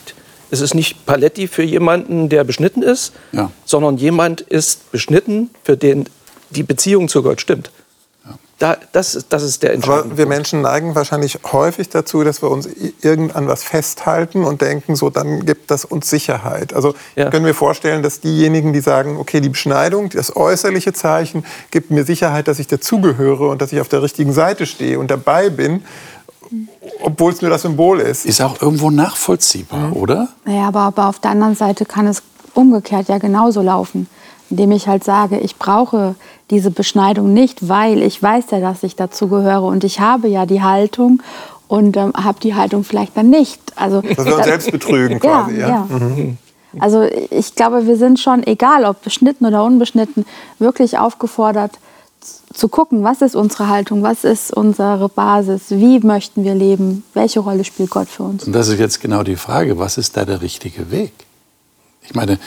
Es 0.52 0.62
ist 0.62 0.76
nicht 0.76 1.06
Paletti 1.06 1.48
für 1.48 1.64
jemanden, 1.64 2.30
der 2.30 2.44
beschnitten 2.44 2.84
ist, 2.84 3.14
ja. 3.32 3.50
sondern 3.66 3.98
jemand 3.98 4.42
ist 4.42 4.92
beschnitten, 4.92 5.50
für 5.64 5.78
den 5.78 6.06
die 6.52 6.64
Beziehung 6.64 7.10
zu 7.10 7.24
Gott 7.24 7.42
stimmt. 7.42 7.72
Da, 8.64 8.78
das, 8.94 9.26
das 9.28 9.44
ist 9.44 9.62
der 9.62 9.74
entscheidende 9.74 10.06
Aber 10.06 10.18
wir 10.18 10.26
Menschen 10.26 10.62
neigen 10.62 10.96
wahrscheinlich 10.96 11.38
häufig 11.52 11.90
dazu, 11.90 12.24
dass 12.24 12.42
wir 12.42 12.50
uns 12.50 12.70
irgendan 13.02 13.46
was 13.50 13.62
festhalten 13.62 14.46
und 14.46 14.62
denken, 14.62 14.96
so 14.96 15.10
dann 15.10 15.46
gibt 15.46 15.70
das 15.70 15.84
uns 15.84 16.10
Sicherheit. 16.10 16.74
Also 16.74 16.96
ja. 17.18 17.30
können 17.30 17.46
wir 17.46 17.56
vorstellen, 17.56 18.04
dass 18.04 18.22
diejenigen, 18.22 18.72
die 18.72 18.80
sagen, 18.80 19.18
okay, 19.18 19.42
die 19.42 19.50
Beschneidung, 19.50 20.12
das 20.12 20.38
äußerliche 20.38 20.94
Zeichen 20.94 21.44
gibt 21.72 21.92
mir 21.92 22.06
Sicherheit, 22.06 22.48
dass 22.48 22.58
ich 22.58 22.68
dazugehöre 22.68 23.50
und 23.50 23.62
dass 23.62 23.74
ich 23.74 23.82
auf 23.82 23.90
der 23.90 24.02
richtigen 24.02 24.32
Seite 24.32 24.66
stehe 24.66 24.98
und 24.98 25.12
dabei 25.12 25.50
bin, 25.50 25.84
obwohl 27.02 27.34
es 27.34 27.42
nur 27.42 27.52
das 27.52 27.64
Symbol 27.64 28.00
ist. 28.00 28.26
Ist 28.26 28.40
auch 28.40 28.62
irgendwo 28.62 28.92
nachvollziehbar, 28.92 29.90
mhm. 29.90 29.94
oder? 29.94 30.30
Naja, 30.46 30.70
aber, 30.70 30.80
aber 30.84 31.08
auf 31.08 31.20
der 31.20 31.32
anderen 31.32 31.58
Seite 31.58 31.84
kann 31.84 32.08
es 32.08 32.24
umgekehrt 32.54 33.10
ja 33.10 33.18
genauso 33.18 33.62
laufen 33.62 34.08
indem 34.54 34.72
ich 34.72 34.88
halt 34.88 35.04
sage, 35.04 35.40
ich 35.40 35.56
brauche 35.56 36.14
diese 36.52 36.70
Beschneidung 36.70 37.34
nicht, 37.34 37.68
weil 37.68 38.04
ich 38.04 38.22
weiß 38.22 38.46
ja, 38.52 38.60
dass 38.60 38.84
ich 38.84 38.96
dazu 38.96 39.28
gehöre 39.28 39.64
und 39.64 39.84
ich 39.84 40.00
habe 40.00 40.28
ja 40.28 40.46
die 40.46 40.62
Haltung 40.62 41.24
und 41.68 41.98
ähm, 41.98 42.14
habe 42.16 42.40
die 42.40 42.54
Haltung 42.54 42.84
vielleicht 42.84 43.18
dann 43.18 43.32
nicht. 43.32 43.60
Also, 43.76 44.02
dass 44.02 44.24
wir 44.24 44.36
uns 44.36 44.46
selbst 44.54 44.72
betrügen 44.72 45.20
quasi. 45.20 45.56
Ja, 45.56 45.68
ja. 45.68 45.88
ja. 45.90 45.98
Mhm. 45.98 46.38
Also 46.80 47.04
ich 47.32 47.56
glaube, 47.56 47.88
wir 47.88 47.98
sind 47.98 48.20
schon, 48.20 48.46
egal 48.46 48.86
ob 48.86 49.04
beschnitten 49.04 49.46
oder 49.46 49.64
unbeschnitten, 49.64 50.26
wirklich 50.60 50.98
aufgefordert 51.00 51.72
zu 52.54 52.68
gucken, 52.68 53.04
was 53.04 53.22
ist 53.22 53.36
unsere 53.36 53.68
Haltung, 53.68 54.04
was 54.04 54.24
ist 54.24 54.54
unsere 54.54 55.10
Basis, 55.10 55.64
wie 55.70 56.00
möchten 56.00 56.44
wir 56.44 56.54
leben, 56.54 57.04
welche 57.16 57.40
Rolle 57.40 57.64
spielt 57.64 57.90
Gott 57.90 58.08
für 58.08 58.24
uns. 58.24 58.46
Und 58.46 58.54
das 58.54 58.68
ist 58.68 58.80
jetzt 58.80 59.02
genau 59.02 59.24
die 59.24 59.36
Frage, 59.36 59.80
was 59.80 59.98
ist 59.98 60.16
da 60.16 60.26
der 60.26 60.42
richtige 60.42 60.92
Weg? 60.92 61.14
Ich 62.04 62.14
meine, 62.14 62.38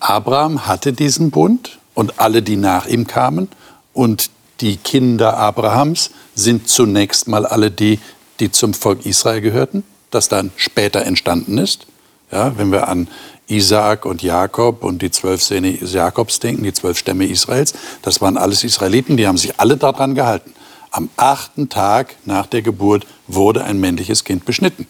Abraham 0.00 0.66
hatte 0.66 0.92
diesen 0.92 1.30
Bund 1.30 1.78
und 1.94 2.18
alle, 2.18 2.42
die 2.42 2.56
nach 2.56 2.86
ihm 2.86 3.06
kamen. 3.06 3.48
Und 3.92 4.30
die 4.60 4.76
Kinder 4.76 5.36
Abrahams 5.36 6.10
sind 6.34 6.68
zunächst 6.68 7.28
mal 7.28 7.46
alle 7.46 7.70
die, 7.70 7.98
die 8.40 8.50
zum 8.50 8.74
Volk 8.74 9.06
Israel 9.06 9.40
gehörten, 9.40 9.84
das 10.10 10.28
dann 10.28 10.50
später 10.56 11.02
entstanden 11.02 11.58
ist. 11.58 11.86
Ja, 12.32 12.56
wenn 12.56 12.72
wir 12.72 12.88
an 12.88 13.08
Isaak 13.48 14.06
und 14.06 14.22
Jakob 14.22 14.84
und 14.84 15.02
die 15.02 15.10
zwölf 15.10 15.42
Söhne 15.42 15.82
Jakobs 15.84 16.38
denken, 16.38 16.62
die 16.62 16.72
zwölf 16.72 16.96
Stämme 16.96 17.26
Israels, 17.26 17.74
das 18.02 18.20
waren 18.20 18.36
alles 18.36 18.62
Israeliten, 18.62 19.16
die 19.16 19.26
haben 19.26 19.36
sich 19.36 19.58
alle 19.58 19.76
daran 19.76 20.14
gehalten. 20.14 20.54
Am 20.92 21.10
achten 21.16 21.68
Tag 21.68 22.16
nach 22.24 22.46
der 22.46 22.62
Geburt 22.62 23.06
wurde 23.26 23.64
ein 23.64 23.80
männliches 23.80 24.24
Kind 24.24 24.44
beschnitten. 24.44 24.86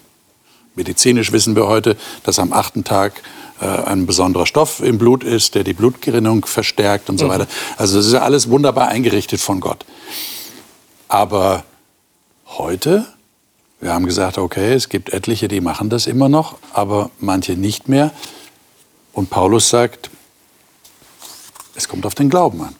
Medizinisch 0.75 1.31
wissen 1.31 1.55
wir 1.55 1.67
heute, 1.67 1.97
dass 2.23 2.39
am 2.39 2.53
achten 2.53 2.83
Tag 2.83 3.21
ein 3.65 4.05
besonderer 4.05 4.45
Stoff 4.45 4.81
im 4.81 4.97
Blut 4.97 5.23
ist, 5.23 5.55
der 5.55 5.63
die 5.63 5.73
Blutgerinnung 5.73 6.45
verstärkt 6.45 7.09
und 7.09 7.17
so 7.17 7.25
mhm. 7.25 7.29
weiter. 7.29 7.47
Also 7.77 7.97
das 7.97 8.07
ist 8.07 8.13
ja 8.13 8.21
alles 8.21 8.49
wunderbar 8.49 8.87
eingerichtet 8.87 9.39
von 9.39 9.59
Gott. 9.59 9.85
Aber 11.07 11.63
heute, 12.57 13.05
wir 13.79 13.93
haben 13.93 14.05
gesagt, 14.05 14.37
okay, 14.37 14.73
es 14.73 14.89
gibt 14.89 15.13
etliche, 15.13 15.47
die 15.47 15.61
machen 15.61 15.89
das 15.89 16.07
immer 16.07 16.29
noch, 16.29 16.57
aber 16.73 17.11
manche 17.19 17.53
nicht 17.53 17.87
mehr. 17.87 18.11
Und 19.13 19.29
Paulus 19.29 19.69
sagt, 19.69 20.09
es 21.75 21.87
kommt 21.87 22.05
auf 22.05 22.15
den 22.15 22.29
Glauben 22.29 22.61
an 22.61 22.75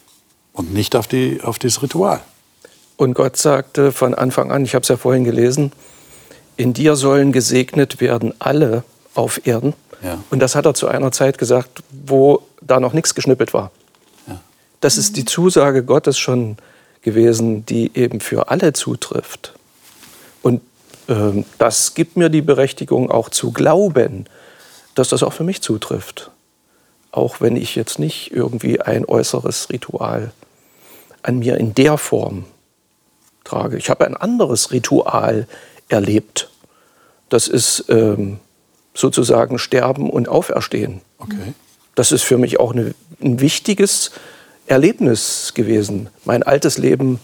und 0.54 0.74
nicht 0.74 0.96
auf, 0.96 1.08
die, 1.08 1.42
auf 1.42 1.60
dieses 1.60 1.82
Ritual. 1.82 2.22
Und 2.98 3.14
Gott 3.16 3.38
sagte 3.38 3.92
von 3.92 4.14
Anfang 4.14 4.52
an, 4.52 4.64
ich 4.64 4.76
habe 4.76 4.84
es 4.84 4.90
ja 4.90 4.98
vorhin 4.98 5.24
gelesen, 5.24 5.72
in 6.56 6.74
dir 6.74 6.96
sollen 6.96 7.32
gesegnet 7.32 8.00
werden 8.00 8.34
alle 8.40 8.84
auf 9.16 9.46
Erden. 9.46 9.74
Ja. 10.04 10.24
Und 10.30 10.40
das 10.40 10.56
hat 10.56 10.66
er 10.66 10.74
zu 10.74 10.88
einer 10.88 11.12
Zeit 11.12 11.38
gesagt, 11.38 11.84
wo 11.92 12.42
da 12.62 12.80
noch 12.80 12.94
nichts 12.94 13.16
geschnippelt 13.16 13.54
war. 13.54 13.72
Ja. 14.28 14.40
Das 14.80 14.98
ist 14.98 15.18
die 15.18 15.26
Zusage 15.26 15.84
Gottes 15.84 16.18
schon 16.18 16.58
gewesen, 17.02 17.66
die 17.66 17.92
eben 17.96 18.20
für 18.20 18.50
alle 18.50 18.74
zutrifft. 18.74 19.54
Und 20.42 20.62
äh, 21.08 21.44
das 21.58 21.94
gibt 21.94 22.18
mir 22.18 22.30
die 22.30 22.42
Berechtigung 22.42 23.12
auch 23.12 23.30
zu 23.30 23.52
glauben, 23.52 24.26
dass 24.96 25.10
das 25.10 25.24
auch 25.24 25.34
für 25.34 25.44
mich 25.44 25.62
zutrifft. 25.62 26.32
Auch 27.12 27.42
wenn 27.42 27.56
ich 27.56 27.76
jetzt 27.76 28.00
nicht 28.00 28.32
irgendwie 28.32 28.82
ein 28.82 29.06
äußeres 29.06 29.70
Ritual 29.70 30.32
an 31.24 31.40
mir 31.40 31.58
in 31.58 31.74
der 31.74 31.98
Form 31.98 32.46
trage. 33.44 33.78
Ich 33.78 33.90
habe 33.90 34.06
ein 34.06 34.16
anderes 34.16 34.72
Ritual 34.72 35.48
erlebt. 35.90 36.50
Das 37.30 37.48
ist 37.48 37.86
ähm, 37.90 38.40
sozusagen 38.94 39.60
sterben 39.60 40.10
und 40.10 40.28
auferstehen. 40.28 41.02
Okay. 41.18 41.54
Das 41.96 42.12
ist 42.12 42.24
für 42.24 42.38
mich 42.38 42.60
auch 42.60 42.74
eine, 42.74 42.94
ein 43.22 43.40
wichtiges 43.40 44.12
Erlebnis 44.68 45.54
gewesen. 45.54 46.10
Mein 46.26 46.44
altes 46.44 46.78
Leben, 46.78 47.20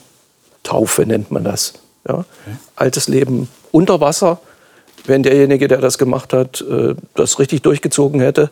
Taufe 0.64 1.06
nennt 1.06 1.32
man 1.32 1.44
das. 1.44 1.74
Ja? 2.08 2.16
Okay. 2.16 2.26
Altes 2.76 3.08
Leben 3.08 3.48
unter 3.72 4.02
Wasser. 4.02 4.40
Wenn 5.06 5.24
derjenige, 5.24 5.68
der 5.68 5.78
das 5.78 5.98
gemacht 5.98 6.34
hat, 6.34 6.62
äh, 6.62 6.96
das 7.16 7.40
richtig 7.40 7.62
durchgezogen 7.62 8.20
hätte, 8.20 8.50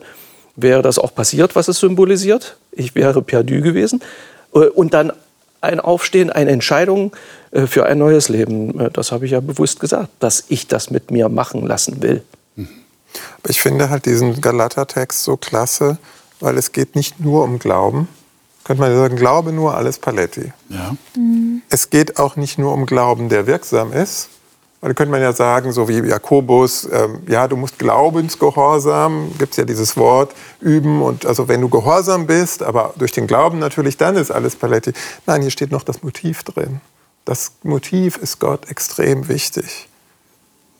wäre 0.54 0.80
das 0.80 0.98
auch 0.98 1.14
passiert, 1.14 1.54
was 1.54 1.68
es 1.68 1.78
symbolisiert. 1.78 2.56
Ich 2.72 2.94
wäre 2.94 3.20
perdu 3.20 3.60
gewesen. 3.60 4.00
Äh, 4.54 4.60
und 4.60 4.94
dann 4.94 5.12
ein 5.60 5.80
Aufstehen, 5.80 6.30
eine 6.30 6.50
Entscheidung 6.50 7.12
äh, 7.50 7.66
für 7.66 7.86
ein 7.86 7.98
neues 7.98 8.28
Leben. 8.28 8.90
Das 8.92 9.12
habe 9.12 9.26
ich 9.26 9.32
ja 9.32 9.40
bewusst 9.40 9.80
gesagt, 9.80 10.08
dass 10.20 10.44
ich 10.48 10.66
das 10.66 10.90
mit 10.90 11.10
mir 11.10 11.28
machen 11.28 11.66
lassen 11.66 12.02
will. 12.02 12.22
Ich 13.46 13.60
finde 13.60 13.90
halt 13.90 14.06
diesen 14.06 14.40
Galater-Text 14.40 15.24
so 15.24 15.36
klasse, 15.36 15.98
weil 16.40 16.58
es 16.58 16.72
geht 16.72 16.94
nicht 16.94 17.20
nur 17.20 17.44
um 17.44 17.58
Glauben. 17.58 18.08
Könnte 18.64 18.82
man 18.82 18.94
sagen, 18.96 19.16
Glaube 19.16 19.52
nur, 19.52 19.76
alles 19.76 19.98
Paletti. 19.98 20.52
Ja. 20.68 20.96
Mhm. 21.16 21.62
Es 21.70 21.90
geht 21.90 22.18
auch 22.18 22.36
nicht 22.36 22.58
nur 22.58 22.72
um 22.72 22.86
Glauben, 22.86 23.28
der 23.28 23.46
wirksam 23.46 23.92
ist. 23.92 24.28
Weil 24.80 24.94
könnte 24.94 25.10
man 25.10 25.22
ja 25.22 25.32
sagen, 25.32 25.72
so 25.72 25.88
wie 25.88 25.98
Jakobus, 25.98 26.86
ähm, 26.92 27.20
ja, 27.26 27.48
du 27.48 27.56
musst 27.56 27.78
Glaubensgehorsam, 27.78 29.32
gibt 29.38 29.52
es 29.52 29.56
ja 29.56 29.64
dieses 29.64 29.96
Wort, 29.96 30.34
üben. 30.60 31.00
Und 31.00 31.24
also 31.26 31.48
wenn 31.48 31.60
du 31.60 31.68
gehorsam 31.68 32.26
bist, 32.26 32.62
aber 32.62 32.92
durch 32.96 33.12
den 33.12 33.26
Glauben 33.26 33.58
natürlich, 33.58 33.96
dann 33.96 34.16
ist 34.16 34.30
alles 34.30 34.54
Paletti. 34.54 34.92
Nein, 35.26 35.42
hier 35.42 35.50
steht 35.50 35.72
noch 35.72 35.82
das 35.82 36.02
Motiv 36.02 36.42
drin. 36.42 36.80
Das 37.24 37.52
Motiv 37.62 38.16
ist 38.18 38.38
Gott 38.38 38.70
extrem 38.70 39.28
wichtig. 39.28 39.88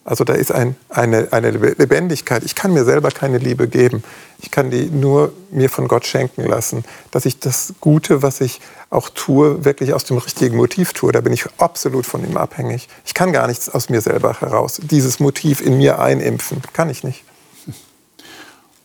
Also 0.07 0.23
da 0.23 0.35
ist 0.35 0.53
ein, 0.53 0.77
eine, 0.87 1.33
eine 1.33 1.51
Lebendigkeit. 1.51 2.41
Ich 2.45 2.55
kann 2.55 2.71
mir 2.71 2.85
selber 2.85 3.11
keine 3.11 3.39
Liebe 3.39 3.67
geben. 3.67 4.05
Ich 4.39 4.51
kann 4.51 4.71
die 4.71 4.85
nur 4.85 5.33
mir 5.51 5.69
von 5.69 5.89
Gott 5.89 6.05
schenken 6.05 6.45
lassen. 6.45 6.85
Dass 7.11 7.25
ich 7.25 7.39
das 7.39 7.73
Gute, 7.81 8.21
was 8.21 8.39
ich 8.39 8.61
auch 8.89 9.09
tue, 9.09 9.65
wirklich 9.65 9.93
aus 9.93 10.05
dem 10.05 10.17
richtigen 10.17 10.55
Motiv 10.55 10.93
tue. 10.93 11.11
Da 11.11 11.19
bin 11.19 11.33
ich 11.33 11.43
absolut 11.57 12.05
von 12.05 12.25
ihm 12.25 12.37
abhängig. 12.37 12.87
Ich 13.05 13.13
kann 13.13 13.33
gar 13.33 13.47
nichts 13.47 13.67
aus 13.67 13.89
mir 13.89 13.99
selber 13.99 14.39
heraus. 14.39 14.79
Dieses 14.81 15.19
Motiv 15.19 15.59
in 15.59 15.75
mir 15.75 15.99
einimpfen. 15.99 16.61
Kann 16.71 16.89
ich 16.89 17.03
nicht. 17.03 17.25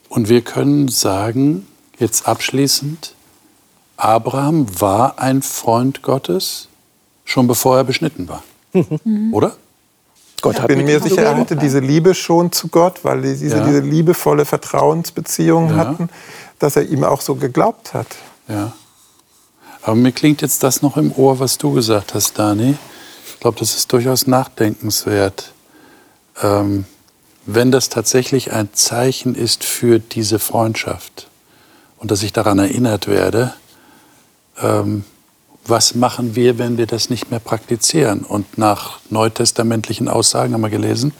Und 0.08 0.28
wir 0.28 0.42
können 0.42 0.88
sagen, 0.88 1.68
jetzt 1.98 2.26
abschließend, 2.26 3.14
Abraham 3.96 4.66
war 4.80 5.20
ein 5.20 5.42
Freund 5.42 6.02
Gottes, 6.02 6.66
schon 7.24 7.46
bevor 7.46 7.76
er 7.76 7.84
beschnitten 7.84 8.28
war. 8.28 8.42
Oder? 9.32 9.56
Gott 10.42 10.58
ich 10.58 10.66
bin 10.66 10.84
mir 10.84 11.00
sicher, 11.00 11.22
er 11.22 11.36
hatte 11.36 11.56
diese 11.56 11.78
Liebe 11.78 12.14
schon 12.14 12.52
zu 12.52 12.68
Gott, 12.68 13.04
weil 13.04 13.22
die 13.22 13.36
diese, 13.36 13.56
ja. 13.56 13.66
diese 13.66 13.80
liebevolle 13.80 14.44
Vertrauensbeziehung 14.44 15.70
ja. 15.70 15.76
hatten, 15.76 16.10
dass 16.58 16.76
er 16.76 16.82
ihm 16.82 17.04
auch 17.04 17.20
so 17.20 17.36
geglaubt 17.36 17.94
hat. 17.94 18.08
Ja. 18.48 18.72
Aber 19.82 19.96
mir 19.96 20.12
klingt 20.12 20.42
jetzt 20.42 20.62
das 20.62 20.82
noch 20.82 20.96
im 20.96 21.12
Ohr, 21.12 21.38
was 21.38 21.58
du 21.58 21.72
gesagt 21.72 22.14
hast, 22.14 22.38
Dani. 22.38 22.76
Ich 23.26 23.40
glaube, 23.40 23.58
das 23.58 23.74
ist 23.74 23.92
durchaus 23.92 24.26
nachdenkenswert. 24.26 25.52
Ähm, 26.42 26.84
wenn 27.46 27.72
das 27.72 27.88
tatsächlich 27.88 28.52
ein 28.52 28.68
Zeichen 28.72 29.34
ist 29.34 29.64
für 29.64 29.98
diese 29.98 30.38
Freundschaft 30.38 31.28
und 31.98 32.10
dass 32.10 32.22
ich 32.22 32.32
daran 32.32 32.58
erinnert 32.58 33.08
werde, 33.08 33.54
ähm, 34.60 35.04
was 35.66 35.94
machen 35.94 36.34
wir, 36.34 36.58
wenn 36.58 36.76
wir 36.78 36.86
das 36.86 37.10
nicht 37.10 37.30
mehr 37.30 37.40
praktizieren? 37.40 38.20
Und 38.20 38.58
nach 38.58 38.98
neutestamentlichen 39.10 40.08
Aussagen 40.08 40.54
haben 40.54 40.60
wir 40.60 40.70
gelesen, 40.70 41.12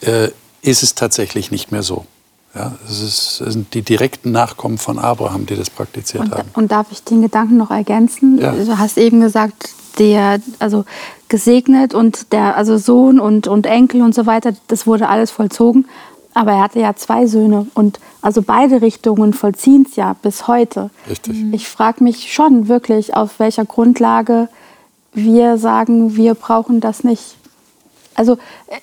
äh, 0.00 0.28
ist 0.62 0.82
es 0.82 0.94
tatsächlich 0.94 1.50
nicht 1.50 1.70
mehr 1.70 1.82
so. 1.82 2.06
Ja, 2.54 2.72
es, 2.88 3.02
ist, 3.02 3.40
es, 3.42 3.52
sind 3.52 3.74
die 3.74 3.82
direkten 3.82 4.32
Nachkommen 4.32 4.78
von 4.78 4.98
Abraham, 4.98 5.44
die 5.44 5.56
das 5.56 5.68
praktiziert 5.68 6.24
und, 6.24 6.32
haben. 6.32 6.48
Und 6.54 6.72
darf 6.72 6.86
ich 6.90 7.02
den 7.04 7.20
Gedanken 7.20 7.58
noch 7.58 7.70
ergänzen? 7.70 8.38
Ja. 8.38 8.52
Du 8.52 8.78
hast 8.78 8.96
eben 8.96 9.20
gesagt, 9.20 9.68
der, 9.98 10.40
also 10.58 10.84
gesegnet 11.28 11.92
und 11.94 12.32
der, 12.32 12.56
also 12.56 12.78
Sohn 12.78 13.20
und, 13.20 13.46
und 13.46 13.66
Enkel 13.66 14.02
und 14.02 14.14
so 14.14 14.24
weiter, 14.26 14.54
das 14.68 14.86
wurde 14.86 15.08
alles 15.08 15.30
vollzogen. 15.30 15.86
Aber 16.36 16.52
er 16.52 16.64
hatte 16.64 16.80
ja 16.80 16.94
zwei 16.94 17.26
Söhne 17.26 17.66
und 17.72 17.98
also 18.20 18.42
beide 18.42 18.82
Richtungen 18.82 19.32
vollziehen 19.32 19.86
es 19.88 19.96
ja 19.96 20.14
bis 20.20 20.46
heute. 20.46 20.90
Richtig. 21.08 21.34
Ich 21.52 21.66
frage 21.66 22.04
mich 22.04 22.30
schon 22.30 22.68
wirklich, 22.68 23.16
auf 23.16 23.38
welcher 23.38 23.64
Grundlage 23.64 24.50
wir 25.14 25.56
sagen, 25.56 26.14
wir 26.14 26.34
brauchen 26.34 26.80
das 26.80 27.04
nicht. 27.04 27.36
Also 28.14 28.34
äh, 28.66 28.76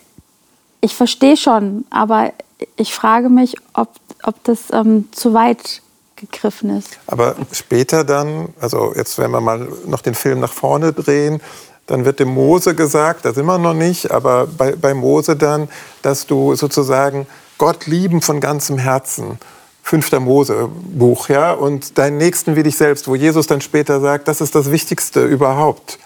ich 0.82 0.96
verstehe 0.96 1.38
schon, 1.38 1.86
aber 1.92 2.34
ich 2.76 2.92
frage 2.92 3.30
mich, 3.30 3.56
ob, 3.76 3.90
ob 4.24 4.44
das 4.46 4.72
ähm, 4.72 5.10
zu 5.12 5.36
weit 5.36 5.84
gegriffen 6.16 6.76
ist. 6.76 6.98
Aber 7.06 7.36
später 7.52 8.04
dann, 8.04 8.50
also 8.60 8.94
jetzt 8.96 9.20
wenn 9.20 9.30
wir 9.30 9.42
mal 9.42 9.68
noch 9.86 10.02
den 10.02 10.16
Film 10.16 10.40
nach 10.40 10.54
vorne 10.54 10.92
drehen, 10.92 11.40
dann 11.86 12.04
wird 12.04 12.20
dem 12.20 12.30
Mose 12.30 12.74
gesagt, 12.74 13.26
da 13.26 13.34
sind 13.34 13.46
wir 13.46 13.60
noch 13.60 13.76
nicht, 13.76 14.10
aber 14.10 14.48
bei, 14.48 14.76
bei 14.76 14.96
Mose 14.96 15.36
dann, 15.36 15.68
dass 16.02 16.26
du 16.26 16.56
sozusagen 16.56 17.28
Gott 17.58 17.88
lieben 17.88 18.22
von 18.22 18.40
ganzem 18.40 18.78
Herzen. 18.78 19.38
Fünfter 19.82 20.20
Mose-Buch, 20.22 21.28
ja, 21.28 21.52
und 21.52 21.98
deinen 21.98 22.18
Nächsten 22.18 22.56
wie 22.56 22.64
dich 22.64 22.78
selbst, 22.78 23.08
wo 23.08 23.16
Jesus 23.16 23.48
dann 23.48 23.60
später 23.60 24.00
sagt, 24.00 24.30
das 24.30 24.40
ist 24.40 24.56
das 24.56 24.72
Wichtigste 24.72 25.26
überhaupt. 25.26 26.00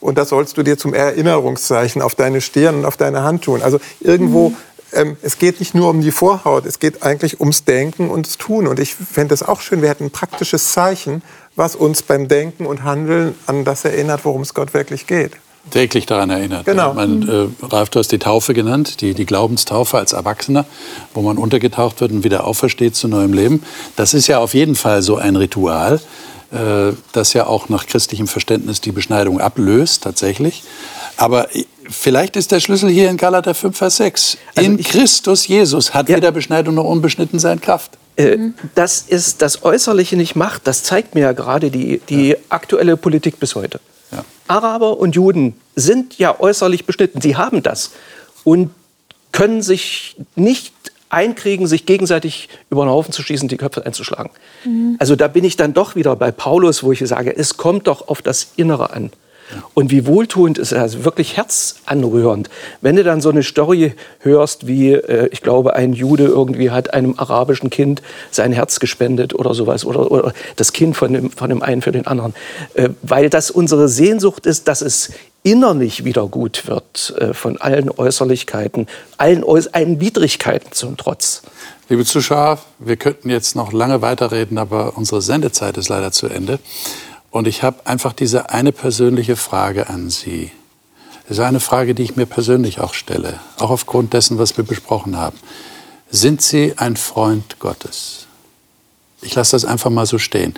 Und 0.00 0.18
das 0.18 0.30
sollst 0.30 0.56
du 0.56 0.62
dir 0.62 0.76
zum 0.76 0.94
Erinnerungszeichen 0.94 2.02
auf 2.02 2.14
deine 2.14 2.40
Stirn 2.40 2.78
und 2.78 2.84
auf 2.86 2.96
deine 2.96 3.22
Hand 3.22 3.44
tun. 3.44 3.62
Also 3.62 3.78
irgendwo, 4.00 4.48
mhm. 4.48 4.56
ähm, 4.92 5.16
es 5.22 5.38
geht 5.38 5.60
nicht 5.60 5.74
nur 5.74 5.90
um 5.90 6.00
die 6.00 6.10
Vorhaut, 6.10 6.66
es 6.66 6.80
geht 6.80 7.04
eigentlich 7.04 7.38
ums 7.38 7.64
Denken 7.64 8.10
und 8.10 8.26
das 8.26 8.36
Tun. 8.36 8.66
Und 8.66 8.80
ich 8.80 8.94
fände 8.94 9.32
es 9.34 9.42
auch 9.44 9.60
schön, 9.60 9.82
wir 9.82 9.90
hätten 9.90 10.04
ein 10.06 10.10
praktisches 10.10 10.72
Zeichen, 10.72 11.22
was 11.54 11.76
uns 11.76 12.02
beim 12.02 12.26
Denken 12.26 12.66
und 12.66 12.82
Handeln 12.82 13.36
an 13.46 13.64
das 13.64 13.84
erinnert, 13.84 14.24
worum 14.24 14.42
es 14.42 14.54
Gott 14.54 14.74
wirklich 14.74 15.06
geht 15.06 15.32
täglich 15.70 16.06
daran 16.06 16.30
erinnert. 16.30 16.64
Genau. 16.64 16.94
Man, 16.94 17.28
äh, 17.28 17.66
Ralf, 17.66 17.90
du 17.90 17.98
hast 17.98 18.10
die 18.12 18.18
Taufe 18.18 18.54
genannt, 18.54 19.00
die, 19.00 19.14
die 19.14 19.26
Glaubenstaufe 19.26 19.98
als 19.98 20.12
Erwachsener, 20.12 20.64
wo 21.14 21.22
man 21.22 21.38
untergetaucht 21.38 22.00
wird 22.00 22.12
und 22.12 22.24
wieder 22.24 22.44
aufersteht 22.44 22.96
zu 22.96 23.08
neuem 23.08 23.32
Leben. 23.32 23.62
Das 23.96 24.14
ist 24.14 24.26
ja 24.26 24.38
auf 24.38 24.54
jeden 24.54 24.74
Fall 24.74 25.02
so 25.02 25.16
ein 25.16 25.36
Ritual, 25.36 26.00
äh, 26.52 26.92
das 27.12 27.32
ja 27.32 27.46
auch 27.46 27.68
nach 27.68 27.86
christlichem 27.86 28.26
Verständnis 28.26 28.80
die 28.80 28.92
Beschneidung 28.92 29.40
ablöst, 29.40 30.02
tatsächlich. 30.02 30.62
Aber 31.16 31.48
vielleicht 31.88 32.36
ist 32.36 32.50
der 32.52 32.60
Schlüssel 32.60 32.88
hier 32.88 33.10
in 33.10 33.16
Galater 33.16 33.54
5, 33.54 33.76
Vers 33.76 33.96
6. 33.96 34.38
Also 34.56 34.70
in 34.70 34.82
Christus 34.82 35.46
Jesus 35.46 35.94
hat 35.94 36.08
ja. 36.08 36.16
weder 36.16 36.32
Beschneidung 36.32 36.74
noch 36.74 36.84
Unbeschnitten 36.84 37.38
sein 37.38 37.60
Kraft. 37.60 37.92
Äh, 38.16 38.38
das 38.74 39.04
ist 39.06 39.42
das 39.42 39.62
Äußerliche 39.62 40.16
nicht 40.16 40.34
macht. 40.34 40.66
Das 40.66 40.82
zeigt 40.82 41.14
mir 41.14 41.20
ja 41.20 41.32
gerade 41.32 41.70
die, 41.70 42.00
die 42.08 42.30
ja. 42.30 42.36
aktuelle 42.48 42.96
Politik 42.96 43.38
bis 43.38 43.54
heute. 43.54 43.80
Ja. 44.12 44.24
Araber 44.48 44.98
und 44.98 45.14
Juden 45.14 45.54
sind 45.76 46.18
ja 46.18 46.38
äußerlich 46.38 46.84
beschnitten. 46.84 47.20
Sie 47.20 47.36
haben 47.36 47.62
das 47.62 47.92
und 48.44 48.70
können 49.32 49.62
sich 49.62 50.16
nicht 50.34 50.74
einkriegen, 51.08 51.66
sich 51.66 51.86
gegenseitig 51.86 52.48
über 52.70 52.84
den 52.84 52.90
Haufen 52.90 53.12
zu 53.12 53.22
schießen, 53.22 53.48
die 53.48 53.56
Köpfe 53.56 53.84
einzuschlagen. 53.84 54.30
Mhm. 54.64 54.96
Also 54.98 55.16
da 55.16 55.28
bin 55.28 55.44
ich 55.44 55.56
dann 55.56 55.74
doch 55.74 55.96
wieder 55.96 56.16
bei 56.16 56.30
Paulus, 56.30 56.82
wo 56.82 56.92
ich 56.92 57.00
sage, 57.00 57.36
es 57.36 57.56
kommt 57.56 57.86
doch 57.86 58.08
auf 58.08 58.22
das 58.22 58.52
Innere 58.56 58.92
an. 58.92 59.10
Und 59.74 59.90
wie 59.90 60.06
wohltuend 60.06 60.58
ist 60.58 60.72
es, 60.72 60.78
also 60.78 61.04
wirklich 61.04 61.36
herzanrührend, 61.36 62.50
wenn 62.80 62.96
du 62.96 63.04
dann 63.04 63.20
so 63.20 63.30
eine 63.30 63.42
Story 63.42 63.94
hörst, 64.20 64.66
wie 64.66 64.92
äh, 64.92 65.28
ich 65.32 65.42
glaube, 65.42 65.74
ein 65.74 65.92
Jude 65.92 66.24
irgendwie 66.24 66.70
hat 66.70 66.94
einem 66.94 67.14
arabischen 67.16 67.70
Kind 67.70 68.02
sein 68.30 68.52
Herz 68.52 68.80
gespendet 68.80 69.34
oder 69.34 69.54
sowas 69.54 69.84
oder, 69.84 70.10
oder 70.10 70.32
das 70.56 70.72
Kind 70.72 70.96
von 70.96 71.12
dem, 71.12 71.30
von 71.30 71.50
dem 71.50 71.62
einen 71.62 71.82
für 71.82 71.92
den 71.92 72.06
anderen. 72.06 72.34
Äh, 72.74 72.90
weil 73.02 73.30
das 73.30 73.50
unsere 73.50 73.88
Sehnsucht 73.88 74.46
ist, 74.46 74.68
dass 74.68 74.82
es 74.82 75.10
innerlich 75.42 76.04
wieder 76.04 76.26
gut 76.26 76.66
wird 76.66 77.14
äh, 77.18 77.32
von 77.32 77.56
allen 77.60 77.90
Äußerlichkeiten, 77.90 78.86
allen, 79.16 79.44
allen 79.72 80.00
Widrigkeiten 80.00 80.72
zum 80.72 80.96
Trotz. 80.96 81.42
Liebe 81.88 82.04
Zuschauer, 82.04 82.58
wir 82.78 82.96
könnten 82.96 83.30
jetzt 83.30 83.56
noch 83.56 83.72
lange 83.72 84.02
weiterreden, 84.02 84.58
aber 84.58 84.96
unsere 84.96 85.22
Sendezeit 85.22 85.76
ist 85.76 85.88
leider 85.88 86.12
zu 86.12 86.28
Ende. 86.28 86.58
Und 87.30 87.46
ich 87.46 87.62
habe 87.62 87.86
einfach 87.86 88.12
diese 88.12 88.50
eine 88.50 88.72
persönliche 88.72 89.36
Frage 89.36 89.88
an 89.88 90.10
Sie. 90.10 90.50
Das 91.28 91.38
ist 91.38 91.44
eine 91.44 91.60
Frage, 91.60 91.94
die 91.94 92.02
ich 92.02 92.16
mir 92.16 92.26
persönlich 92.26 92.80
auch 92.80 92.92
stelle, 92.92 93.38
auch 93.58 93.70
aufgrund 93.70 94.12
dessen, 94.14 94.38
was 94.38 94.56
wir 94.56 94.64
besprochen 94.64 95.16
haben. 95.16 95.38
Sind 96.10 96.42
Sie 96.42 96.74
ein 96.76 96.96
Freund 96.96 97.60
Gottes? 97.60 98.26
Ich 99.22 99.34
lasse 99.34 99.52
das 99.52 99.64
einfach 99.64 99.90
mal 99.90 100.06
so 100.06 100.18
stehen. 100.18 100.54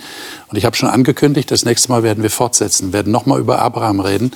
Und 0.47 0.57
ich 0.57 0.65
habe 0.65 0.75
schon 0.75 0.89
angekündigt, 0.89 1.51
das 1.51 1.65
nächste 1.65 1.89
Mal 1.89 2.01
werden 2.01 2.23
wir 2.23 2.31
fortsetzen, 2.31 2.93
werden 2.93 3.11
nochmal 3.11 3.39
über 3.39 3.59
Abraham 3.59 3.99
reden 3.99 4.31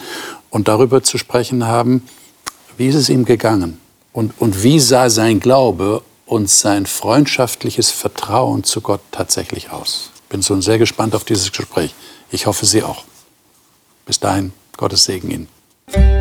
und 0.49 0.67
darüber 0.67 1.01
zu 1.01 1.17
sprechen 1.17 1.65
haben, 1.65 2.07
wie 2.77 2.87
ist 2.87 2.95
es 2.95 3.09
ihm 3.09 3.25
gegangen 3.25 3.79
und, 4.13 4.33
und 4.39 4.61
wie 4.61 4.79
sah 4.79 5.09
sein 5.09 5.39
Glaube 5.39 6.03
und 6.27 6.49
sein 6.49 6.85
freundschaftliches 6.85 7.89
Vertrauen 7.89 8.63
zu 8.63 8.81
Gott 8.81 9.01
tatsächlich 9.11 9.71
aus. 9.71 10.11
Bin 10.29 10.41
so 10.41 10.59
sehr 10.61 10.77
gespannt 10.77 11.15
auf 11.15 11.23
dieses 11.23 11.51
Gespräch. 11.51 11.95
Ich 12.31 12.45
hoffe, 12.45 12.65
Sie 12.65 12.83
auch. 12.83 13.03
Bis 14.05 14.19
dahin, 14.19 14.53
Gottes 14.75 15.05
Segen 15.05 15.31
Ihnen. 15.31 16.16